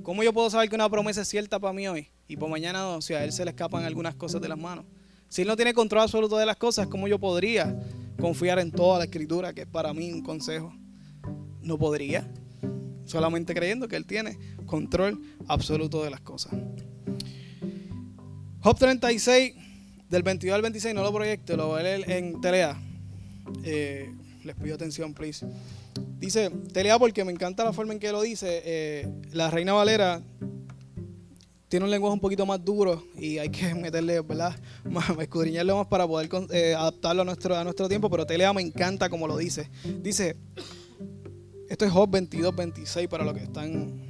¿Cómo 0.02 0.24
yo 0.24 0.32
puedo 0.32 0.50
saber 0.50 0.70
que 0.70 0.76
una 0.76 0.90
promesa 0.90 1.24
es 1.24 1.28
cierta 1.28 1.60
para 1.60 1.74
mí 1.74 1.90
hoy 1.90 2.08
y 2.26 2.38
por 2.38 2.50
mañana 2.50 2.84
no? 2.84 3.02
Si 3.02 3.14
a 3.14 3.26
Él 3.26 3.34
se 3.34 3.44
le 3.44 3.52
escapan 3.52 3.84
algunas 3.84 4.16
cosas 4.16 4.40
de 4.40 4.48
las 4.48 4.58
manos. 4.58 4.86
Si 5.30 5.42
Él 5.42 5.48
no 5.48 5.56
tiene 5.56 5.74
control 5.74 6.04
absoluto 6.04 6.38
de 6.38 6.46
las 6.46 6.58
cosas, 6.58 6.88
¿cómo 6.88 7.08
yo 7.08 7.20
podría 7.20 7.78
confiar 8.20 8.60
en 8.60 8.72
toda 8.72 9.00
la 9.00 9.06
escritura, 9.06 9.54
que 9.54 9.62
es 9.62 9.68
para 9.68 9.94
mí 9.94 10.12
un 10.12 10.22
consejo? 10.22 10.74
No 11.62 11.78
podría. 11.78 12.30
Solamente 13.06 13.54
creyendo 13.54 13.88
que 13.88 13.96
Él 13.96 14.06
tiene 14.06 14.38
control 14.66 15.22
absoluto 15.48 16.04
de 16.04 16.10
las 16.10 16.22
cosas. 16.22 16.54
Job 18.60 18.78
36, 18.78 19.54
del 20.10 20.24
22 20.24 20.56
al 20.56 20.62
26, 20.62 20.96
no 20.96 21.04
lo 21.04 21.14
proyecto, 21.14 21.56
lo 21.56 21.68
voy 21.68 21.82
a 21.82 21.84
leer 21.84 22.12
en 22.12 22.42
Telea. 22.42 22.82
Eh, 23.64 24.14
les 24.44 24.56
pido 24.56 24.76
atención, 24.76 25.14
please. 25.14 25.46
Dice, 26.20 26.50
Telea 26.74 26.98
porque 26.98 27.24
me 27.24 27.32
encanta 27.32 27.64
la 27.64 27.74
forma 27.74 27.94
en 27.94 28.00
que 28.00 28.12
lo 28.12 28.22
dice. 28.22 28.62
Eh, 28.66 29.08
la 29.32 29.52
Reina 29.52 29.74
Valera 29.74 30.22
tiene 31.70 31.86
un 31.86 31.92
lenguaje 31.92 32.14
un 32.14 32.20
poquito 32.20 32.46
más 32.46 32.64
duro 32.64 33.04
y 33.18 33.38
hay 33.38 33.50
que 33.50 33.74
meterle, 33.76 34.22
¿verdad? 34.22 34.56
Escudriñarlo 35.20 35.78
más 35.78 35.88
para 35.88 36.08
poder 36.08 36.30
eh, 36.52 36.74
adaptarlo 36.74 37.24
a 37.24 37.26
nuestro, 37.26 37.56
a 37.56 37.64
nuestro 37.64 37.88
tiempo, 37.90 38.10
pero 38.10 38.26
Telea 38.26 38.54
me 38.54 38.62
encanta 38.62 39.10
como 39.10 39.28
lo 39.28 39.38
dice. 39.38 39.70
Dice, 40.02 40.38
esto 41.70 41.86
es 41.86 41.92
Job 41.92 42.10
22, 42.10 42.56
26 42.56 43.08
para 43.08 43.26
los 43.26 43.34
que 43.34 43.44
están 43.44 44.02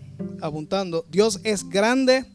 apuntando. 0.41 1.05
Dios 1.09 1.39
es 1.43 1.67
grande 1.67 2.25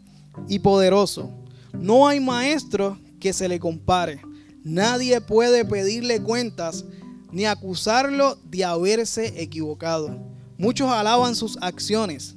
y 0.49 0.59
poderoso. 0.59 1.31
No 1.73 2.09
hay 2.09 2.21
maestro 2.21 2.99
que 3.21 3.33
se 3.33 3.49
le 3.49 3.61
compare. 3.61 4.21
Nadie 4.65 5.21
puede 5.21 5.65
pedirle 5.65 6.23
cuentas 6.23 6.85
ni 7.31 7.47
acusarlo 7.47 8.37
de 8.45 8.65
haberse 8.65 9.41
equivocado. 9.41 10.17
Muchos 10.59 10.91
alaban 10.91 11.35
sus 11.35 11.57
acciones. 11.61 12.37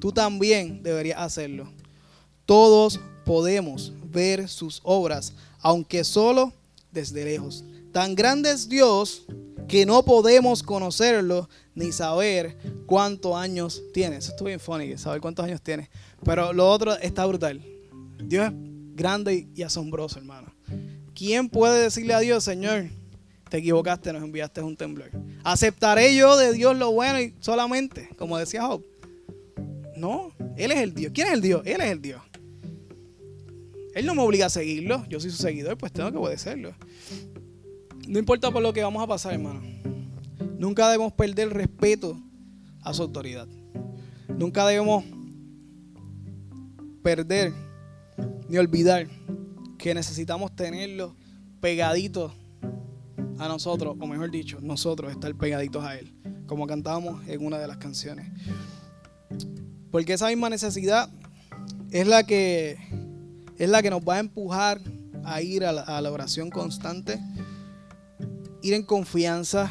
Tú 0.00 0.10
también 0.10 0.82
deberías 0.82 1.20
hacerlo. 1.20 1.68
Todos 2.52 3.00
podemos 3.24 3.94
ver 4.12 4.46
sus 4.46 4.82
obras, 4.84 5.32
aunque 5.62 6.04
solo 6.04 6.52
desde 6.90 7.24
lejos. 7.24 7.64
Tan 7.92 8.14
grande 8.14 8.50
es 8.50 8.68
Dios 8.68 9.22
que 9.66 9.86
no 9.86 10.04
podemos 10.04 10.62
conocerlo 10.62 11.48
ni 11.74 11.92
saber 11.92 12.58
cuántos 12.84 13.34
años 13.36 13.82
tiene. 13.94 14.16
Eso 14.16 14.32
estuvo 14.32 14.48
bien 14.48 14.60
funny, 14.60 14.98
saber 14.98 15.22
cuántos 15.22 15.46
años 15.46 15.62
tiene. 15.62 15.88
Pero 16.26 16.52
lo 16.52 16.70
otro 16.70 16.94
está 16.98 17.24
brutal. 17.24 17.64
Dios 18.22 18.48
es 18.48 18.52
grande 18.96 19.48
y 19.54 19.62
asombroso, 19.62 20.18
hermano. 20.18 20.54
¿Quién 21.14 21.48
puede 21.48 21.84
decirle 21.84 22.12
a 22.12 22.20
Dios, 22.20 22.44
Señor, 22.44 22.90
te 23.48 23.56
equivocaste, 23.56 24.12
nos 24.12 24.22
enviaste 24.22 24.60
un 24.60 24.76
temblor? 24.76 25.10
¿Aceptaré 25.42 26.14
yo 26.14 26.36
de 26.36 26.52
Dios 26.52 26.76
lo 26.76 26.92
bueno 26.92 27.18
y 27.18 27.34
solamente, 27.40 28.10
como 28.18 28.36
decía 28.36 28.66
Job? 28.66 28.84
No, 29.96 30.32
Él 30.58 30.70
es 30.70 30.80
el 30.80 30.92
Dios. 30.92 31.12
¿Quién 31.14 31.28
es 31.28 31.32
el 31.32 31.40
Dios? 31.40 31.62
Él 31.64 31.80
es 31.80 31.90
el 31.90 32.02
Dios. 32.02 32.20
Él 33.94 34.06
no 34.06 34.14
me 34.14 34.22
obliga 34.22 34.46
a 34.46 34.50
seguirlo. 34.50 35.04
Yo 35.08 35.20
soy 35.20 35.30
su 35.30 35.36
seguidor, 35.36 35.76
pues 35.76 35.92
tengo 35.92 36.10
que 36.10 36.18
obedecerlo. 36.18 36.74
No 38.08 38.18
importa 38.18 38.50
por 38.50 38.62
lo 38.62 38.72
que 38.72 38.82
vamos 38.82 39.02
a 39.02 39.06
pasar, 39.06 39.34
hermano. 39.34 39.62
Nunca 40.58 40.88
debemos 40.88 41.12
perder 41.12 41.50
respeto 41.50 42.20
a 42.82 42.94
su 42.94 43.02
autoridad. 43.02 43.48
Nunca 44.28 44.66
debemos 44.66 45.04
perder 47.02 47.52
ni 48.48 48.58
olvidar 48.58 49.08
que 49.78 49.94
necesitamos 49.94 50.54
tenerlo 50.54 51.16
pegadito 51.60 52.32
a 53.38 53.48
nosotros, 53.48 53.96
o 53.98 54.06
mejor 54.06 54.30
dicho, 54.30 54.60
nosotros 54.60 55.10
estar 55.10 55.34
pegaditos 55.34 55.84
a 55.84 55.98
Él, 55.98 56.12
como 56.46 56.66
cantamos 56.66 57.26
en 57.28 57.44
una 57.44 57.58
de 57.58 57.66
las 57.66 57.78
canciones. 57.78 58.30
Porque 59.90 60.12
esa 60.12 60.28
misma 60.28 60.48
necesidad 60.48 61.10
es 61.90 62.06
la 62.06 62.24
que 62.24 62.78
es 63.58 63.68
la 63.68 63.82
que 63.82 63.90
nos 63.90 64.02
va 64.02 64.16
a 64.16 64.20
empujar 64.20 64.80
a 65.24 65.42
ir 65.42 65.64
a 65.64 65.72
la, 65.72 66.10
oración 66.10 66.50
constante, 66.50 67.18
ir 68.62 68.74
en 68.74 68.82
confianza, 68.82 69.70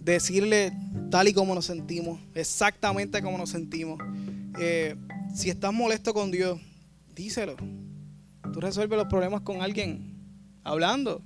decirle 0.00 0.72
tal 1.10 1.28
y 1.28 1.32
como 1.32 1.54
nos 1.54 1.66
sentimos, 1.66 2.20
exactamente 2.34 3.22
como 3.22 3.38
nos 3.38 3.50
sentimos. 3.50 3.98
Eh, 4.58 4.94
si 5.34 5.50
estás 5.50 5.72
molesto 5.72 6.14
con 6.14 6.30
Dios, 6.30 6.60
díselo. 7.14 7.56
Tú 8.52 8.60
resuelves 8.60 8.98
los 8.98 9.08
problemas 9.08 9.42
con 9.42 9.62
alguien 9.62 10.16
hablando. 10.64 11.22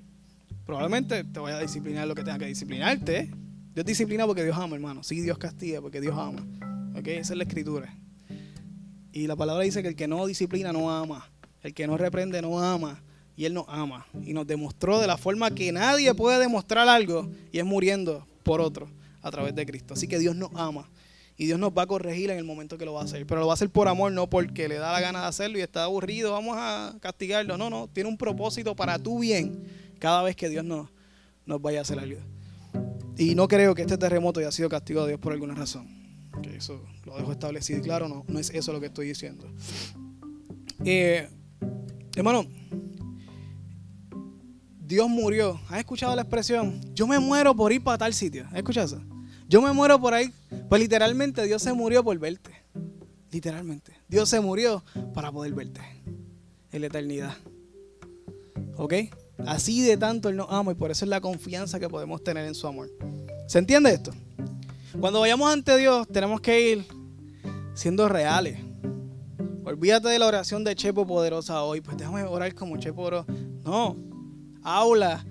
Probablemente 0.66 1.24
te 1.24 1.41
vaya 1.41 1.57
a 1.57 1.61
disciplinar 1.61 2.07
lo 2.07 2.14
que 2.14 2.22
tenga 2.22 2.38
que 2.38 2.47
disciplinarte. 2.47 3.30
Dios 3.74 3.86
disciplina 3.86 4.26
porque 4.26 4.45
Dios 4.45 4.57
ama, 4.57 4.74
hermano. 4.74 5.03
Sí, 5.03 5.20
Dios 5.20 5.38
castiga 5.38 5.80
porque 5.80 6.01
Dios 6.01 6.16
ama. 6.16 6.47
Esa 6.95 7.32
es 7.32 7.36
la 7.36 7.45
escritura. 7.45 7.93
Y 9.13 9.27
la 9.27 9.37
palabra 9.37 9.65
dice 9.65 9.83
que 9.83 9.89
el 9.89 9.97
que 9.97 10.09
no 10.09 10.27
disciplina 10.27 10.73
no 10.73 10.91
ama. 10.91 11.29
El 11.63 11.75
que 11.75 11.87
no 11.87 11.97
reprende 11.97 12.41
no 12.43 12.61
ama. 12.61 13.03
Y 13.37 13.45
Él 13.45 13.55
nos 13.55 13.67
ama. 13.69 14.07
Y 14.25 14.33
nos 14.33 14.47
demostró 14.47 15.01
de 15.01 15.07
la 15.07 15.17
forma 15.17 15.51
que 15.51 15.73
nadie 15.73 16.15
puede 16.15 16.39
demostrar 16.39 16.89
algo. 16.89 17.29
Y 17.53 17.59
es 17.59 17.65
muriendo 17.65 18.27
por 18.43 18.61
otro 18.61 18.89
a 19.23 19.31
través 19.31 19.55
de 19.55 19.67
Cristo. 19.67 19.95
Así 19.95 20.07
que 20.07 20.19
Dios 20.19 20.37
nos 20.37 20.51
ama. 20.55 20.89
Y 21.37 21.47
Dios 21.47 21.59
nos 21.59 21.71
va 21.71 21.83
a 21.83 21.87
corregir 21.87 22.31
en 22.31 22.39
el 22.39 22.45
momento 22.45 22.77
que 22.77 22.85
lo 22.85 22.93
va 22.93 23.01
a 23.01 23.05
hacer. 23.05 23.27
Pero 23.27 23.41
lo 23.41 23.47
va 23.47 23.55
a 23.55 23.55
hacer 23.55 23.71
por 23.71 23.89
amor, 23.89 24.13
no 24.13 24.29
porque 24.29 24.69
le 24.69 24.77
da 24.77 24.93
la 24.93 25.01
gana 25.01 25.23
de 25.23 25.27
hacerlo 25.27 25.59
y 25.59 25.63
está 25.63 25.85
aburrido, 25.85 26.33
vamos 26.33 26.57
a 26.59 26.95
castigarlo. 27.01 27.57
No, 27.57 27.71
no, 27.71 27.89
tiene 27.89 28.11
un 28.11 28.19
propósito 28.19 28.77
para 28.77 28.99
tu 28.99 29.21
bien 29.21 29.65
cada 29.99 30.23
vez 30.23 30.37
que 30.37 30.51
Dios 30.51 30.65
nos, 30.65 30.89
nos 31.47 31.63
vaya 31.63 31.79
a 31.79 31.83
hacer 31.83 31.99
algo. 31.99 32.21
Y 33.17 33.35
no 33.35 33.49
creo 33.49 33.75
que 33.75 33.83
este 33.83 33.97
terremoto 33.97 34.41
haya 34.41 34.53
sido 34.53 34.69
castigo 34.69 35.03
de 35.03 35.09
Dios 35.09 35.21
por 35.21 35.33
alguna 35.33 35.55
razón. 35.55 35.99
Que 36.43 36.57
eso 36.57 36.83
lo 37.05 37.16
dejo 37.16 37.33
establecido 37.33 37.81
y 37.81 37.83
claro, 37.83 38.09
no, 38.09 38.24
no 38.28 38.39
es 38.39 38.51
eso 38.51 38.72
lo 38.72 38.81
que 38.81 38.87
estoy 38.87 39.09
diciendo. 39.09 39.47
Eh, 40.85 41.28
hermano, 42.16 42.47
Dios 44.78 45.09
murió. 45.09 45.61
¿Has 45.68 45.78
escuchado 45.78 46.16
la 46.16 46.22
expresión? 46.22 46.81
Yo 46.95 47.07
me 47.07 47.18
muero 47.18 47.55
por 47.55 47.72
ir 47.72 47.83
para 47.83 47.99
tal 47.99 48.14
sitio. 48.14 48.47
¿Has 48.49 48.57
escuchado 48.57 48.87
eso? 48.87 49.03
Yo 49.49 49.61
me 49.62 49.72
muero 49.72 50.01
por 50.01 50.14
ahí. 50.14 50.33
Pues 50.68 50.81
literalmente 50.81 51.45
Dios 51.45 51.62
se 51.62 51.72
murió 51.72 52.03
por 52.03 52.18
verte. 52.18 52.51
Literalmente. 53.31 53.93
Dios 54.09 54.28
se 54.28 54.41
murió 54.41 54.83
para 55.14 55.31
poder 55.31 55.53
verte 55.53 55.81
en 56.72 56.81
la 56.81 56.87
eternidad. 56.89 57.35
¿Ok? 58.76 58.95
Así 59.47 59.81
de 59.83 59.97
tanto 59.97 60.28
Él 60.28 60.37
nos 60.37 60.49
ama 60.51 60.72
y 60.72 60.74
por 60.74 60.91
eso 60.91 61.05
es 61.05 61.09
la 61.09 61.20
confianza 61.20 61.78
que 61.78 61.89
podemos 61.89 62.22
tener 62.24 62.45
en 62.47 62.55
su 62.55 62.66
amor. 62.66 62.91
¿Se 63.47 63.59
entiende 63.59 63.93
esto? 63.93 64.12
Cuando 64.99 65.20
vayamos 65.20 65.53
ante 65.53 65.76
Dios 65.76 66.09
tenemos 66.09 66.41
que 66.41 66.72
ir 66.72 66.84
siendo 67.74 68.09
reales. 68.09 68.59
olvídate 69.64 70.09
de 70.09 70.18
la 70.18 70.26
oración 70.26 70.64
de 70.64 70.74
Chepo 70.74 71.07
poderosa 71.07 71.62
hoy, 71.62 71.80
pues 71.80 71.97
déjame 71.97 72.24
orar 72.24 72.55
como 72.55 72.76
Chepo 72.76 73.03
oró. 73.03 73.26
No, 73.64 73.97
habla 74.62 75.24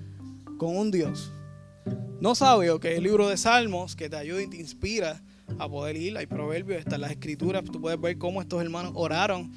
con 0.58 0.78
un 0.78 0.92
Dios. 0.92 1.32
No 2.22 2.36
sabes 2.36 2.72
que 2.80 2.96
el 2.96 3.04
libro 3.04 3.28
de 3.28 3.38
Salmos 3.38 3.96
que 3.96 4.10
te 4.10 4.16
ayuda 4.16 4.42
y 4.42 4.48
te 4.48 4.58
inspira 4.58 5.22
a 5.58 5.68
poder 5.68 5.98
ir. 5.98 6.18
Hay 6.18 6.26
proverbios, 6.26 6.80
están 6.80 7.02
las 7.02 7.12
escrituras. 7.12 7.64
Tú 7.64 7.82
puedes 7.82 8.00
ver 8.00 8.18
cómo 8.18 8.42
estos 8.42 8.62
hermanos 8.62 8.94
oraron. 8.96 9.52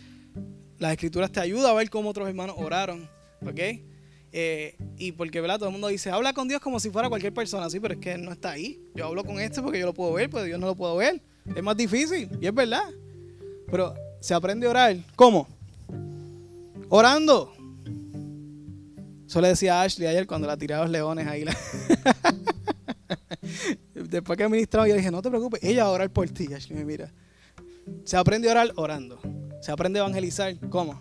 Las 0.79 0.93
escrituras 0.93 1.31
te 1.31 1.41
ayudan 1.41 1.71
a 1.71 1.75
ver 1.75 1.91
cómo 1.91 2.11
otros 2.11 2.29
hermanos 2.29 2.57
oraron. 2.59 3.09
¿Ok? 3.43 3.61
Eh, 4.33 4.77
y 4.97 5.13
porque 5.13 5.41
¿verdad? 5.41 5.59
todo 5.59 5.69
el 5.69 5.73
mundo 5.73 5.89
dice, 5.89 6.11
habla 6.11 6.33
con 6.33 6.49
Dios 6.49 6.61
como 6.61 6.81
si 6.81 6.91
fuera 6.91 7.09
cualquier 7.09 7.35
persona. 7.35 7.69
Sí, 7.69 7.79
pero 7.81 7.95
es 7.95 8.01
que 8.01 8.17
no 8.17 8.33
está 8.33 8.53
ahí. 8.53 8.81
Yo 8.95 9.07
hablo 9.07 9.25
con 9.25 9.39
este 9.39 9.61
porque 9.63 9.79
yo 9.79 9.87
lo 9.87 9.95
puedo 9.95 10.13
ver, 10.15 10.31
pero 10.31 10.45
Dios 10.45 10.59
no 10.59 10.67
lo 10.67 10.75
puedo 10.75 10.97
ver. 10.97 11.21
Es 11.55 11.63
más 11.63 11.77
difícil. 11.77 12.29
Y 12.41 12.47
es 12.47 12.55
verdad. 12.55 12.89
Pero 13.71 13.95
se 14.21 14.35
aprende 14.35 14.67
a 14.67 14.71
orar. 14.71 14.97
¿Cómo? 15.17 15.47
Orando. 16.89 17.53
Eso 19.27 19.41
le 19.41 19.49
decía 19.49 19.81
a 19.81 19.83
Ashley 19.85 20.07
ayer 20.07 20.27
cuando 20.27 20.47
la 20.47 20.57
tiré 20.57 20.75
a 20.75 20.83
los 20.83 20.91
leones 20.91 21.27
ahí. 21.27 21.45
Después 23.95 24.37
que 24.37 24.49
ministraba, 24.49 24.87
yo 24.87 24.95
dije, 24.95 25.11
no 25.11 25.23
te 25.23 25.31
preocupes, 25.31 25.63
ella 25.63 25.85
va 25.85 25.91
a 25.91 25.93
orar 25.93 26.11
por 26.11 26.29
ti. 26.29 26.53
Ashley 26.53 26.79
me 26.79 26.85
mira. 26.85 27.11
Se 28.05 28.17
aprende 28.17 28.49
a 28.49 28.53
orar 28.53 28.73
orando. 28.77 29.21
Se 29.61 29.73
aprende 29.73 30.01
a 30.01 30.03
evangelizar. 30.03 30.55
¿Cómo? 30.69 31.01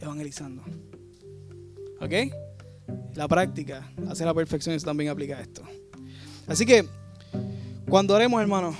Evangelizando. 0.00 0.62
¿Ok? 2.00 2.12
La 3.14 3.26
práctica 3.28 3.90
hace 4.08 4.24
la 4.24 4.34
perfección 4.34 4.74
eso 4.74 4.86
también 4.86 5.10
aplica 5.10 5.40
esto. 5.40 5.62
Así 6.46 6.64
que, 6.64 6.86
cuando 7.88 8.14
oremos, 8.14 8.40
hermanos, 8.40 8.76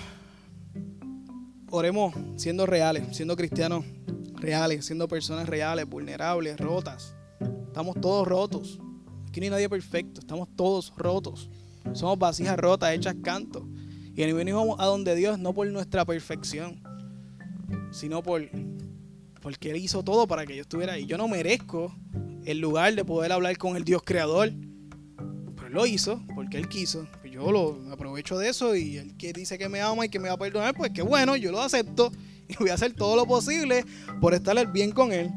oremos 1.70 2.14
siendo 2.37 2.66
reales, 2.66 3.16
siendo 3.16 3.37
cristianos 3.37 3.85
reales, 4.35 4.87
siendo 4.87 5.09
personas 5.09 5.49
reales, 5.49 5.89
vulnerables, 5.89 6.59
rotas. 6.59 7.14
Estamos 7.66 8.01
todos 8.01 8.26
rotos. 8.26 8.79
Aquí 9.29 9.41
no 9.41 9.45
hay 9.45 9.51
nadie 9.51 9.68
perfecto, 9.68 10.20
estamos 10.20 10.49
todos 10.57 10.93
rotos. 10.97 11.51
Somos 11.93 12.18
vasijas 12.18 12.59
rotas, 12.59 12.95
hechas 12.95 13.16
canto. 13.22 13.68
Y 14.14 14.33
venimos 14.33 14.76
a 14.81 14.87
donde 14.87 15.14
Dios 15.14 15.39
no 15.39 15.53
por 15.55 15.66
nuestra 15.68 16.05
perfección, 16.05 16.83
sino 17.91 18.22
por 18.22 18.49
porque 19.41 19.70
Él 19.70 19.76
hizo 19.76 20.03
todo 20.03 20.26
para 20.26 20.45
que 20.45 20.57
yo 20.57 20.62
estuviera 20.62 20.95
ahí. 20.95 21.07
Yo 21.07 21.16
no 21.16 21.29
merezco 21.29 21.95
el 22.45 22.59
lugar 22.59 22.95
de 22.95 23.05
poder 23.05 23.32
hablar 23.32 23.57
con 23.59 23.76
el 23.76 23.84
Dios 23.84 24.03
creador, 24.05 24.53
pero 25.57 25.68
lo 25.68 25.86
hizo 25.86 26.22
porque 26.34 26.57
Él 26.57 26.68
quiso. 26.68 27.07
Yo 27.30 27.53
lo 27.53 27.78
aprovecho 27.93 28.36
de 28.36 28.49
eso 28.49 28.74
y 28.74 28.97
Él 28.97 29.16
que 29.16 29.32
dice 29.32 29.59
que 29.59 29.68
me 29.68 29.80
ama 29.80 30.07
y 30.07 30.09
que 30.09 30.18
me 30.18 30.28
va 30.28 30.34
a 30.34 30.39
perdonar, 30.39 30.74
pues 30.74 30.91
qué 30.93 31.03
bueno, 31.03 31.36
yo 31.36 31.53
lo 31.53 31.61
acepto 31.61 32.11
y 32.49 32.57
voy 32.59 32.70
a 32.70 32.74
hacer 32.74 32.95
todo 32.95 33.16
lo 33.16 33.26
posible 33.26 33.84
por 34.20 34.34
estar 34.34 34.72
bien 34.72 34.91
con 34.91 35.12
Él. 35.12 35.30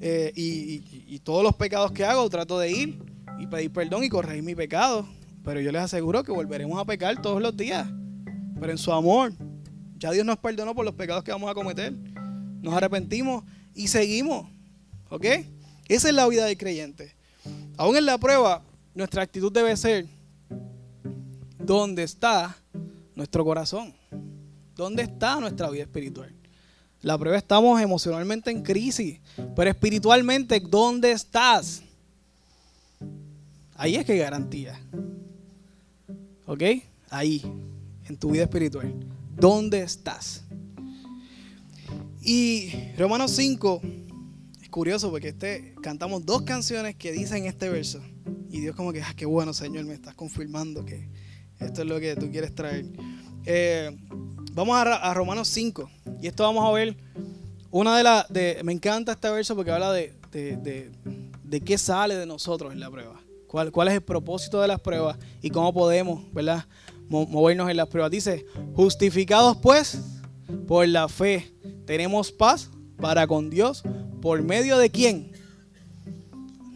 Eh, 0.00 0.32
y, 0.36 1.18
todos 1.24 1.42
los 1.42 1.56
pecados 1.56 1.92
que 1.92 2.04
hago 2.04 2.30
trato 2.30 2.58
de 2.58 2.70
ir 2.70 3.02
y 3.38 3.46
pedir 3.46 3.70
perdón 3.70 4.02
y 4.04 4.08
corregir 4.08 4.42
mi 4.42 4.54
pecado. 4.54 5.06
Pero 5.44 5.60
yo 5.60 5.72
les 5.72 5.82
aseguro 5.82 6.22
que 6.22 6.32
volveremos 6.32 6.80
a 6.80 6.84
pecar 6.84 7.20
todos 7.20 7.42
los 7.42 7.54
días. 7.54 7.86
Pero 8.58 8.72
en 8.72 8.78
su 8.78 8.92
amor, 8.92 9.34
ya 9.98 10.10
Dios 10.10 10.24
nos 10.24 10.38
perdonó 10.38 10.74
por 10.74 10.86
los 10.86 10.94
pecados 10.94 11.24
que 11.24 11.32
vamos 11.32 11.50
a 11.50 11.54
cometer. 11.54 11.92
Nos 12.62 12.72
arrepentimos 12.72 13.44
y 13.74 13.88
seguimos. 13.88 14.48
¿Ok? 15.10 15.26
Esa 15.88 16.08
es 16.08 16.14
la 16.14 16.28
vida 16.28 16.44
del 16.44 16.58
creyente. 16.58 17.14
Aún 17.76 17.96
en 17.96 18.06
la 18.06 18.18
prueba, 18.18 18.62
nuestra 18.94 19.22
actitud 19.22 19.50
debe 19.50 19.76
ser, 19.76 20.06
¿dónde 21.58 22.02
está 22.02 22.56
nuestro 23.14 23.44
corazón? 23.44 23.94
¿Dónde 24.76 25.02
está 25.02 25.40
nuestra 25.40 25.70
vida 25.70 25.82
espiritual? 25.82 26.32
La 27.00 27.16
prueba 27.16 27.38
estamos 27.38 27.80
emocionalmente 27.80 28.50
en 28.50 28.62
crisis, 28.62 29.20
pero 29.54 29.70
espiritualmente, 29.70 30.60
¿dónde 30.60 31.12
estás? 31.12 31.82
Ahí 33.76 33.94
es 33.94 34.04
que 34.04 34.12
hay 34.12 34.18
garantía. 34.18 34.80
¿Ok? 36.46 36.62
Ahí, 37.10 37.42
en 38.08 38.16
tu 38.16 38.32
vida 38.32 38.42
espiritual. 38.42 38.92
¿Dónde 39.36 39.80
estás? 39.82 40.42
Y 42.22 42.72
Romanos 42.96 43.30
5, 43.30 43.80
es 43.82 44.07
curioso 44.78 45.10
porque 45.10 45.30
este, 45.30 45.74
cantamos 45.82 46.24
dos 46.24 46.42
canciones 46.42 46.94
que 46.94 47.10
dicen 47.10 47.46
este 47.46 47.68
verso. 47.68 48.00
Y 48.48 48.60
Dios 48.60 48.76
como 48.76 48.92
que, 48.92 49.02
ah, 49.02 49.12
qué 49.16 49.26
bueno 49.26 49.52
Señor, 49.52 49.84
me 49.86 49.92
estás 49.92 50.14
confirmando 50.14 50.84
que 50.84 51.08
esto 51.58 51.82
es 51.82 51.88
lo 51.88 51.98
que 51.98 52.14
tú 52.14 52.30
quieres 52.30 52.54
traer. 52.54 52.86
Eh, 53.44 53.90
vamos 54.52 54.78
a, 54.78 55.12
Romanos 55.14 55.48
5. 55.48 55.90
Y 56.22 56.28
esto 56.28 56.44
vamos 56.44 56.64
a 56.64 56.70
ver 56.70 56.96
una 57.72 57.96
de 57.96 58.04
las... 58.04 58.30
Me 58.62 58.72
encanta 58.72 59.10
este 59.10 59.28
verso 59.30 59.56
porque 59.56 59.72
habla 59.72 59.92
de, 59.92 60.14
de, 60.30 61.60
qué 61.60 61.76
sale 61.76 62.14
de 62.14 62.26
nosotros 62.26 62.72
en 62.72 62.78
la 62.78 62.88
prueba. 62.88 63.20
Cuál, 63.48 63.72
cuál 63.72 63.88
es 63.88 63.94
el 63.94 64.02
propósito 64.02 64.60
de 64.60 64.68
las 64.68 64.80
pruebas 64.80 65.18
y 65.42 65.50
cómo 65.50 65.74
podemos, 65.74 66.32
¿verdad? 66.32 66.66
Movernos 67.08 67.68
en 67.68 67.78
las 67.78 67.88
pruebas. 67.88 68.12
Dice, 68.12 68.46
justificados 68.74 69.56
pues 69.56 69.98
por 70.68 70.86
la 70.86 71.08
fe, 71.08 71.52
tenemos 71.84 72.30
paz 72.30 72.70
para 72.96 73.26
con 73.26 73.50
Dios. 73.50 73.82
¿Por 74.20 74.42
medio 74.42 74.78
de 74.78 74.90
quién? 74.90 75.32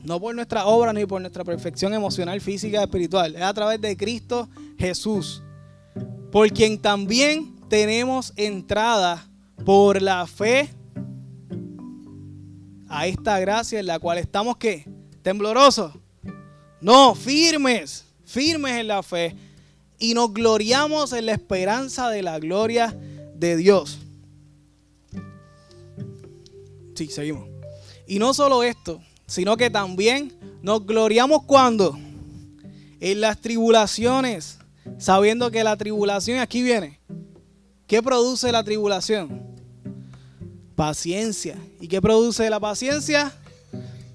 No 0.05 0.21
por 0.21 0.35
nuestra 0.35 0.67
obra 0.67 0.93
ni 0.93 1.07
por 1.07 1.21
nuestra 1.21 1.45
perfección 1.45 1.95
emocional, 1.95 2.41
física, 2.41 2.83
espiritual. 2.83 3.37
Es 3.37 3.43
a 3.43 3.55
través 3.55 3.81
de 3.81 3.97
Cristo 3.97 4.49
Jesús. 4.79 5.43
Por 6.31 6.51
quien 6.51 6.81
también 6.81 7.55
tenemos 7.69 8.33
entrada 8.37 9.29
por 9.65 10.03
la 10.03 10.27
fe 10.27 10.69
a 12.89 13.07
esta 13.07 13.39
gracia 13.41 13.81
en 13.81 13.87
la 13.87 13.99
cual 13.99 14.19
estamos 14.19 14.57
qué? 14.57 14.87
Temblorosos. 15.23 15.93
No, 16.81 17.15
firmes, 17.15 18.05
firmes 18.25 18.73
en 18.73 18.89
la 18.89 19.03
fe. 19.03 19.37
Y 19.99 20.15
nos 20.15 20.33
gloriamos 20.33 21.13
en 21.13 21.27
la 21.27 21.33
esperanza 21.33 22.11
de 22.11 22.23
la 22.23 22.41
gloria 22.41 22.97
de 23.37 23.57
Dios. 23.57 24.01
Sí, 26.95 27.09
seguimos. 27.09 27.49
Y 28.07 28.19
no 28.19 28.35
solo 28.35 28.63
esto, 28.63 29.01
sino 29.27 29.57
que 29.57 29.71
también 29.71 30.33
nos 30.63 30.85
gloriamos 30.87 31.45
cuando 31.45 31.99
en 33.01 33.21
las 33.21 33.41
tribulaciones, 33.41 34.59
sabiendo 34.99 35.51
que 35.51 35.65
la 35.65 35.77
tribulación 35.77 36.39
aquí 36.39 36.63
viene, 36.63 37.01
¿Qué 37.93 38.03
produce 38.03 38.51
la 38.51 38.65
tribulación? 38.65 39.43
Paciencia. 40.75 41.59
¿Y 41.79 41.89
qué 41.89 42.01
produce 42.01 42.49
la 42.49 42.59
paciencia? 42.59 43.31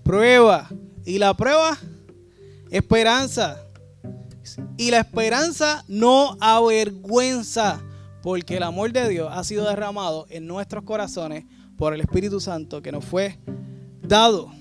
Prueba. 0.01 0.67
¿Y 1.05 1.19
la 1.19 1.35
prueba? 1.35 1.77
Esperanza. 2.71 3.61
Y 4.77 4.89
la 4.89 4.97
esperanza 4.97 5.85
no 5.87 6.37
avergüenza, 6.39 7.79
porque 8.23 8.57
el 8.57 8.63
amor 8.63 8.91
de 8.91 9.07
Dios 9.09 9.29
ha 9.31 9.43
sido 9.43 9.69
derramado 9.69 10.25
en 10.31 10.47
nuestros 10.47 10.83
corazones 10.83 11.45
por 11.77 11.93
el 11.93 12.01
Espíritu 12.01 12.39
Santo 12.39 12.81
que 12.81 12.91
nos 12.91 13.05
fue 13.05 13.37
dado. 14.01 14.51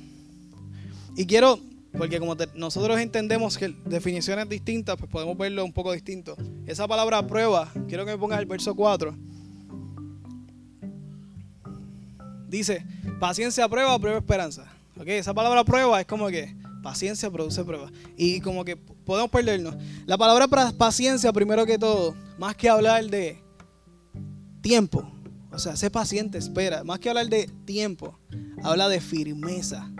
Y 1.16 1.26
quiero 1.26 1.60
porque 1.96 2.18
como 2.18 2.36
nosotros 2.54 2.98
entendemos 3.00 3.56
que 3.56 3.74
definiciones 3.86 4.48
distintas, 4.48 4.96
pues 4.96 5.10
podemos 5.10 5.36
verlo 5.36 5.64
un 5.64 5.72
poco 5.72 5.92
distinto. 5.92 6.36
Esa 6.66 6.86
palabra 6.86 7.26
prueba, 7.26 7.72
quiero 7.88 8.04
que 8.04 8.12
me 8.12 8.18
pongas 8.18 8.38
el 8.38 8.46
verso 8.46 8.74
4. 8.74 9.16
Dice, 12.48 12.84
paciencia 13.18 13.68
prueba, 13.68 13.98
prueba 13.98 14.18
esperanza. 14.18 14.70
¿Okay? 14.98 15.18
Esa 15.18 15.34
palabra 15.34 15.64
prueba 15.64 16.00
es 16.00 16.06
como 16.06 16.28
que 16.28 16.54
paciencia 16.82 17.30
produce 17.30 17.64
prueba. 17.64 17.90
Y 18.16 18.40
como 18.40 18.64
que 18.64 18.76
podemos 18.76 19.30
perdernos. 19.30 19.74
La 20.06 20.18
palabra 20.18 20.48
paciencia, 20.76 21.32
primero 21.32 21.64
que 21.66 21.78
todo, 21.78 22.14
más 22.38 22.56
que 22.56 22.68
hablar 22.68 23.04
de 23.06 23.42
tiempo, 24.60 25.10
o 25.56 25.58
sea, 25.58 25.74
sé 25.74 25.90
paciente, 25.90 26.36
espera, 26.36 26.84
más 26.84 26.98
que 26.98 27.08
hablar 27.08 27.30
de 27.30 27.48
tiempo, 27.64 28.18
habla 28.62 28.90
de 28.90 29.00
firmeza. 29.00 29.90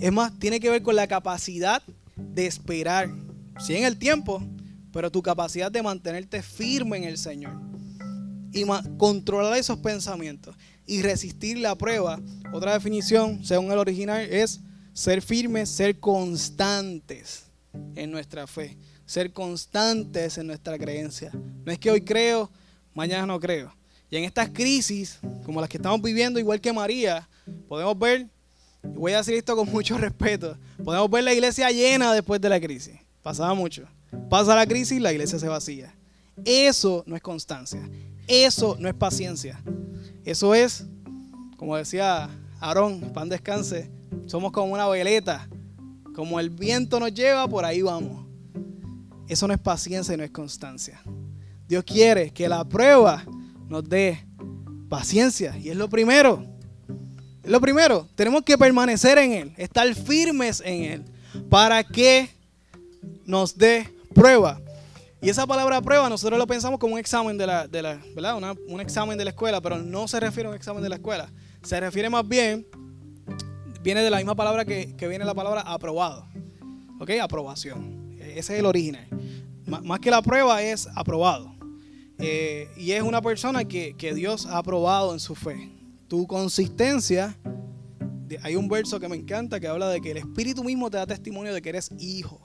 Es 0.00 0.12
más, 0.12 0.38
tiene 0.38 0.60
que 0.60 0.70
ver 0.70 0.80
con 0.84 0.94
la 0.94 1.08
capacidad 1.08 1.82
de 2.14 2.46
esperar. 2.46 3.10
Sí 3.58 3.74
en 3.74 3.84
el 3.84 3.98
tiempo, 3.98 4.40
pero 4.92 5.10
tu 5.10 5.22
capacidad 5.22 5.72
de 5.72 5.82
mantenerte 5.82 6.40
firme 6.40 6.98
en 6.98 7.04
el 7.04 7.18
Señor. 7.18 7.60
Y 8.52 8.64
controlar 8.96 9.58
esos 9.58 9.78
pensamientos 9.80 10.54
y 10.86 11.02
resistir 11.02 11.58
la 11.58 11.74
prueba. 11.74 12.20
Otra 12.52 12.72
definición, 12.72 13.44
según 13.44 13.72
el 13.72 13.78
original, 13.78 14.20
es 14.20 14.60
ser 14.92 15.20
firmes, 15.20 15.68
ser 15.68 15.98
constantes 15.98 17.46
en 17.96 18.12
nuestra 18.12 18.46
fe. 18.46 18.78
Ser 19.04 19.32
constantes 19.32 20.38
en 20.38 20.46
nuestra 20.46 20.78
creencia. 20.78 21.32
No 21.64 21.72
es 21.72 21.78
que 21.80 21.90
hoy 21.90 22.02
creo, 22.02 22.52
mañana 22.94 23.26
no 23.26 23.40
creo. 23.40 23.79
Y 24.10 24.16
en 24.16 24.24
estas 24.24 24.50
crisis, 24.50 25.18
como 25.44 25.60
las 25.60 25.68
que 25.68 25.76
estamos 25.76 26.02
viviendo, 26.02 26.40
igual 26.40 26.60
que 26.60 26.72
María, 26.72 27.28
podemos 27.68 27.98
ver 27.98 28.26
y 28.82 28.96
voy 28.96 29.12
a 29.12 29.18
decir 29.18 29.34
esto 29.34 29.54
con 29.54 29.68
mucho 29.72 29.96
respeto. 29.98 30.56
Podemos 30.82 31.10
ver 31.10 31.24
la 31.24 31.32
iglesia 31.32 31.70
llena 31.70 32.12
después 32.12 32.40
de 32.40 32.48
la 32.48 32.60
crisis. 32.60 32.94
Pasaba 33.22 33.54
mucho. 33.54 33.86
Pasa 34.28 34.54
la 34.54 34.66
crisis, 34.66 35.00
la 35.00 35.12
iglesia 35.12 35.38
se 35.38 35.46
vacía. 35.46 35.94
Eso 36.44 37.04
no 37.06 37.14
es 37.14 37.22
constancia. 37.22 37.88
Eso 38.26 38.76
no 38.78 38.88
es 38.88 38.94
paciencia. 38.94 39.62
Eso 40.24 40.54
es 40.54 40.86
como 41.60 41.76
decía 41.76 42.30
Aarón, 42.58 43.12
pan 43.12 43.28
descanse, 43.28 43.90
somos 44.24 44.50
como 44.50 44.72
una 44.72 44.88
veleta. 44.88 45.46
Como 46.14 46.40
el 46.40 46.48
viento 46.48 46.98
nos 46.98 47.12
lleva, 47.12 47.46
por 47.46 47.66
ahí 47.66 47.82
vamos. 47.82 48.24
Eso 49.28 49.46
no 49.46 49.52
es 49.52 49.60
paciencia 49.60 50.14
y 50.14 50.16
no 50.16 50.24
es 50.24 50.30
constancia. 50.30 51.02
Dios 51.68 51.84
quiere 51.84 52.30
que 52.30 52.48
la 52.48 52.64
prueba 52.64 53.26
nos 53.70 53.88
dé 53.88 54.26
paciencia. 54.88 55.56
Y 55.56 55.70
es 55.70 55.76
lo 55.76 55.88
primero. 55.88 56.44
Es 57.42 57.50
lo 57.50 57.60
primero. 57.60 58.06
Tenemos 58.16 58.42
que 58.42 58.58
permanecer 58.58 59.16
en 59.16 59.32
Él, 59.32 59.54
estar 59.56 59.94
firmes 59.94 60.60
en 60.62 60.82
Él, 60.84 61.04
para 61.48 61.82
que 61.84 62.28
nos 63.24 63.56
dé 63.56 63.88
prueba. 64.12 64.60
Y 65.22 65.28
esa 65.28 65.46
palabra 65.46 65.80
prueba 65.80 66.08
nosotros 66.08 66.38
lo 66.38 66.46
pensamos 66.46 66.80
como 66.80 66.94
un 66.94 66.98
examen 66.98 67.38
de 67.38 67.46
la, 67.46 67.68
de 67.68 67.82
la 67.82 68.00
¿verdad? 68.14 68.56
un 68.66 68.80
examen 68.80 69.16
de 69.16 69.24
la 69.24 69.30
escuela, 69.30 69.60
pero 69.60 69.78
no 69.78 70.08
se 70.08 70.18
refiere 70.18 70.48
a 70.48 70.50
un 70.50 70.56
examen 70.56 70.82
de 70.82 70.88
la 70.88 70.96
escuela. 70.96 71.30
Se 71.62 71.78
refiere 71.78 72.10
más 72.10 72.26
bien, 72.26 72.66
viene 73.82 74.00
de 74.00 74.10
la 74.10 74.16
misma 74.16 74.34
palabra 74.34 74.64
que, 74.64 74.94
viene 75.08 75.24
la 75.24 75.34
palabra 75.34 75.60
aprobado. 75.60 76.26
¿Ok? 76.98 77.10
Aprobación. 77.22 78.16
Ese 78.18 78.54
es 78.54 78.58
el 78.58 78.66
original. 78.66 79.06
más 79.66 80.00
que 80.00 80.10
la 80.10 80.22
prueba 80.22 80.60
es 80.60 80.88
aprobado. 80.94 81.59
Eh, 82.20 82.68
y 82.76 82.92
es 82.92 83.02
una 83.02 83.22
persona 83.22 83.64
que, 83.64 83.94
Dios 84.14 84.46
ha 84.46 84.58
aprobado 84.58 85.12
en 85.12 85.20
su 85.20 85.34
fe. 85.34 85.70
Tu 86.08 86.26
consistencia, 86.26 87.36
hay 88.42 88.56
un 88.56 88.68
verso 88.68 89.00
que 89.00 89.08
me 89.08 89.16
encanta 89.16 89.58
que 89.58 89.68
habla 89.68 89.88
de 89.88 90.00
que 90.00 90.10
el 90.10 90.18
Espíritu 90.18 90.62
mismo 90.62 90.90
te 90.90 90.98
da 90.98 91.06
testimonio 91.06 91.54
de 91.54 91.62
que 91.62 91.70
eres 91.70 91.90
hijo. 91.98 92.40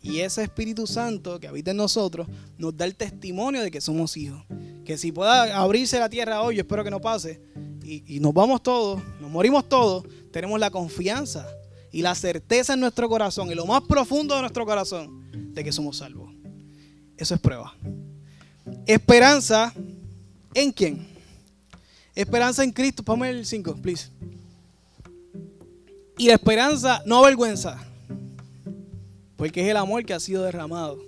Y 0.00 0.20
ese 0.20 0.44
Espíritu 0.44 0.86
Santo 0.86 1.40
que 1.40 1.48
habita 1.48 1.72
en 1.72 1.76
nosotros 1.78 2.28
nos 2.58 2.76
da 2.76 2.84
el 2.84 2.94
testimonio 2.94 3.62
de 3.62 3.70
que 3.70 3.80
somos 3.80 4.16
hijos. 4.16 4.42
Que 4.84 4.96
si 4.96 5.12
pueda 5.12 5.58
abrirse 5.58 5.98
la 5.98 6.08
tierra 6.08 6.40
hoy, 6.42 6.56
yo 6.56 6.60
espero 6.62 6.84
que 6.84 6.90
no 6.90 7.00
pase, 7.00 7.40
y, 7.82 8.16
y 8.16 8.20
nos 8.20 8.32
vamos 8.32 8.62
todos, 8.62 9.02
nos 9.20 9.30
morimos 9.30 9.68
todos, 9.68 10.04
tenemos 10.32 10.58
la 10.60 10.70
confianza 10.70 11.46
y 11.92 12.02
la 12.02 12.14
certeza 12.14 12.74
en 12.74 12.80
nuestro 12.80 13.08
corazón, 13.08 13.50
y 13.50 13.54
lo 13.54 13.66
más 13.66 13.82
profundo 13.82 14.34
de 14.36 14.42
nuestro 14.42 14.64
corazón, 14.64 15.52
de 15.54 15.64
que 15.64 15.72
somos 15.72 15.98
salvos. 15.98 16.32
Eso 17.16 17.34
es 17.34 17.40
prueba. 17.40 17.74
Esperanza 18.86 19.72
en 20.54 20.72
quién? 20.72 21.06
Esperanza 22.14 22.64
en 22.64 22.72
Cristo. 22.72 23.02
Ponme 23.02 23.28
el 23.30 23.44
5, 23.44 23.76
please. 23.76 24.08
Y 26.18 26.28
la 26.28 26.34
esperanza 26.34 27.02
no 27.04 27.18
avergüenza. 27.18 27.78
Porque 29.36 29.62
es 29.62 29.68
el 29.68 29.76
amor 29.76 30.04
que 30.04 30.14
ha 30.14 30.20
sido 30.20 30.42
derramado 30.42 30.98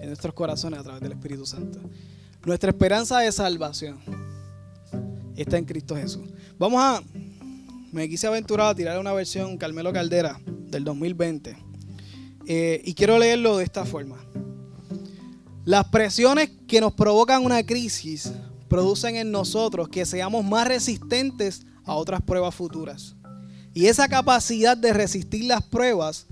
en 0.00 0.08
nuestros 0.08 0.32
corazones 0.32 0.80
a 0.80 0.82
través 0.82 1.02
del 1.02 1.12
Espíritu 1.12 1.44
Santo. 1.44 1.80
Nuestra 2.44 2.70
esperanza 2.70 3.18
de 3.20 3.30
salvación 3.30 3.98
está 5.36 5.58
en 5.58 5.64
Cristo 5.64 5.96
Jesús. 5.96 6.28
Vamos 6.58 6.80
a. 6.80 7.02
Me 7.92 8.08
quise 8.08 8.26
aventurar 8.26 8.68
a 8.68 8.74
tirar 8.74 8.98
una 8.98 9.12
versión 9.12 9.56
Carmelo 9.56 9.92
Caldera 9.92 10.40
del 10.46 10.82
2020. 10.82 11.56
Eh, 12.46 12.82
y 12.84 12.94
quiero 12.94 13.18
leerlo 13.18 13.56
de 13.56 13.64
esta 13.64 13.84
forma. 13.84 14.16
Las 15.64 15.88
presiones 15.88 16.50
que 16.68 16.80
nos 16.80 16.92
provocan 16.92 17.44
una 17.44 17.64
crisis 17.64 18.32
producen 18.68 19.16
en 19.16 19.32
nosotros 19.32 19.88
que 19.88 20.04
seamos 20.04 20.44
más 20.44 20.68
resistentes 20.68 21.62
a 21.84 21.94
otras 21.94 22.20
pruebas 22.20 22.54
futuras. 22.54 23.16
Y 23.72 23.86
esa 23.86 24.08
capacidad 24.08 24.76
de 24.76 24.92
resistir 24.92 25.44
las 25.46 25.62
pruebas 25.62 26.26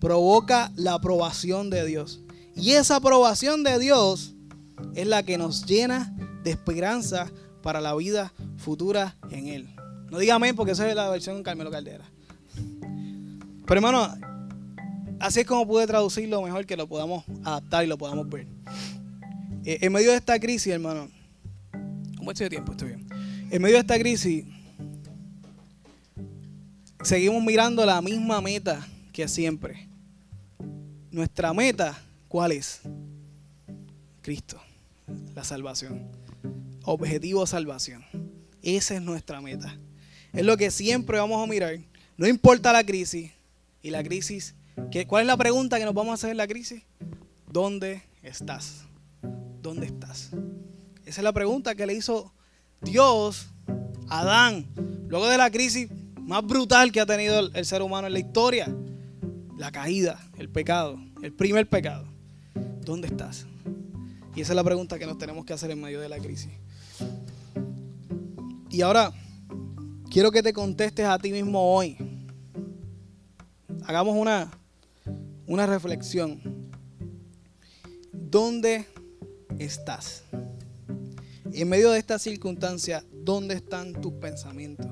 provoca 0.00 0.70
la 0.76 0.94
aprobación 0.94 1.70
de 1.70 1.86
Dios. 1.86 2.20
Y 2.54 2.72
esa 2.72 2.96
aprobación 2.96 3.62
de 3.64 3.78
Dios 3.78 4.34
es 4.94 5.06
la 5.06 5.22
que 5.22 5.38
nos 5.38 5.64
llena 5.64 6.14
de 6.42 6.50
esperanza 6.50 7.30
para 7.62 7.80
la 7.80 7.94
vida 7.94 8.34
futura 8.58 9.16
en 9.30 9.48
Él. 9.48 9.74
No 10.10 10.18
dígame 10.18 10.52
porque 10.52 10.72
esa 10.72 10.88
es 10.88 10.94
la 10.94 11.08
versión 11.08 11.38
de 11.38 11.42
Carmelo 11.42 11.70
Caldera. 11.70 12.04
Pero 13.66 13.78
hermano, 13.78 14.14
así 15.20 15.40
es 15.40 15.46
como 15.46 15.66
pude 15.66 15.86
traducirlo 15.86 16.42
mejor 16.42 16.66
que 16.66 16.76
lo 16.76 16.86
podamos 16.86 17.24
adaptar 17.42 17.84
y 17.84 17.86
lo 17.86 17.98
podamos 17.98 18.28
ver. 18.28 18.46
Eh, 19.64 19.78
en 19.80 19.92
medio 19.92 20.10
de 20.10 20.16
esta 20.16 20.38
crisis, 20.38 20.72
hermano, 20.72 21.08
¿cómo 22.18 22.30
estoy 22.30 22.44
de 22.44 22.50
tiempo? 22.50 22.72
Estoy 22.72 22.88
bien. 22.88 23.06
En 23.50 23.62
medio 23.62 23.76
de 23.76 23.80
esta 23.80 23.98
crisis, 23.98 24.44
seguimos 27.02 27.42
mirando 27.42 27.84
la 27.86 28.00
misma 28.02 28.40
meta 28.40 28.86
que 29.12 29.28
siempre. 29.28 29.88
Nuestra 31.10 31.54
meta, 31.54 31.96
¿cuál 32.28 32.52
es? 32.52 32.80
Cristo, 34.20 34.60
la 35.34 35.44
salvación. 35.44 36.08
Objetivo 36.82 37.46
salvación. 37.46 38.04
Esa 38.62 38.96
es 38.96 39.02
nuestra 39.02 39.40
meta. 39.40 39.78
Es 40.32 40.44
lo 40.44 40.56
que 40.56 40.70
siempre 40.70 41.18
vamos 41.18 41.42
a 41.42 41.50
mirar. 41.50 41.78
No 42.16 42.26
importa 42.26 42.72
la 42.72 42.84
crisis. 42.84 43.30
Y 43.82 43.90
la 43.90 44.02
crisis, 44.02 44.54
¿cuál 45.06 45.22
es 45.22 45.26
la 45.26 45.36
pregunta 45.36 45.78
que 45.78 45.84
nos 45.84 45.94
vamos 45.94 46.12
a 46.12 46.14
hacer 46.14 46.30
en 46.30 46.36
la 46.36 46.46
crisis? 46.46 46.82
¿Dónde 47.50 48.02
estás? 48.22 48.84
¿dónde 49.64 49.86
estás? 49.86 50.30
Esa 51.06 51.20
es 51.20 51.24
la 51.24 51.32
pregunta 51.32 51.74
que 51.74 51.86
le 51.86 51.94
hizo 51.94 52.32
Dios 52.82 53.48
a 54.08 54.20
Adán, 54.20 54.68
luego 55.08 55.26
de 55.26 55.38
la 55.38 55.50
crisis 55.50 55.88
más 56.20 56.46
brutal 56.46 56.92
que 56.92 57.00
ha 57.00 57.06
tenido 57.06 57.40
el, 57.40 57.64
ser 57.64 57.80
humano 57.80 58.06
en 58.06 58.12
la 58.12 58.18
historia, 58.18 58.72
la 59.56 59.72
caída, 59.72 60.20
el 60.36 60.50
pecado, 60.50 60.98
el 61.22 61.32
primer 61.32 61.66
pecado. 61.66 62.04
¿Dónde 62.82 63.08
estás? 63.08 63.46
Y 64.36 64.42
esa 64.42 64.52
es 64.52 64.56
la 64.56 64.64
pregunta 64.64 64.98
que 64.98 65.06
nos 65.06 65.16
tenemos 65.16 65.46
que 65.46 65.54
hacer 65.54 65.70
en 65.70 65.80
medio 65.80 66.00
de 66.00 66.10
la 66.10 66.18
crisis. 66.18 66.52
Y 68.68 68.82
ahora, 68.82 69.12
quiero 70.10 70.30
que 70.30 70.42
te 70.42 70.52
contestes 70.52 71.06
a 71.06 71.18
ti 71.18 71.32
mismo 71.32 71.74
hoy. 71.74 71.96
Hagamos 73.86 74.14
una, 74.14 74.50
una 75.46 75.66
reflexión. 75.66 76.40
¿Dónde 78.12 78.86
estás? 79.58 80.24
En 81.52 81.68
medio 81.68 81.90
de 81.90 81.98
esta 81.98 82.18
circunstancia, 82.18 83.04
¿dónde 83.12 83.54
están 83.54 83.92
tus 83.92 84.12
pensamientos? 84.14 84.86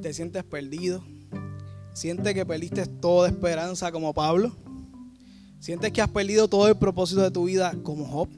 ¿Te 0.00 0.12
sientes 0.14 0.44
perdido? 0.44 1.04
¿Sientes 1.92 2.32
que 2.32 2.46
perdiste 2.46 2.86
toda 2.86 3.28
esperanza 3.28 3.90
como 3.90 4.14
Pablo? 4.14 4.56
¿Sientes 5.58 5.92
que 5.92 6.00
has 6.00 6.08
perdido 6.08 6.48
todo 6.48 6.68
el 6.68 6.76
propósito 6.76 7.22
de 7.22 7.30
tu 7.30 7.44
vida 7.44 7.74
como 7.82 8.06
Job? 8.06 8.28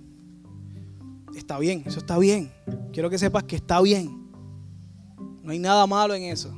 Está 1.37 1.59
bien, 1.59 1.85
eso 1.87 1.99
está 1.99 2.19
bien. 2.19 2.51
Quiero 2.93 3.11
que 3.11 3.19
sepas 3.19 3.45
que 3.45 3.57
está 3.57 3.81
bien. 3.81 4.31
No 5.43 5.53
hay 5.53 5.59
nada 5.59 5.87
malo 5.87 6.15
en 6.15 6.25
eso. 6.25 6.53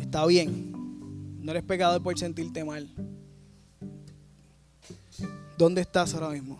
Está 0.00 0.26
bien. 0.26 0.73
No 1.44 1.50
eres 1.50 1.62
pecador 1.62 2.02
por 2.02 2.18
sentirte 2.18 2.64
mal. 2.64 2.88
¿Dónde 5.58 5.82
estás 5.82 6.14
ahora 6.14 6.30
mismo? 6.30 6.58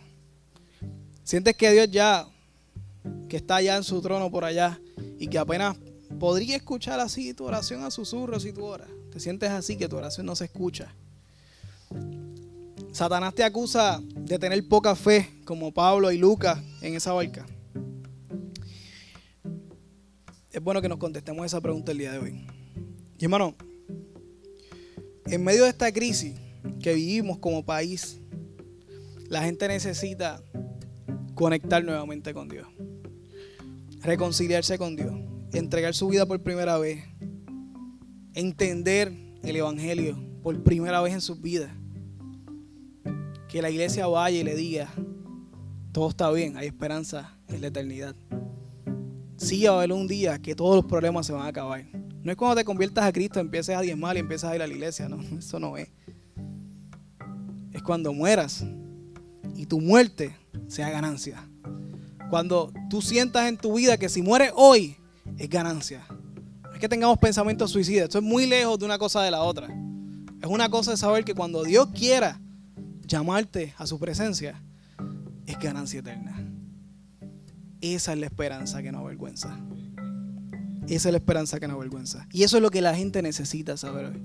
¿Sientes 1.22 1.57
que 1.57 1.72
Dios 1.72 1.91
ya, 1.91 2.28
que 3.30 3.39
está 3.39 3.57
allá 3.57 3.78
en 3.78 3.82
su 3.82 4.03
trono 4.03 4.30
por 4.30 4.45
allá 4.45 4.78
y 5.18 5.28
que 5.28 5.39
apenas 5.39 5.78
podría 6.20 6.57
escuchar 6.57 7.01
así 7.01 7.32
tu 7.32 7.47
oración 7.47 7.82
a 7.82 7.91
susurros 7.91 8.43
si 8.43 8.53
tú 8.53 8.62
oras? 8.62 8.91
¿Te 9.11 9.20
sientes 9.20 9.49
así 9.49 9.78
que 9.78 9.89
tu 9.89 9.97
oración 9.97 10.26
no 10.26 10.37
se 10.37 10.45
escucha? 10.45 10.95
Satanás 12.93 13.35
te 13.35 13.43
acusa 13.43 14.03
de 14.14 14.39
tener 14.39 14.68
poca 14.68 14.95
fe, 14.95 15.30
como 15.47 15.72
Pablo 15.72 16.12
y 16.12 16.18
Lucas 16.18 16.62
en 16.82 16.95
esa 16.95 17.14
barca. 17.14 17.47
Es 20.53 20.62
bueno 20.62 20.82
que 20.82 20.91
nos 20.91 20.99
contestemos 20.99 21.47
esa 21.47 21.62
pregunta 21.62 21.91
el 21.91 21.97
día 21.97 22.12
de 22.12 22.18
hoy. 22.18 22.47
Y 23.18 23.24
hermano, 23.24 23.55
en 25.27 25.45
medio 25.45 25.64
de 25.64 25.70
esta 25.70 25.93
crisis 25.93 26.35
que 26.81 26.95
vivimos 26.95 27.39
como 27.39 27.64
país, 27.64 28.20
la 29.29 29.43
gente 29.43 29.68
necesita 29.68 30.43
conectar 31.35 31.83
nuevamente 31.85 32.35
con 32.35 32.49
Dios, 32.49 32.68
reconciliarse 34.03 34.79
con 34.79 34.97
Dios, 34.97 35.14
entregar 35.53 35.95
su 35.95 36.09
vida 36.09 36.27
por 36.27 36.43
primera 36.43 36.79
vez, 36.79 37.05
entender 38.35 39.12
el 39.43 39.57
Evangelio 39.57 40.18
por 40.43 40.62
primera 40.62 41.01
vez 41.01 41.14
en 41.14 41.20
sus 41.20 41.41
vidas. 41.41 41.70
Que 43.49 43.62
la 43.62 43.70
iglesia 43.70 44.07
vaya 44.07 44.41
y 44.41 44.45
le 44.45 44.57
diga, 44.57 44.93
todo 45.93 46.11
está 46.11 46.31
bien, 46.33 46.57
hay 46.57 46.66
esperanza 46.66 47.39
en 47.49 47.61
la 47.61 47.68
eternidad. 47.68 48.16
Sí 49.37 49.64
va 49.64 49.72
a 49.72 49.76
haber 49.78 49.93
un 49.93 50.07
día 50.07 50.39
que 50.39 50.55
todos 50.55 50.76
los 50.76 50.85
problemas 50.85 51.26
se 51.26 51.32
van 51.32 51.43
a 51.43 51.49
acabar. 51.49 51.85
No 52.22 52.30
es 52.30 52.37
cuando 52.37 52.57
te 52.57 52.64
conviertas 52.64 53.05
a 53.05 53.12
Cristo, 53.12 53.41
empieces 53.41 53.76
a 53.76 53.80
diezmar 53.80 54.16
y 54.16 54.20
empiezas 54.20 54.51
a 54.51 54.57
ir 54.57 54.62
a 54.62 54.66
la 54.66 54.72
iglesia, 54.72 55.09
no, 55.09 55.20
eso 55.39 55.59
no 55.59 55.76
es. 55.76 55.89
Es 57.72 57.82
cuando 57.82 58.12
mueras 58.12 58.64
y 59.57 59.66
tu 59.66 59.80
muerte 59.80 60.37
sea 60.68 60.91
ganancia. 60.91 61.49
Cuando 62.30 62.72
tú 62.89 63.03
sientas 63.03 63.49
en 63.49 63.57
tu 63.57 63.74
vida 63.74 63.97
que 63.97 64.09
si 64.09 64.22
mueres 64.22 64.53
hoy 64.55 64.97
es 65.39 65.49
ganancia. 65.49 66.05
No 66.62 66.72
es 66.72 66.78
que 66.78 66.89
tengamos 66.89 67.18
pensamientos 67.18 67.70
suicidas. 67.70 68.05
Esto 68.05 68.18
es 68.18 68.24
muy 68.24 68.47
lejos 68.47 68.78
de 68.78 68.85
una 68.85 68.99
cosa 68.99 69.22
de 69.22 69.30
la 69.30 69.43
otra. 69.43 69.68
Es 70.41 70.49
una 70.49 70.68
cosa 70.68 70.93
de 70.93 70.97
saber 70.97 71.24
que 71.24 71.35
cuando 71.35 71.62
Dios 71.62 71.89
quiera 71.95 72.41
llamarte 73.07 73.74
a 73.78 73.87
su 73.87 73.99
presencia, 73.99 74.62
es 75.47 75.59
ganancia 75.59 76.01
eterna. 76.01 76.43
Esa 77.93 78.14
es 78.14 78.18
la 78.18 78.24
esperanza 78.24 78.82
que 78.82 78.91
no 78.91 79.01
avergüenza. 79.01 79.59
Esa 80.89 81.09
es 81.09 81.12
la 81.12 81.18
esperanza 81.18 81.61
que 81.61 81.68
no 81.68 81.74
avergüenza. 81.74 82.26
Y 82.32 82.43
eso 82.43 82.57
es 82.57 82.62
lo 82.62 82.70
que 82.70 82.80
la 82.80 82.95
gente 82.95 83.20
necesita 83.20 83.76
saber 83.76 84.07
hoy. 84.07 84.22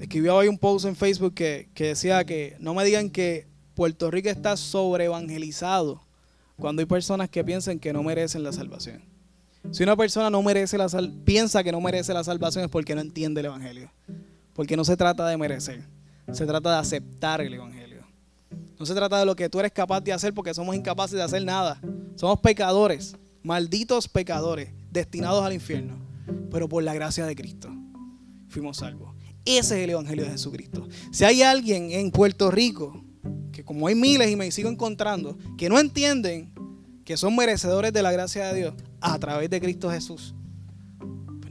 Escribió 0.00 0.34
hoy 0.34 0.48
un 0.48 0.56
post 0.56 0.86
en 0.86 0.96
Facebook 0.96 1.34
que, 1.34 1.68
que 1.74 1.88
decía 1.88 2.24
que 2.24 2.56
no 2.58 2.72
me 2.72 2.86
digan 2.86 3.10
que 3.10 3.46
Puerto 3.74 4.10
Rico 4.10 4.30
está 4.30 4.56
sobre 4.56 5.04
evangelizado 5.04 6.00
cuando 6.56 6.80
hay 6.80 6.86
personas 6.86 7.28
que 7.28 7.44
piensan 7.44 7.78
que 7.78 7.92
no 7.92 8.02
merecen 8.02 8.42
la 8.42 8.52
salvación. 8.54 9.02
Si 9.70 9.82
una 9.82 9.94
persona 9.94 10.30
no 10.30 10.42
merece 10.42 10.78
la 10.78 10.88
sal 10.88 11.12
piensa 11.26 11.62
que 11.62 11.70
no 11.70 11.82
merece 11.82 12.14
la 12.14 12.24
salvación 12.24 12.64
es 12.64 12.70
porque 12.70 12.94
no 12.94 13.02
entiende 13.02 13.40
el 13.40 13.46
evangelio. 13.46 13.90
Porque 14.54 14.74
no 14.74 14.86
se 14.86 14.96
trata 14.96 15.28
de 15.28 15.36
merecer, 15.36 15.82
se 16.32 16.46
trata 16.46 16.70
de 16.70 16.76
aceptar 16.78 17.42
el 17.42 17.52
evangelio. 17.52 18.06
No 18.78 18.86
se 18.86 18.94
trata 18.94 19.18
de 19.18 19.26
lo 19.26 19.36
que 19.36 19.50
tú 19.50 19.60
eres 19.60 19.70
capaz 19.70 20.00
de 20.00 20.14
hacer 20.14 20.32
porque 20.32 20.54
somos 20.54 20.74
incapaces 20.74 21.18
de 21.18 21.22
hacer 21.22 21.44
nada. 21.44 21.78
Somos 22.18 22.40
pecadores, 22.40 23.14
malditos 23.44 24.08
pecadores, 24.08 24.70
destinados 24.90 25.44
al 25.44 25.52
infierno. 25.52 25.94
Pero 26.50 26.68
por 26.68 26.82
la 26.82 26.92
gracia 26.92 27.24
de 27.24 27.36
Cristo 27.36 27.70
fuimos 28.48 28.78
salvos. 28.78 29.14
Ese 29.44 29.78
es 29.78 29.84
el 29.84 29.90
evangelio 29.90 30.24
de 30.24 30.32
Jesucristo. 30.32 30.88
Si 31.12 31.24
hay 31.24 31.42
alguien 31.42 31.92
en 31.92 32.10
Puerto 32.10 32.50
Rico 32.50 33.04
que 33.52 33.64
como 33.64 33.86
hay 33.86 33.94
miles 33.94 34.32
y 34.32 34.34
me 34.34 34.50
sigo 34.50 34.68
encontrando, 34.68 35.38
que 35.56 35.68
no 35.68 35.78
entienden 35.78 36.52
que 37.04 37.16
son 37.16 37.36
merecedores 37.36 37.92
de 37.92 38.02
la 38.02 38.10
gracia 38.10 38.48
de 38.48 38.58
Dios 38.58 38.74
a 39.00 39.16
través 39.20 39.48
de 39.48 39.60
Cristo 39.60 39.88
Jesús, 39.88 40.34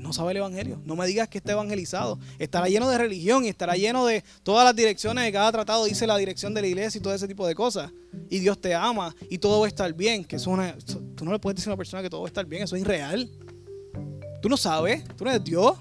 no 0.08 0.14
sabe 0.14 0.32
el 0.32 0.38
Evangelio. 0.38 0.82
No 0.86 0.96
me 0.96 1.06
digas 1.06 1.28
que 1.28 1.38
está 1.38 1.52
evangelizado. 1.52 2.18
Estará 2.40 2.68
lleno 2.68 2.90
de 2.90 2.98
religión 2.98 3.44
y 3.46 3.50
estará 3.50 3.76
lleno 3.76 4.06
de 4.06 4.24
todas 4.44 4.66
las 4.66 4.76
direcciones 4.76 5.26
de 5.26 5.32
cada 5.32 5.52
tratado, 5.52 5.86
dice 5.86 6.08
la 6.08 6.18
dirección 6.18 6.54
de 6.54 6.62
la 6.62 6.68
iglesia 6.68 6.98
y 6.98 7.02
todo 7.02 7.14
ese 7.14 7.28
tipo 7.28 7.46
de 7.46 7.54
cosas. 7.54 7.92
Y 8.30 8.40
Dios 8.40 8.60
te 8.60 8.74
ama 8.74 9.14
y 9.30 9.38
todo 9.38 9.60
va 9.60 9.66
a 9.66 9.70
estar 9.70 9.94
bien. 9.94 10.24
Que 10.24 10.38
eso 10.38 10.50
una, 10.50 10.76
tú 11.16 11.26
no 11.26 11.32
le 11.32 11.40
puedes 11.40 11.58
decir 11.58 11.70
a 11.70 11.74
una 11.74 11.78
persona 11.78 12.02
que 12.02 12.10
todo 12.10 12.22
va 12.22 12.28
a 12.28 12.30
estar 12.30 12.46
bien, 12.46 12.64
eso 12.64 12.76
es 12.76 12.82
irreal. 12.82 13.30
Tú 14.42 14.50
no 14.50 14.58
sabes, 14.58 15.04
tú 15.16 15.26
no 15.26 15.32
eres 15.32 15.44
Dios. 15.44 15.78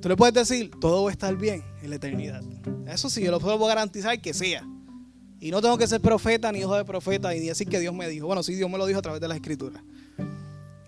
Tú 0.00 0.08
le 0.08 0.16
puedes 0.16 0.34
decir, 0.34 0.70
todo 0.80 1.04
va 1.04 1.10
a 1.10 1.12
estar 1.12 1.36
bien 1.36 1.62
en 1.82 1.90
la 1.90 1.96
eternidad. 1.96 2.42
Eso 2.86 3.10
sí, 3.10 3.22
yo 3.22 3.30
lo 3.30 3.40
puedo 3.40 3.58
garantizar 3.66 4.20
que 4.20 4.32
sea. 4.32 4.66
Y 5.38 5.50
no 5.50 5.60
tengo 5.60 5.76
que 5.76 5.86
ser 5.86 6.00
profeta 6.00 6.50
ni 6.50 6.60
hijo 6.60 6.74
de 6.74 6.84
profeta 6.84 7.34
y 7.34 7.40
decir 7.40 7.68
que 7.68 7.78
Dios 7.78 7.94
me 7.94 8.08
dijo. 8.08 8.26
Bueno, 8.26 8.42
sí, 8.42 8.54
Dios 8.54 8.70
me 8.70 8.78
lo 8.78 8.86
dijo 8.86 9.00
a 9.00 9.02
través 9.02 9.20
de 9.20 9.28
las 9.28 9.36
escrituras. 9.36 9.82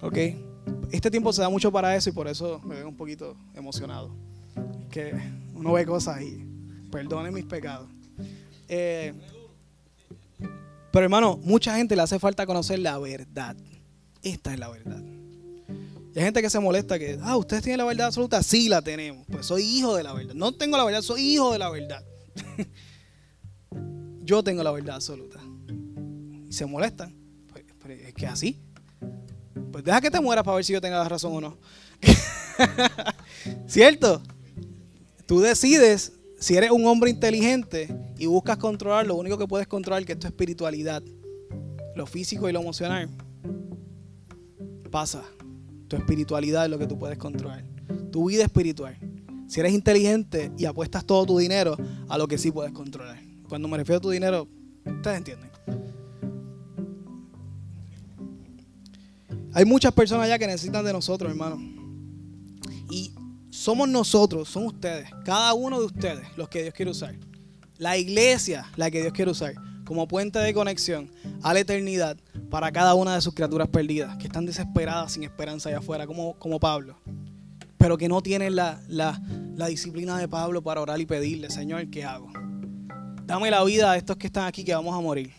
Ok. 0.00 0.16
Este 0.90 1.10
tiempo 1.10 1.32
se 1.32 1.42
da 1.42 1.48
mucho 1.48 1.70
para 1.70 1.94
eso 1.94 2.10
y 2.10 2.12
por 2.12 2.28
eso 2.28 2.60
me 2.64 2.76
veo 2.76 2.88
un 2.88 2.96
poquito 2.96 3.36
emocionado. 3.54 4.10
Que 4.90 5.12
uno 5.54 5.72
ve 5.72 5.84
cosas 5.84 6.22
y 6.22 6.44
perdone 6.90 7.30
mis 7.30 7.44
pecados. 7.44 7.88
Eh, 8.68 9.12
pero 10.90 11.04
hermano, 11.04 11.38
mucha 11.42 11.76
gente 11.76 11.94
le 11.94 12.02
hace 12.02 12.18
falta 12.18 12.46
conocer 12.46 12.78
la 12.78 12.98
verdad. 12.98 13.56
Esta 14.22 14.52
es 14.52 14.58
la 14.58 14.68
verdad. 14.68 15.02
Y 16.14 16.18
hay 16.18 16.24
gente 16.24 16.42
que 16.42 16.50
se 16.50 16.58
molesta 16.58 16.98
que, 16.98 17.18
ah, 17.22 17.36
ustedes 17.36 17.62
tienen 17.62 17.78
la 17.78 17.84
verdad 17.84 18.06
absoluta. 18.06 18.42
Sí, 18.42 18.68
la 18.68 18.82
tenemos. 18.82 19.26
Pues 19.30 19.46
soy 19.46 19.62
hijo 19.62 19.94
de 19.94 20.02
la 20.02 20.12
verdad. 20.14 20.34
No 20.34 20.52
tengo 20.52 20.76
la 20.76 20.84
verdad, 20.84 21.02
soy 21.02 21.20
hijo 21.20 21.52
de 21.52 21.58
la 21.58 21.70
verdad. 21.70 22.02
Yo 24.22 24.42
tengo 24.42 24.62
la 24.62 24.70
verdad 24.70 24.96
absoluta. 24.96 25.38
Y 26.48 26.52
se 26.52 26.66
molestan. 26.66 27.14
Pues, 27.52 27.64
pues, 27.78 28.00
es 28.00 28.14
que 28.14 28.26
así. 28.26 28.58
Pues 29.72 29.84
deja 29.84 30.00
que 30.00 30.10
te 30.10 30.20
mueras 30.20 30.44
para 30.44 30.56
ver 30.56 30.64
si 30.64 30.72
yo 30.72 30.80
tengo 30.80 30.96
la 30.96 31.08
razón 31.08 31.32
o 31.32 31.40
no. 31.40 31.58
¿Cierto? 33.66 34.22
Tú 35.26 35.40
decides 35.40 36.12
si 36.38 36.56
eres 36.56 36.70
un 36.70 36.86
hombre 36.86 37.10
inteligente 37.10 37.88
y 38.16 38.26
buscas 38.26 38.58
controlar, 38.58 39.06
lo 39.06 39.16
único 39.16 39.36
que 39.36 39.46
puedes 39.46 39.66
controlar 39.66 40.04
que 40.04 40.12
es 40.12 40.18
tu 40.18 40.26
espiritualidad, 40.26 41.02
lo 41.94 42.06
físico 42.06 42.48
y 42.48 42.52
lo 42.52 42.60
emocional. 42.60 43.08
Pasa. 44.90 45.22
Tu 45.88 45.96
espiritualidad 45.96 46.64
es 46.64 46.70
lo 46.70 46.78
que 46.78 46.86
tú 46.86 46.98
puedes 46.98 47.18
controlar. 47.18 47.64
Tu 48.12 48.28
vida 48.28 48.44
espiritual. 48.44 48.96
Si 49.48 49.60
eres 49.60 49.72
inteligente 49.72 50.52
y 50.58 50.66
apuestas 50.66 51.04
todo 51.04 51.24
tu 51.24 51.38
dinero 51.38 51.76
a 52.08 52.18
lo 52.18 52.28
que 52.28 52.36
sí 52.38 52.52
puedes 52.52 52.72
controlar. 52.72 53.18
Cuando 53.48 53.66
me 53.68 53.78
refiero 53.78 53.96
a 53.98 54.00
tu 54.00 54.10
dinero, 54.10 54.46
ustedes 54.84 55.16
entienden. 55.16 55.50
Hay 59.58 59.64
muchas 59.64 59.92
personas 59.92 60.28
ya 60.28 60.38
que 60.38 60.46
necesitan 60.46 60.84
de 60.84 60.92
nosotros, 60.92 61.32
hermano. 61.32 61.58
Y 62.92 63.12
somos 63.50 63.88
nosotros, 63.88 64.48
son 64.48 64.66
ustedes, 64.66 65.10
cada 65.24 65.52
uno 65.52 65.80
de 65.80 65.86
ustedes 65.86 66.28
los 66.36 66.48
que 66.48 66.62
Dios 66.62 66.72
quiere 66.72 66.92
usar. 66.92 67.16
La 67.76 67.96
iglesia 67.96 68.70
la 68.76 68.88
que 68.88 69.00
Dios 69.00 69.12
quiere 69.12 69.32
usar 69.32 69.54
como 69.84 70.06
puente 70.06 70.38
de 70.38 70.54
conexión 70.54 71.10
a 71.42 71.52
la 71.54 71.58
eternidad 71.58 72.16
para 72.50 72.70
cada 72.70 72.94
una 72.94 73.16
de 73.16 73.20
sus 73.20 73.34
criaturas 73.34 73.66
perdidas, 73.66 74.16
que 74.18 74.28
están 74.28 74.46
desesperadas 74.46 75.14
sin 75.14 75.24
esperanza 75.24 75.70
allá 75.70 75.78
afuera, 75.78 76.06
como, 76.06 76.34
como 76.34 76.60
Pablo, 76.60 76.96
pero 77.78 77.98
que 77.98 78.08
no 78.08 78.22
tienen 78.22 78.54
la, 78.54 78.80
la, 78.86 79.20
la 79.56 79.66
disciplina 79.66 80.18
de 80.18 80.28
Pablo 80.28 80.62
para 80.62 80.80
orar 80.80 81.00
y 81.00 81.06
pedirle, 81.06 81.50
Señor, 81.50 81.90
¿qué 81.90 82.04
hago? 82.04 82.30
Dame 83.26 83.50
la 83.50 83.64
vida 83.64 83.90
a 83.90 83.96
estos 83.96 84.18
que 84.18 84.28
están 84.28 84.46
aquí 84.46 84.62
que 84.62 84.72
vamos 84.72 84.96
a 84.96 85.00
morir. 85.00 85.32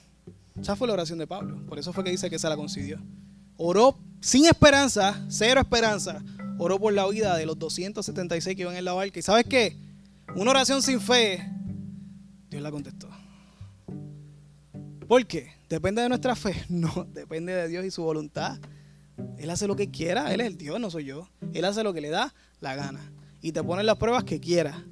Esa 0.59 0.76
fue 0.76 0.89
la 0.89 0.93
oración 0.95 1.20
de 1.20 1.26
Pablo, 1.26 1.65
por 1.67 1.80
eso 1.80 1.93
fue 1.93 2.03
que 2.03 2.11
dice 2.11 2.30
que 2.30 2.38
se 2.38 2.49
la 2.49 2.57
concedió. 2.57 2.99
Oró 3.55 4.09
sin 4.20 4.45
esperanza, 4.45 5.26
cero 5.30 5.61
esperanza, 5.61 6.24
oró 6.57 6.80
por 6.80 6.93
la 6.93 7.07
vida 7.07 7.36
de 7.38 7.45
los 7.45 7.57
276 7.57 8.55
que 8.55 8.61
iban 8.63 8.76
en 8.76 8.86
la 8.86 8.93
barca. 8.93 9.20
¿Y 9.20 9.22
sabes 9.22 9.45
qué? 9.45 9.76
Una 10.36 10.51
oración 10.51 10.82
sin 10.82 10.99
fe, 10.99 11.43
Dios 12.49 12.61
la 12.61 12.72
contestó. 12.72 13.09
¿Por 15.07 15.26
qué? 15.26 15.51
¿Depende 15.70 16.01
de 16.01 16.09
nuestra 16.09 16.36
fe? 16.36 16.53
No, 16.70 17.07
depende 17.13 17.53
de 17.53 17.67
Dios 17.67 17.86
y 17.86 17.91
su 17.91 18.03
voluntad. 18.03 18.59
Él 19.38 19.49
hace 19.49 19.67
lo 19.67 19.76
que 19.76 19.89
quiera, 19.89 20.34
Él 20.34 20.41
es 20.41 20.47
el 20.47 20.57
Dios, 20.57 20.80
no 20.80 20.91
soy 20.91 21.05
yo. 21.05 21.30
Él 21.53 21.65
hace 21.65 21.84
lo 21.84 21.93
que 21.93 22.01
le 22.01 22.09
da 22.09 22.34
la 22.59 22.76
gana. 22.76 23.11
Y 23.41 23.51
te 23.51 23.63
pone 23.63 23.84
las 23.84 23.97
pruebas 23.97 24.24
que 24.24 24.39
quiera. 24.39 24.84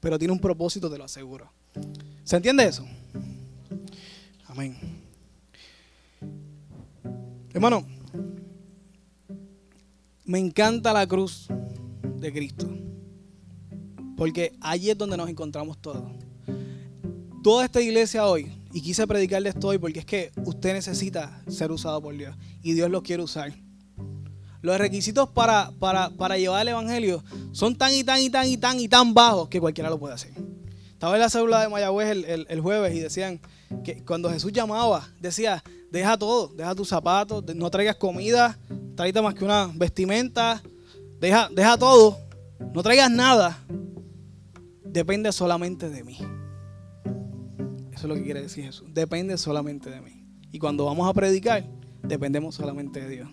Pero 0.00 0.18
tiene 0.18 0.32
un 0.32 0.40
propósito, 0.40 0.90
te 0.90 0.98
lo 0.98 1.04
aseguro. 1.04 1.52
¿Se 2.24 2.36
entiende 2.36 2.64
eso? 2.64 2.86
Amén. 4.46 4.76
Hermano, 7.54 7.86
me 10.24 10.38
encanta 10.38 10.92
la 10.92 11.06
cruz 11.06 11.48
de 12.16 12.32
Cristo. 12.32 12.68
Porque 14.16 14.52
allí 14.60 14.90
es 14.90 14.98
donde 14.98 15.16
nos 15.16 15.28
encontramos 15.28 15.78
todos. 15.78 16.04
Toda 17.42 17.64
esta 17.64 17.80
iglesia 17.80 18.26
hoy 18.26 18.52
y 18.72 18.80
quise 18.80 19.06
predicarle 19.06 19.48
esto 19.48 19.68
hoy 19.68 19.78
porque 19.78 20.00
es 20.00 20.06
que 20.06 20.30
usted 20.44 20.72
necesita 20.74 21.42
ser 21.48 21.72
usado 21.72 22.00
por 22.00 22.16
Dios 22.16 22.36
y 22.62 22.72
Dios 22.72 22.90
lo 22.90 23.02
quiere 23.02 23.22
usar. 23.22 23.52
Los 24.60 24.78
requisitos 24.78 25.28
para, 25.28 25.72
para, 25.80 26.38
llevar 26.38 26.62
el 26.62 26.68
Evangelio 26.68 27.24
son 27.50 27.74
tan 27.74 27.92
y 27.92 28.04
tan 28.04 28.20
y 28.20 28.30
tan 28.30 28.46
y 28.46 28.56
tan 28.56 28.78
y 28.78 28.88
tan 28.88 29.12
bajos 29.12 29.48
que 29.48 29.60
cualquiera 29.60 29.90
lo 29.90 29.98
puede 29.98 30.14
hacer. 30.14 30.32
Estaba 31.02 31.16
en 31.16 31.20
la 31.20 31.30
célula 31.30 31.60
de 31.62 31.68
Mayagüez 31.68 32.10
el, 32.10 32.46
el, 32.48 32.60
jueves 32.60 32.94
y 32.94 33.00
decían 33.00 33.40
que 33.82 34.04
cuando 34.04 34.30
Jesús 34.30 34.52
llamaba, 34.52 35.08
decía, 35.18 35.60
deja 35.90 36.16
todo, 36.16 36.46
deja 36.54 36.76
tus 36.76 36.90
zapatos, 36.90 37.44
no 37.56 37.68
traigas 37.72 37.96
comida, 37.96 38.56
tráete 38.94 39.20
más 39.20 39.34
que 39.34 39.44
una 39.44 39.68
vestimenta, 39.74 40.62
deja, 41.18 41.48
deja 41.50 41.76
todo, 41.76 42.20
no 42.72 42.84
traigas 42.84 43.10
nada, 43.10 43.58
depende 44.84 45.32
solamente 45.32 45.90
de 45.90 46.04
mí. 46.04 46.18
Eso 47.90 48.02
es 48.02 48.04
lo 48.04 48.14
que 48.14 48.22
quiere 48.22 48.42
decir 48.42 48.66
Jesús. 48.66 48.86
Depende 48.94 49.36
solamente 49.38 49.90
de 49.90 50.00
mí. 50.00 50.24
Y 50.52 50.60
cuando 50.60 50.84
vamos 50.84 51.10
a 51.10 51.12
predicar, 51.12 51.64
dependemos 52.04 52.54
solamente 52.54 53.00
de 53.00 53.08
Dios. 53.08 53.28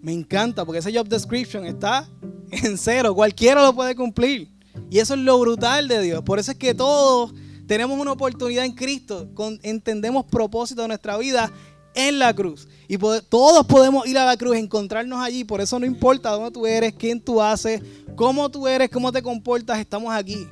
Me 0.00 0.12
encanta 0.12 0.64
porque 0.64 0.78
ese 0.78 0.96
job 0.96 1.08
description 1.08 1.66
está 1.66 2.08
en 2.52 2.78
cero. 2.78 3.12
Cualquiera 3.12 3.60
lo 3.60 3.74
puede 3.74 3.96
cumplir. 3.96 4.61
Y 4.90 4.98
eso 4.98 5.14
es 5.14 5.20
lo 5.20 5.38
brutal 5.38 5.88
de 5.88 6.00
Dios. 6.02 6.22
Por 6.22 6.38
eso 6.38 6.52
es 6.52 6.58
que 6.58 6.74
todos 6.74 7.32
tenemos 7.66 7.98
una 7.98 8.12
oportunidad 8.12 8.64
en 8.64 8.72
Cristo. 8.72 9.28
entendemos 9.62 10.24
propósito 10.26 10.82
de 10.82 10.88
nuestra 10.88 11.16
vida 11.16 11.50
en 11.94 12.18
la 12.18 12.34
cruz. 12.34 12.68
Y 12.88 12.98
todos 12.98 13.66
podemos 13.66 14.06
ir 14.06 14.18
a 14.18 14.26
la 14.26 14.36
cruz, 14.36 14.56
encontrarnos 14.56 15.18
allí. 15.18 15.44
Por 15.44 15.60
eso 15.60 15.78
no 15.78 15.86
importa 15.86 16.30
dónde 16.30 16.50
tú 16.50 16.66
eres, 16.66 16.94
quién 16.94 17.20
tú 17.20 17.40
haces, 17.40 17.80
cómo 18.16 18.50
tú 18.50 18.66
eres, 18.66 18.90
cómo 18.90 19.12
te 19.12 19.22
comportas, 19.22 19.78
estamos 19.78 20.12
aquí. 20.12 20.46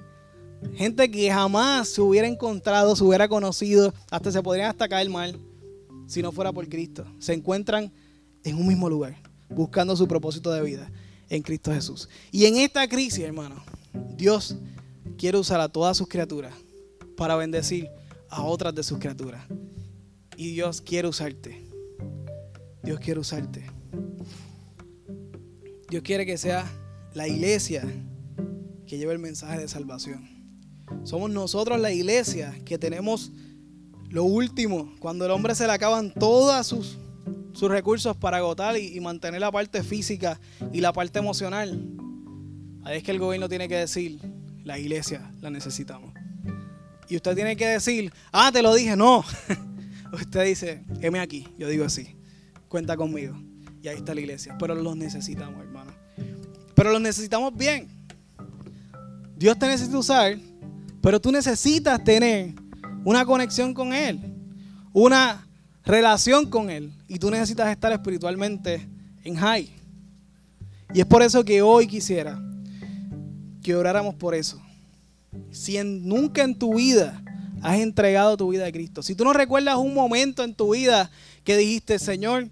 Gente 0.74 1.10
que 1.10 1.30
jamás 1.30 1.88
se 1.88 2.00
hubiera 2.00 2.28
encontrado, 2.28 2.94
se 2.94 3.02
hubiera 3.02 3.28
conocido, 3.28 3.94
hasta 4.10 4.30
se 4.30 4.42
podrían 4.42 4.68
hasta 4.68 4.88
caer 4.88 5.08
mal 5.08 5.38
si 6.06 6.22
no 6.22 6.32
fuera 6.32 6.52
por 6.52 6.68
Cristo. 6.68 7.06
Se 7.18 7.32
encuentran 7.32 7.92
en 8.44 8.56
un 8.56 8.66
mismo 8.66 8.88
lugar, 8.88 9.16
buscando 9.48 9.96
su 9.96 10.06
propósito 10.06 10.50
de 10.50 10.62
vida 10.62 10.90
en 11.28 11.42
Cristo 11.42 11.72
Jesús. 11.72 12.08
Y 12.30 12.46
en 12.46 12.56
esta 12.56 12.86
crisis, 12.88 13.24
hermano, 13.24 13.62
Dios 14.16 14.56
quiere 15.16 15.38
usar 15.38 15.60
a 15.60 15.68
todas 15.68 15.96
sus 15.96 16.08
criaturas 16.08 16.52
para 17.16 17.36
bendecir 17.36 17.88
a 18.28 18.42
otras 18.42 18.74
de 18.74 18.82
sus 18.82 18.98
criaturas. 18.98 19.44
Y 20.36 20.52
Dios 20.52 20.80
quiere 20.80 21.08
usarte. 21.08 21.66
Dios 22.82 23.00
quiere 23.00 23.20
usarte. 23.20 23.66
Dios 25.90 26.02
quiere 26.02 26.24
que 26.24 26.38
sea 26.38 26.64
la 27.14 27.28
iglesia 27.28 27.82
que 28.86 28.98
lleve 28.98 29.12
el 29.12 29.18
mensaje 29.18 29.58
de 29.58 29.68
salvación. 29.68 30.28
Somos 31.04 31.30
nosotros 31.30 31.80
la 31.80 31.92
iglesia 31.92 32.54
que 32.64 32.78
tenemos 32.78 33.32
lo 34.08 34.24
último, 34.24 34.92
cuando 34.98 35.24
el 35.24 35.30
hombre 35.30 35.54
se 35.54 35.66
le 35.66 35.72
acaban 35.72 36.12
todas 36.12 36.66
sus 36.66 36.98
sus 37.52 37.70
recursos 37.70 38.16
para 38.16 38.38
agotar 38.38 38.78
y 38.78 38.98
mantener 39.00 39.40
la 39.40 39.50
parte 39.50 39.82
física 39.82 40.40
y 40.72 40.80
la 40.80 40.92
parte 40.92 41.18
emocional, 41.18 41.80
ahí 42.84 42.98
es 42.98 43.02
que 43.02 43.10
el 43.10 43.18
gobierno 43.18 43.48
tiene 43.48 43.68
que 43.68 43.76
decir, 43.76 44.20
la 44.64 44.78
iglesia 44.78 45.30
la 45.40 45.50
necesitamos. 45.50 46.12
Y 47.08 47.16
usted 47.16 47.34
tiene 47.34 47.56
que 47.56 47.66
decir, 47.66 48.12
ah, 48.32 48.50
te 48.52 48.62
lo 48.62 48.74
dije, 48.74 48.96
no. 48.96 49.24
usted 50.12 50.44
dice, 50.44 50.84
heme 51.00 51.18
aquí, 51.18 51.48
yo 51.58 51.68
digo 51.68 51.84
así, 51.84 52.16
cuenta 52.68 52.96
conmigo. 52.96 53.36
Y 53.82 53.88
ahí 53.88 53.96
está 53.96 54.14
la 54.14 54.20
iglesia. 54.20 54.56
Pero 54.58 54.74
los 54.74 54.96
necesitamos, 54.96 55.60
hermano. 55.60 55.92
Pero 56.74 56.92
los 56.92 57.00
necesitamos 57.00 57.56
bien. 57.56 57.88
Dios 59.36 59.58
te 59.58 59.66
necesita 59.66 59.98
usar, 59.98 60.38
pero 61.00 61.20
tú 61.20 61.32
necesitas 61.32 62.02
tener 62.04 62.54
una 63.04 63.24
conexión 63.24 63.72
con 63.72 63.92
Él, 63.92 64.20
una 64.92 65.48
relación 65.84 66.48
con 66.48 66.70
Él. 66.70 66.92
Y 67.08 67.18
tú 67.18 67.30
necesitas 67.30 67.68
estar 67.70 67.90
espiritualmente 67.90 68.86
en 69.24 69.34
high. 69.34 69.68
Y 70.92 71.00
es 71.00 71.06
por 71.06 71.22
eso 71.22 71.44
que 71.44 71.62
hoy 71.62 71.86
quisiera 71.86 72.40
que 73.62 73.74
oráramos 73.74 74.14
por 74.14 74.34
eso. 74.34 74.60
Si 75.50 75.82
nunca 75.82 76.42
en 76.42 76.58
tu 76.58 76.76
vida 76.76 77.22
has 77.62 77.78
entregado 77.78 78.36
tu 78.36 78.48
vida 78.48 78.66
a 78.66 78.72
Cristo, 78.72 79.02
si 79.02 79.14
tú 79.14 79.24
no 79.24 79.32
recuerdas 79.32 79.76
un 79.76 79.94
momento 79.94 80.42
en 80.42 80.54
tu 80.54 80.74
vida 80.74 81.10
que 81.44 81.56
dijiste, 81.56 81.98
Señor, 81.98 82.48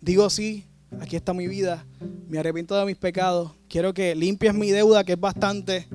digo 0.00 0.28
sí, 0.30 0.64
aquí 1.00 1.16
está 1.16 1.32
mi 1.32 1.46
vida, 1.46 1.84
me 2.28 2.38
arrepiento 2.38 2.76
de 2.76 2.84
mis 2.84 2.96
pecados, 2.96 3.52
quiero 3.68 3.94
que 3.94 4.14
limpies 4.14 4.54
mi 4.54 4.70
deuda, 4.70 5.04
que 5.04 5.12
es 5.12 5.20
bastante, 5.20 5.86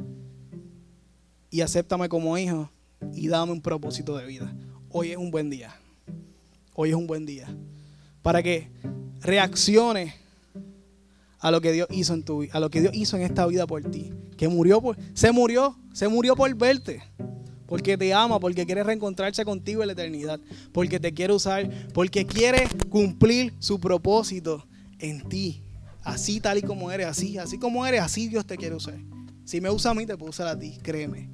y 1.49 1.61
acéptame 1.61 2.07
como 2.07 2.37
hijo 2.37 2.71
y 3.13 3.27
dame 3.27 3.51
un 3.51 3.61
propósito 3.61 4.17
de 4.17 4.25
vida. 4.25 4.53
Hoy 4.89 5.11
es 5.11 5.17
un 5.17 5.31
buen 5.31 5.49
día. 5.49 5.75
Hoy 6.73 6.89
es 6.89 6.95
un 6.95 7.07
buen 7.07 7.25
día. 7.25 7.53
Para 8.21 8.41
que 8.41 8.69
reacciones 9.19 10.13
a 11.41 11.51
lo 11.51 11.59
que 11.59 11.71
Dios 11.73 11.87
hizo 11.91 12.13
en 12.13 12.23
tu 12.23 12.47
a 12.51 12.59
lo 12.59 12.69
que 12.69 12.81
Dios 12.81 12.93
hizo 12.95 13.17
en 13.17 13.23
esta 13.23 13.45
vida 13.47 13.67
por 13.67 13.83
ti, 13.83 14.13
que 14.37 14.47
murió 14.47 14.81
por 14.81 14.97
se 15.13 15.31
murió, 15.31 15.77
se 15.91 16.07
murió 16.07 16.35
por 16.35 16.53
verte. 16.55 17.01
Porque 17.65 17.97
te 17.97 18.13
ama, 18.13 18.37
porque 18.37 18.65
quiere 18.65 18.83
reencontrarse 18.83 19.45
contigo 19.45 19.81
en 19.81 19.87
la 19.87 19.93
eternidad, 19.93 20.41
porque 20.73 20.99
te 20.99 21.13
quiere 21.13 21.31
usar, 21.31 21.69
porque 21.93 22.25
quiere 22.25 22.67
cumplir 22.89 23.53
su 23.59 23.79
propósito 23.79 24.67
en 24.99 25.27
ti. 25.29 25.63
Así 26.03 26.41
tal 26.41 26.57
y 26.57 26.63
como 26.63 26.91
eres, 26.91 27.07
así, 27.07 27.37
así 27.37 27.57
como 27.57 27.85
eres, 27.85 28.01
así 28.01 28.27
Dios 28.27 28.45
te 28.45 28.57
quiere 28.57 28.75
usar. 28.75 28.99
Si 29.45 29.61
me 29.61 29.69
usa 29.69 29.91
a 29.91 29.93
mí, 29.93 30.05
te 30.05 30.17
puede 30.17 30.31
usar 30.31 30.47
a 30.47 30.59
ti, 30.59 30.79
créeme. 30.83 31.29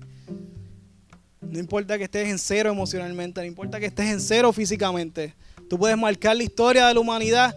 No 1.42 1.58
importa 1.58 1.98
que 1.98 2.04
estés 2.04 2.28
en 2.30 2.38
cero 2.38 2.70
emocionalmente, 2.70 3.42
no 3.42 3.48
importa 3.48 3.80
que 3.80 3.88
estés 3.88 4.12
en 4.12 4.22
cero 4.22 4.54
físicamente. 4.54 5.34
Tú 5.68 5.80
puedes 5.80 5.98
marcar 5.98 6.38
la 6.38 6.44
historia 6.44 6.88
de 6.88 6.94
la 6.94 7.00
humanidad 7.00 7.56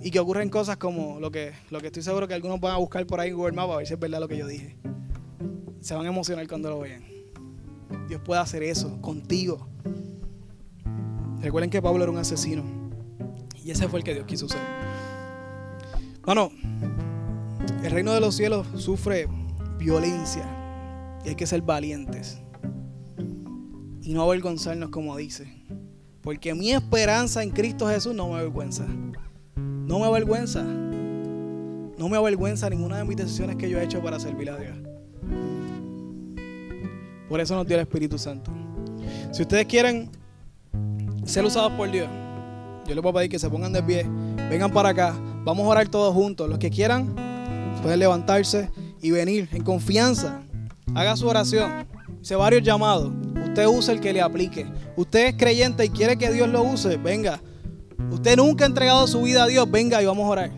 y 0.00 0.10
que 0.10 0.20
ocurren 0.20 0.50
cosas 0.50 0.76
como 0.76 1.20
lo 1.20 1.30
que, 1.30 1.52
lo 1.70 1.80
que 1.80 1.86
estoy 1.88 2.02
seguro 2.02 2.28
que 2.28 2.34
algunos 2.34 2.60
van 2.60 2.74
a 2.74 2.76
buscar 2.76 3.06
por 3.06 3.20
ahí 3.20 3.30
en 3.30 3.36
Google 3.36 3.52
Maps 3.52 3.72
a 3.72 3.76
ver 3.76 3.86
si 3.86 3.94
es 3.94 4.00
verdad 4.00 4.20
lo 4.20 4.28
que 4.28 4.36
yo 4.36 4.46
dije. 4.46 4.76
Se 5.80 5.94
van 5.94 6.06
a 6.06 6.08
emocionar 6.08 6.46
cuando 6.48 6.70
lo 6.70 6.80
vean. 6.80 7.04
Dios 8.08 8.20
puede 8.24 8.40
hacer 8.40 8.62
eso 8.62 9.00
contigo. 9.00 9.68
Recuerden 11.40 11.70
que 11.70 11.80
Pablo 11.82 12.02
era 12.02 12.12
un 12.12 12.18
asesino 12.18 12.64
y 13.62 13.70
ese 13.70 13.88
fue 13.88 14.00
el 14.00 14.04
que 14.04 14.14
Dios 14.14 14.26
quiso 14.26 14.46
usar. 14.46 14.60
Bueno, 16.24 16.50
el 17.82 17.90
reino 17.90 18.12
de 18.12 18.20
los 18.20 18.36
cielos 18.36 18.66
sufre 18.76 19.28
violencia 19.78 20.44
y 21.24 21.30
hay 21.30 21.34
que 21.34 21.46
ser 21.46 21.62
valientes 21.62 22.38
y 24.02 24.14
no 24.14 24.22
avergonzarnos 24.22 24.90
como 24.90 25.16
dice. 25.16 25.52
Porque 26.22 26.54
mi 26.54 26.72
esperanza 26.72 27.42
en 27.42 27.50
Cristo 27.50 27.88
Jesús 27.88 28.14
no 28.14 28.28
me 28.28 28.36
avergüenza. 28.36 28.86
No 29.86 30.00
me 30.00 30.06
avergüenza. 30.06 30.64
No 30.64 32.08
me 32.08 32.16
avergüenza 32.16 32.68
ninguna 32.68 32.98
de 32.98 33.04
mis 33.04 33.16
decisiones 33.16 33.54
que 33.54 33.70
yo 33.70 33.78
he 33.78 33.84
hecho 33.84 34.02
para 34.02 34.18
servir 34.18 34.50
a 34.50 34.56
Dios. 34.56 34.76
Por 37.28 37.40
eso 37.40 37.54
nos 37.54 37.66
dio 37.66 37.76
el 37.76 37.82
Espíritu 37.82 38.18
Santo. 38.18 38.50
Si 39.30 39.42
ustedes 39.42 39.66
quieren 39.66 40.10
ser 41.24 41.44
usados 41.44 41.72
por 41.72 41.88
Dios, 41.90 42.08
yo 42.86 42.94
les 42.94 43.02
voy 43.02 43.10
a 43.10 43.14
pedir 43.14 43.30
que 43.30 43.38
se 43.38 43.48
pongan 43.48 43.72
de 43.72 43.82
pie, 43.82 44.06
vengan 44.50 44.72
para 44.72 44.88
acá, 44.88 45.14
vamos 45.44 45.64
a 45.66 45.68
orar 45.68 45.88
todos 45.88 46.12
juntos. 46.12 46.48
Los 46.48 46.58
que 46.58 46.70
quieran 46.70 47.14
pueden 47.80 48.00
levantarse 48.00 48.70
y 49.00 49.12
venir 49.12 49.48
en 49.52 49.62
confianza. 49.62 50.42
Haga 50.96 51.16
su 51.16 51.28
oración. 51.28 51.86
Hice 52.20 52.34
varios 52.34 52.64
llamados. 52.64 53.12
Usted 53.44 53.66
usa 53.68 53.94
el 53.94 54.00
que 54.00 54.12
le 54.12 54.20
aplique. 54.20 54.66
Usted 54.96 55.28
es 55.28 55.34
creyente 55.36 55.84
y 55.84 55.90
quiere 55.90 56.16
que 56.16 56.32
Dios 56.32 56.48
lo 56.48 56.64
use. 56.64 56.96
Venga. 56.96 57.40
Usted 58.10 58.36
nunca 58.36 58.64
ha 58.64 58.68
entregado 58.68 59.06
su 59.06 59.22
vida 59.22 59.44
a 59.44 59.46
Dios. 59.46 59.70
Venga 59.70 60.02
y 60.02 60.06
vamos 60.06 60.24
a 60.26 60.28
orar. 60.28 60.50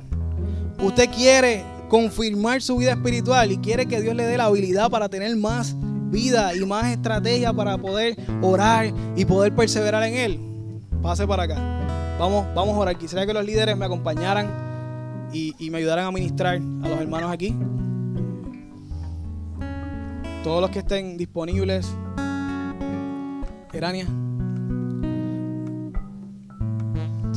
Usted 0.81 1.11
quiere 1.11 1.65
confirmar 1.89 2.63
su 2.63 2.77
vida 2.77 2.93
espiritual 2.93 3.51
y 3.51 3.59
quiere 3.59 3.87
que 3.87 4.01
Dios 4.01 4.15
le 4.15 4.25
dé 4.25 4.37
la 4.37 4.45
habilidad 4.45 4.91
para 4.91 5.09
tener 5.09 5.35
más 5.37 5.75
vida 6.11 6.55
y 6.55 6.65
más 6.65 6.87
estrategia 6.87 7.53
para 7.53 7.79
poder 7.79 8.17
orar 8.43 8.93
y 9.17 9.25
poder 9.25 9.55
perseverar 9.55 10.03
en 10.05 10.15
Él. 10.15 10.41
Pase 11.03 11.27
para 11.27 11.45
acá. 11.45 11.57
Vamos, 12.19 12.47
vamos 12.55 12.75
a 12.75 12.79
orar. 12.79 12.99
Quisiera 12.99 13.27
que 13.27 13.33
los 13.33 13.45
líderes 13.45 13.77
me 13.77 13.85
acompañaran 13.85 14.69
y, 15.33 15.71
me 15.71 15.79
ayudaran 15.79 16.07
a 16.07 16.13
ministrar 16.13 16.57
a 16.57 16.89
los 16.89 17.01
hermanos 17.01 17.31
aquí. 17.31 17.55
Todos 20.43 20.61
los 20.61 20.71
que 20.71 20.81
estén 20.81 21.17
disponibles. 21.17 21.89
Erania. 23.73 24.07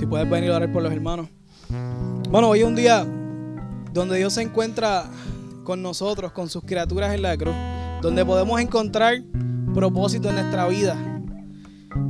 Si 0.02 0.08
puedes 0.08 0.28
venir 0.28 0.50
a 0.50 0.56
orar 0.56 0.74
por 0.74 0.82
los 0.82 0.92
hermanos. 0.92 1.28
Bueno, 2.28 2.50
hoy 2.50 2.62
es 2.62 2.66
un 2.66 2.74
día 2.74 3.06
donde 3.94 4.18
Dios 4.18 4.34
se 4.34 4.42
encuentra 4.42 5.06
con 5.64 5.84
nosotros, 5.84 6.32
con 6.32 6.50
sus 6.50 6.64
criaturas 6.64 7.14
en 7.14 7.22
la 7.22 7.38
cruz, 7.38 7.54
donde 8.02 8.26
podemos 8.26 8.60
encontrar 8.60 9.22
propósito 9.76 10.30
en 10.30 10.38
nuestra 10.38 10.68
vida. 10.68 10.98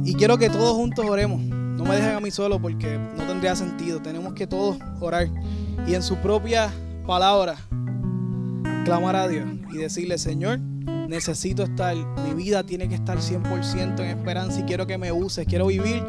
Y 0.06 0.14
quiero 0.14 0.38
que 0.38 0.50
todos 0.50 0.74
juntos 0.74 1.06
oremos. 1.06 1.42
No 1.42 1.84
me 1.84 1.96
dejen 1.96 2.16
a 2.16 2.22
mí 2.22 2.32
solo 2.32 2.62
porque 2.62 2.98
no 2.98 3.28
tendría 3.28 3.58
sentido. 3.58 4.02
Tenemos 4.02 4.36
que 4.36 4.48
todos 4.48 4.78
orar 5.02 5.28
y 5.86 5.94
en 5.94 6.02
su 6.02 6.16
propia 6.16 6.72
palabra 7.06 7.58
clamar 8.86 9.18
a 9.18 9.28
Dios 9.28 9.50
y 9.70 9.80
decirle, 9.80 10.18
Señor, 10.18 10.60
necesito 11.10 11.64
estar, 11.64 11.94
mi 12.26 12.34
vida 12.42 12.64
tiene 12.64 12.88
que 12.88 12.96
estar 12.96 13.18
100% 13.18 14.00
en 14.00 14.18
esperanza 14.18 14.62
y 14.62 14.64
quiero 14.64 14.88
que 14.88 14.98
me 14.98 15.12
uses, 15.12 15.46
quiero 15.46 15.68
vivir 15.68 16.02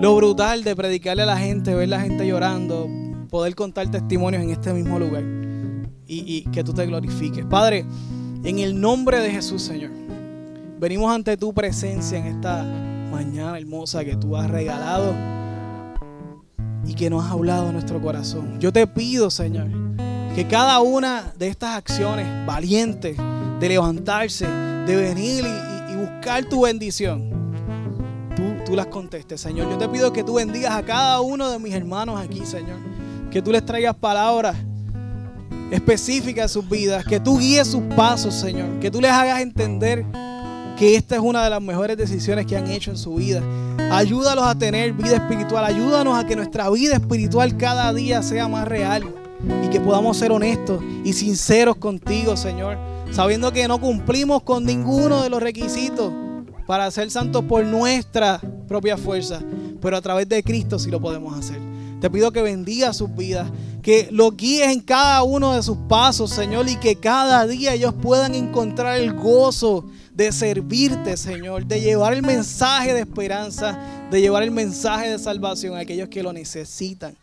lo 0.00 0.14
brutal 0.14 0.62
de 0.62 0.76
predicarle 0.76 1.22
a 1.22 1.26
la 1.26 1.38
gente, 1.38 1.74
ver 1.74 1.88
la 1.88 2.00
gente 2.00 2.26
llorando, 2.26 2.88
poder 3.30 3.54
contar 3.54 3.90
testimonios 3.90 4.42
en 4.42 4.50
este 4.50 4.72
mismo 4.72 4.98
lugar 4.98 5.24
y, 6.06 6.42
que 6.52 6.62
tú 6.62 6.72
te 6.72 6.86
glorifiques. 6.86 7.44
Padre, 7.46 7.84
en 8.44 8.58
el 8.58 8.80
nombre 8.80 9.20
de 9.20 9.30
Jesús, 9.30 9.62
Señor, 9.62 9.90
venimos 10.78 11.12
ante 11.12 11.36
tu 11.36 11.52
presencia 11.52 12.18
en 12.18 12.26
esta 12.26 12.62
mañana 13.10 13.58
hermosa 13.58 14.04
que 14.04 14.16
tú 14.16 14.36
has 14.36 14.50
regalado 14.50 15.14
y 16.86 16.94
que 16.94 17.10
nos 17.10 17.24
has 17.24 17.32
hablado 17.32 17.68
en 17.68 17.72
nuestro 17.72 18.00
corazón. 18.00 18.60
Yo 18.60 18.72
te 18.72 18.86
pido, 18.86 19.30
Señor, 19.30 19.68
que 20.34 20.46
cada 20.46 20.80
una 20.80 21.32
de 21.38 21.48
estas 21.48 21.74
acciones 21.74 22.26
valientes 22.46 23.16
de 23.58 23.68
levantarse, 23.68 24.46
de 24.46 24.94
venir 24.94 25.44
y 25.90 25.96
buscar 25.96 26.44
tu 26.44 26.62
bendición, 26.62 27.35
tú, 28.66 28.76
las 28.76 28.86
contestes, 28.86 29.40
Señor. 29.40 29.70
Yo 29.70 29.78
te 29.78 29.88
pido 29.88 30.12
que 30.12 30.22
tú 30.22 30.34
bendigas 30.34 30.72
a 30.72 30.82
cada 30.82 31.20
uno 31.20 31.48
de 31.48 31.58
mis 31.58 31.72
hermanos 31.72 32.20
aquí, 32.20 32.44
Señor. 32.44 32.76
Que 33.30 33.40
tú 33.40 33.52
les 33.52 33.64
traigas 33.64 33.94
palabras 33.94 34.56
específicas 35.70 36.46
a 36.46 36.48
sus 36.48 36.68
vidas, 36.68 37.04
que 37.04 37.18
tú 37.18 37.38
guíes 37.38 37.68
sus 37.68 37.82
pasos, 37.94 38.34
Señor. 38.34 38.78
Que 38.80 38.90
tú 38.90 39.00
les 39.00 39.10
hagas 39.10 39.40
entender 39.40 40.04
que 40.76 40.96
esta 40.96 41.14
es 41.14 41.20
una 41.22 41.44
de 41.44 41.50
las 41.50 41.62
mejores 41.62 41.96
decisiones 41.96 42.44
que 42.44 42.56
han 42.56 42.66
hecho 42.70 42.90
en 42.90 42.98
su 42.98 43.14
vida. 43.14 43.40
Ayúdalos 43.90 44.44
a 44.44 44.54
tener 44.54 44.92
vida 44.92 45.16
espiritual. 45.16 45.64
Ayúdanos 45.64 46.18
a 46.18 46.26
que 46.26 46.36
nuestra 46.36 46.68
vida 46.70 46.94
espiritual 46.96 47.56
cada 47.56 47.92
día 47.94 48.22
sea 48.22 48.48
más 48.48 48.66
real 48.68 49.04
y 49.64 49.68
que 49.68 49.80
podamos 49.80 50.16
ser 50.16 50.32
honestos 50.32 50.82
y 51.04 51.12
sinceros 51.12 51.76
contigo, 51.76 52.36
Señor, 52.36 52.76
sabiendo 53.12 53.52
que 53.52 53.68
no 53.68 53.80
cumplimos 53.80 54.42
con 54.42 54.64
ninguno 54.64 55.22
de 55.22 55.30
los 55.30 55.42
requisitos 55.42 56.12
para 56.66 56.90
ser 56.90 57.10
santos 57.10 57.44
por 57.44 57.64
nuestra 57.64 58.40
propia 58.68 58.96
fuerza, 58.96 59.40
pero 59.80 59.96
a 59.96 60.02
través 60.02 60.28
de 60.28 60.42
Cristo 60.42 60.78
sí 60.78 60.90
lo 60.90 61.00
podemos 61.00 61.36
hacer. 61.38 61.60
Te 62.00 62.10
pido 62.10 62.30
que 62.30 62.42
bendiga 62.42 62.92
sus 62.92 63.14
vidas, 63.14 63.50
que 63.82 64.08
lo 64.10 64.32
guíes 64.32 64.68
en 64.68 64.80
cada 64.80 65.22
uno 65.22 65.54
de 65.54 65.62
sus 65.62 65.78
pasos, 65.88 66.30
Señor, 66.30 66.68
y 66.68 66.76
que 66.76 66.96
cada 66.96 67.46
día 67.46 67.72
ellos 67.72 67.94
puedan 68.02 68.34
encontrar 68.34 68.98
el 69.00 69.14
gozo 69.14 69.86
de 70.12 70.32
servirte, 70.32 71.16
Señor, 71.16 71.66
de 71.66 71.80
llevar 71.80 72.12
el 72.12 72.22
mensaje 72.22 72.92
de 72.92 73.00
esperanza, 73.00 73.78
de 74.10 74.20
llevar 74.20 74.42
el 74.42 74.50
mensaje 74.50 75.10
de 75.10 75.18
salvación 75.18 75.74
a 75.76 75.80
aquellos 75.80 76.08
que 76.08 76.22
lo 76.22 76.32
necesitan. 76.32 77.14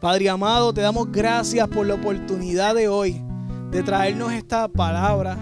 Padre 0.00 0.28
amado, 0.28 0.72
te 0.72 0.80
damos 0.80 1.10
gracias 1.10 1.66
por 1.68 1.84
la 1.86 1.94
oportunidad 1.94 2.74
de 2.74 2.86
hoy 2.86 3.20
de 3.70 3.82
traernos 3.82 4.32
esta 4.32 4.68
palabra, 4.68 5.36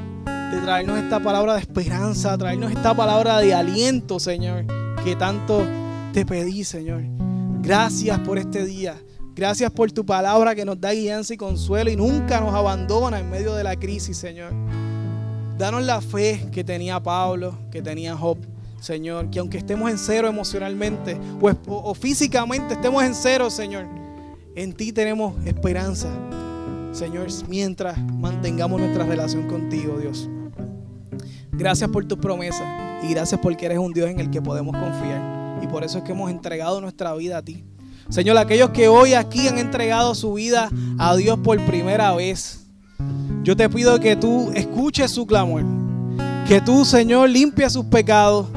de 0.51 0.61
traernos 0.61 0.99
esta 0.99 1.21
palabra 1.21 1.55
de 1.55 1.61
esperanza, 1.61 2.37
traernos 2.39 2.71
esta 2.71 2.95
palabra 2.95 3.39
de 3.39 3.53
aliento, 3.53 4.21
Señor, 4.21 4.65
que 5.03 5.17
tanto 5.17 5.65
te 6.13 6.25
pedí, 6.25 6.63
Señor. 6.63 7.03
Gracias 7.61 8.19
por 8.21 8.39
este 8.39 8.65
día. 8.65 8.97
Gracias 9.35 9.71
por 9.71 9.91
tu 9.93 10.07
palabra 10.07 10.55
que 10.55 10.65
nos 10.65 10.81
da 10.81 10.93
guianza 10.93 11.35
y 11.35 11.37
consuelo 11.37 11.91
y 11.91 11.97
nunca 11.97 12.41
nos 12.41 12.55
abandona 12.55 13.19
en 13.19 13.29
medio 13.29 13.55
de 13.55 13.65
la 13.65 13.77
crisis, 13.77 14.17
Señor. 14.17 14.53
Danos 15.59 15.83
la 15.83 16.01
fe 16.01 16.49
que 16.53 16.63
tenía 16.63 17.03
Pablo, 17.03 17.59
que 17.71 17.83
tenía 17.83 18.17
Job, 18.17 18.39
Señor. 18.81 19.31
Que 19.31 19.41
aunque 19.41 19.59
estemos 19.59 19.91
en 19.91 19.99
cero 19.99 20.29
emocionalmente 20.29 21.19
pues, 21.41 21.57
o, 21.67 21.77
o 21.77 21.95
físicamente 21.95 22.75
estemos 22.75 23.03
en 23.03 23.15
cero, 23.15 23.51
Señor, 23.51 23.87
en 24.55 24.73
ti 24.73 24.93
tenemos 24.93 25.35
esperanza, 25.45 26.09
Señor, 26.93 27.27
mientras 27.49 27.99
mantengamos 27.99 28.81
nuestra 28.81 29.05
relación 29.05 29.49
contigo, 29.49 29.99
Dios. 29.99 30.31
Gracias 31.59 31.89
por 31.91 32.05
tus 32.05 32.19
promesas 32.19 32.67
y 33.03 33.13
gracias 33.13 33.41
porque 33.41 33.67
eres 33.67 33.79
un 33.79 33.93
Dios 33.93 34.11
en 34.11 34.21
el 34.21 34.31
que 34.31 34.43
podemos 34.43 34.77
confiar. 34.77 35.61
Y 35.63 35.67
por 35.67 35.85
eso 35.85 35.99
es 35.99 36.05
que 36.05 36.13
hemos 36.13 36.31
entregado 36.31 36.81
nuestra 36.81 37.15
vida 37.15 37.39
a 37.39 37.43
ti. 37.43 37.65
Señor, 38.09 38.37
aquellos 38.39 38.71
que 38.71 38.89
hoy 38.89 39.15
aquí 39.15 39.49
han 39.49 39.59
entregado 39.59 40.15
su 40.15 40.35
vida 40.35 40.71
a 40.99 41.17
Dios 41.17 41.39
por 41.39 41.59
primera 41.67 42.15
vez, 42.15 42.67
yo 43.43 43.57
te 43.57 43.69
pido 43.69 43.99
que 43.99 44.17
tú 44.17 44.53
escuches 44.55 45.11
su 45.11 45.27
clamor, 45.27 45.65
que 46.47 46.61
tú, 46.61 46.85
Señor, 46.85 47.31
limpies 47.31 47.73
sus 47.73 47.87
pecados, 47.87 48.49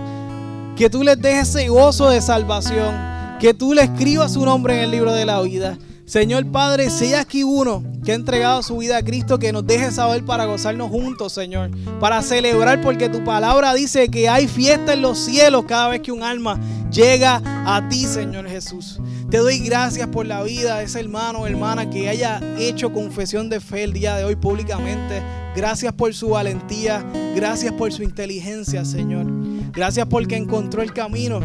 que 0.76 0.90
tú 0.90 1.04
les 1.04 1.20
des 1.20 1.50
ese 1.50 1.68
gozo 1.70 2.10
de 2.10 2.22
salvación, 2.22 2.94
que 3.40 3.54
tú 3.54 3.74
le 3.74 3.84
escribas 3.84 4.34
su 4.34 4.46
nombre 4.46 4.78
en 4.78 4.84
el 4.84 4.92
libro 4.92 5.14
de 5.14 5.26
la 5.26 5.42
vida. 5.42 5.78
Señor 6.10 6.52
Padre, 6.52 6.90
si 6.90 7.06
hay 7.06 7.14
aquí 7.14 7.44
uno 7.44 7.84
que 8.04 8.14
ha 8.14 8.16
entregado 8.16 8.64
su 8.64 8.78
vida 8.78 8.98
a 8.98 9.04
Cristo, 9.04 9.38
que 9.38 9.54
nos 9.54 9.68
deje 9.68 9.92
saber 9.92 10.26
para 10.26 10.46
gozarnos 10.46 10.90
juntos, 10.90 11.34
Señor, 11.34 11.70
para 12.00 12.24
celebrar, 12.24 12.82
porque 12.82 13.10
tu 13.10 13.24
palabra 13.24 13.76
dice 13.76 14.10
que 14.10 14.28
hay 14.28 14.48
fiesta 14.48 14.94
en 14.94 15.04
los 15.04 15.20
cielos 15.20 15.66
cada 15.68 15.90
vez 15.90 16.02
que 16.02 16.12
un 16.12 16.24
alma 16.24 16.60
llega 16.90 17.44
a 17.46 17.88
ti, 17.90 18.06
Señor 18.06 18.50
Jesús. 18.50 19.00
Te 19.30 19.38
doy 19.38 19.60
gracias 19.60 20.08
por 20.08 20.26
la 20.26 20.42
vida 20.42 20.80
de 20.80 20.86
ese 20.86 21.00
hermano 21.00 21.42
o 21.42 21.48
hermana 21.48 21.92
que 21.92 22.10
haya 22.10 22.42
hecho 22.58 22.92
confesión 22.92 23.48
de 23.48 23.60
fe 23.60 23.84
el 23.84 23.94
día 23.94 24.16
de 24.16 24.24
hoy 24.24 24.36
públicamente. 24.36 25.22
Gracias 25.56 25.94
por 25.94 26.12
su 26.16 26.30
valentía, 26.30 27.06
gracias 27.36 27.72
por 27.74 27.92
su 27.92 28.02
inteligencia, 28.02 28.84
Señor. 28.84 29.28
Gracias 29.74 30.08
porque 30.08 30.38
encontró 30.38 30.82
el 30.82 30.92
camino 30.92 31.40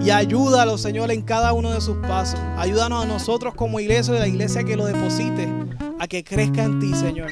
y 0.00 0.10
ayúdalo, 0.10 0.78
Señor, 0.78 1.10
en 1.10 1.22
cada 1.22 1.52
uno 1.52 1.72
de 1.72 1.80
sus 1.80 1.96
pasos. 1.98 2.40
Ayúdanos 2.56 3.04
a 3.04 3.06
nosotros 3.06 3.54
como 3.54 3.80
iglesia, 3.80 4.14
de 4.14 4.20
la 4.20 4.28
iglesia 4.28 4.64
que 4.64 4.76
lo 4.76 4.86
deposite, 4.86 5.48
a 5.98 6.08
que 6.08 6.24
crezca 6.24 6.64
en 6.64 6.80
ti, 6.80 6.94
Señor. 6.94 7.30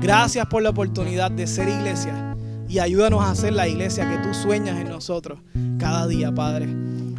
Gracias 0.00 0.46
por 0.46 0.62
la 0.62 0.70
oportunidad 0.70 1.30
de 1.30 1.46
ser 1.46 1.68
iglesia 1.68 2.36
y 2.68 2.78
ayúdanos 2.78 3.22
a 3.24 3.34
ser 3.34 3.52
la 3.52 3.68
iglesia 3.68 4.08
que 4.08 4.18
tú 4.18 4.32
sueñas 4.32 4.78
en 4.80 4.88
nosotros 4.88 5.40
cada 5.78 6.06
día, 6.06 6.32
Padre. 6.32 6.68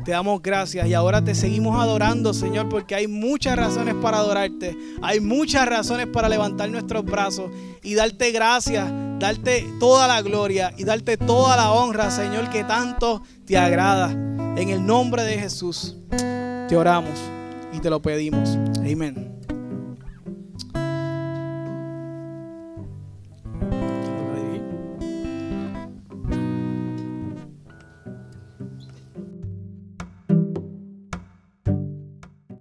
Te 0.03 0.11
damos 0.11 0.41
gracias 0.41 0.87
y 0.87 0.93
ahora 0.95 1.23
te 1.23 1.35
seguimos 1.35 1.79
adorando, 1.79 2.33
Señor, 2.33 2.69
porque 2.69 2.95
hay 2.95 3.07
muchas 3.07 3.55
razones 3.55 3.93
para 4.01 4.17
adorarte. 4.17 4.75
Hay 5.01 5.19
muchas 5.19 5.67
razones 5.67 6.07
para 6.07 6.27
levantar 6.27 6.69
nuestros 6.69 7.05
brazos 7.05 7.51
y 7.83 7.93
darte 7.93 8.31
gracias, 8.31 8.91
darte 9.19 9.67
toda 9.79 10.07
la 10.07 10.21
gloria 10.23 10.73
y 10.75 10.85
darte 10.85 11.17
toda 11.17 11.55
la 11.55 11.71
honra, 11.71 12.09
Señor, 12.09 12.49
que 12.49 12.63
tanto 12.63 13.21
te 13.45 13.57
agrada. 13.57 14.40
En 14.55 14.69
el 14.69 14.85
nombre 14.85 15.23
de 15.23 15.37
Jesús 15.37 15.95
te 16.67 16.75
oramos 16.75 17.19
y 17.73 17.79
te 17.79 17.89
lo 17.89 18.01
pedimos. 18.01 18.57
Amén. 18.79 19.30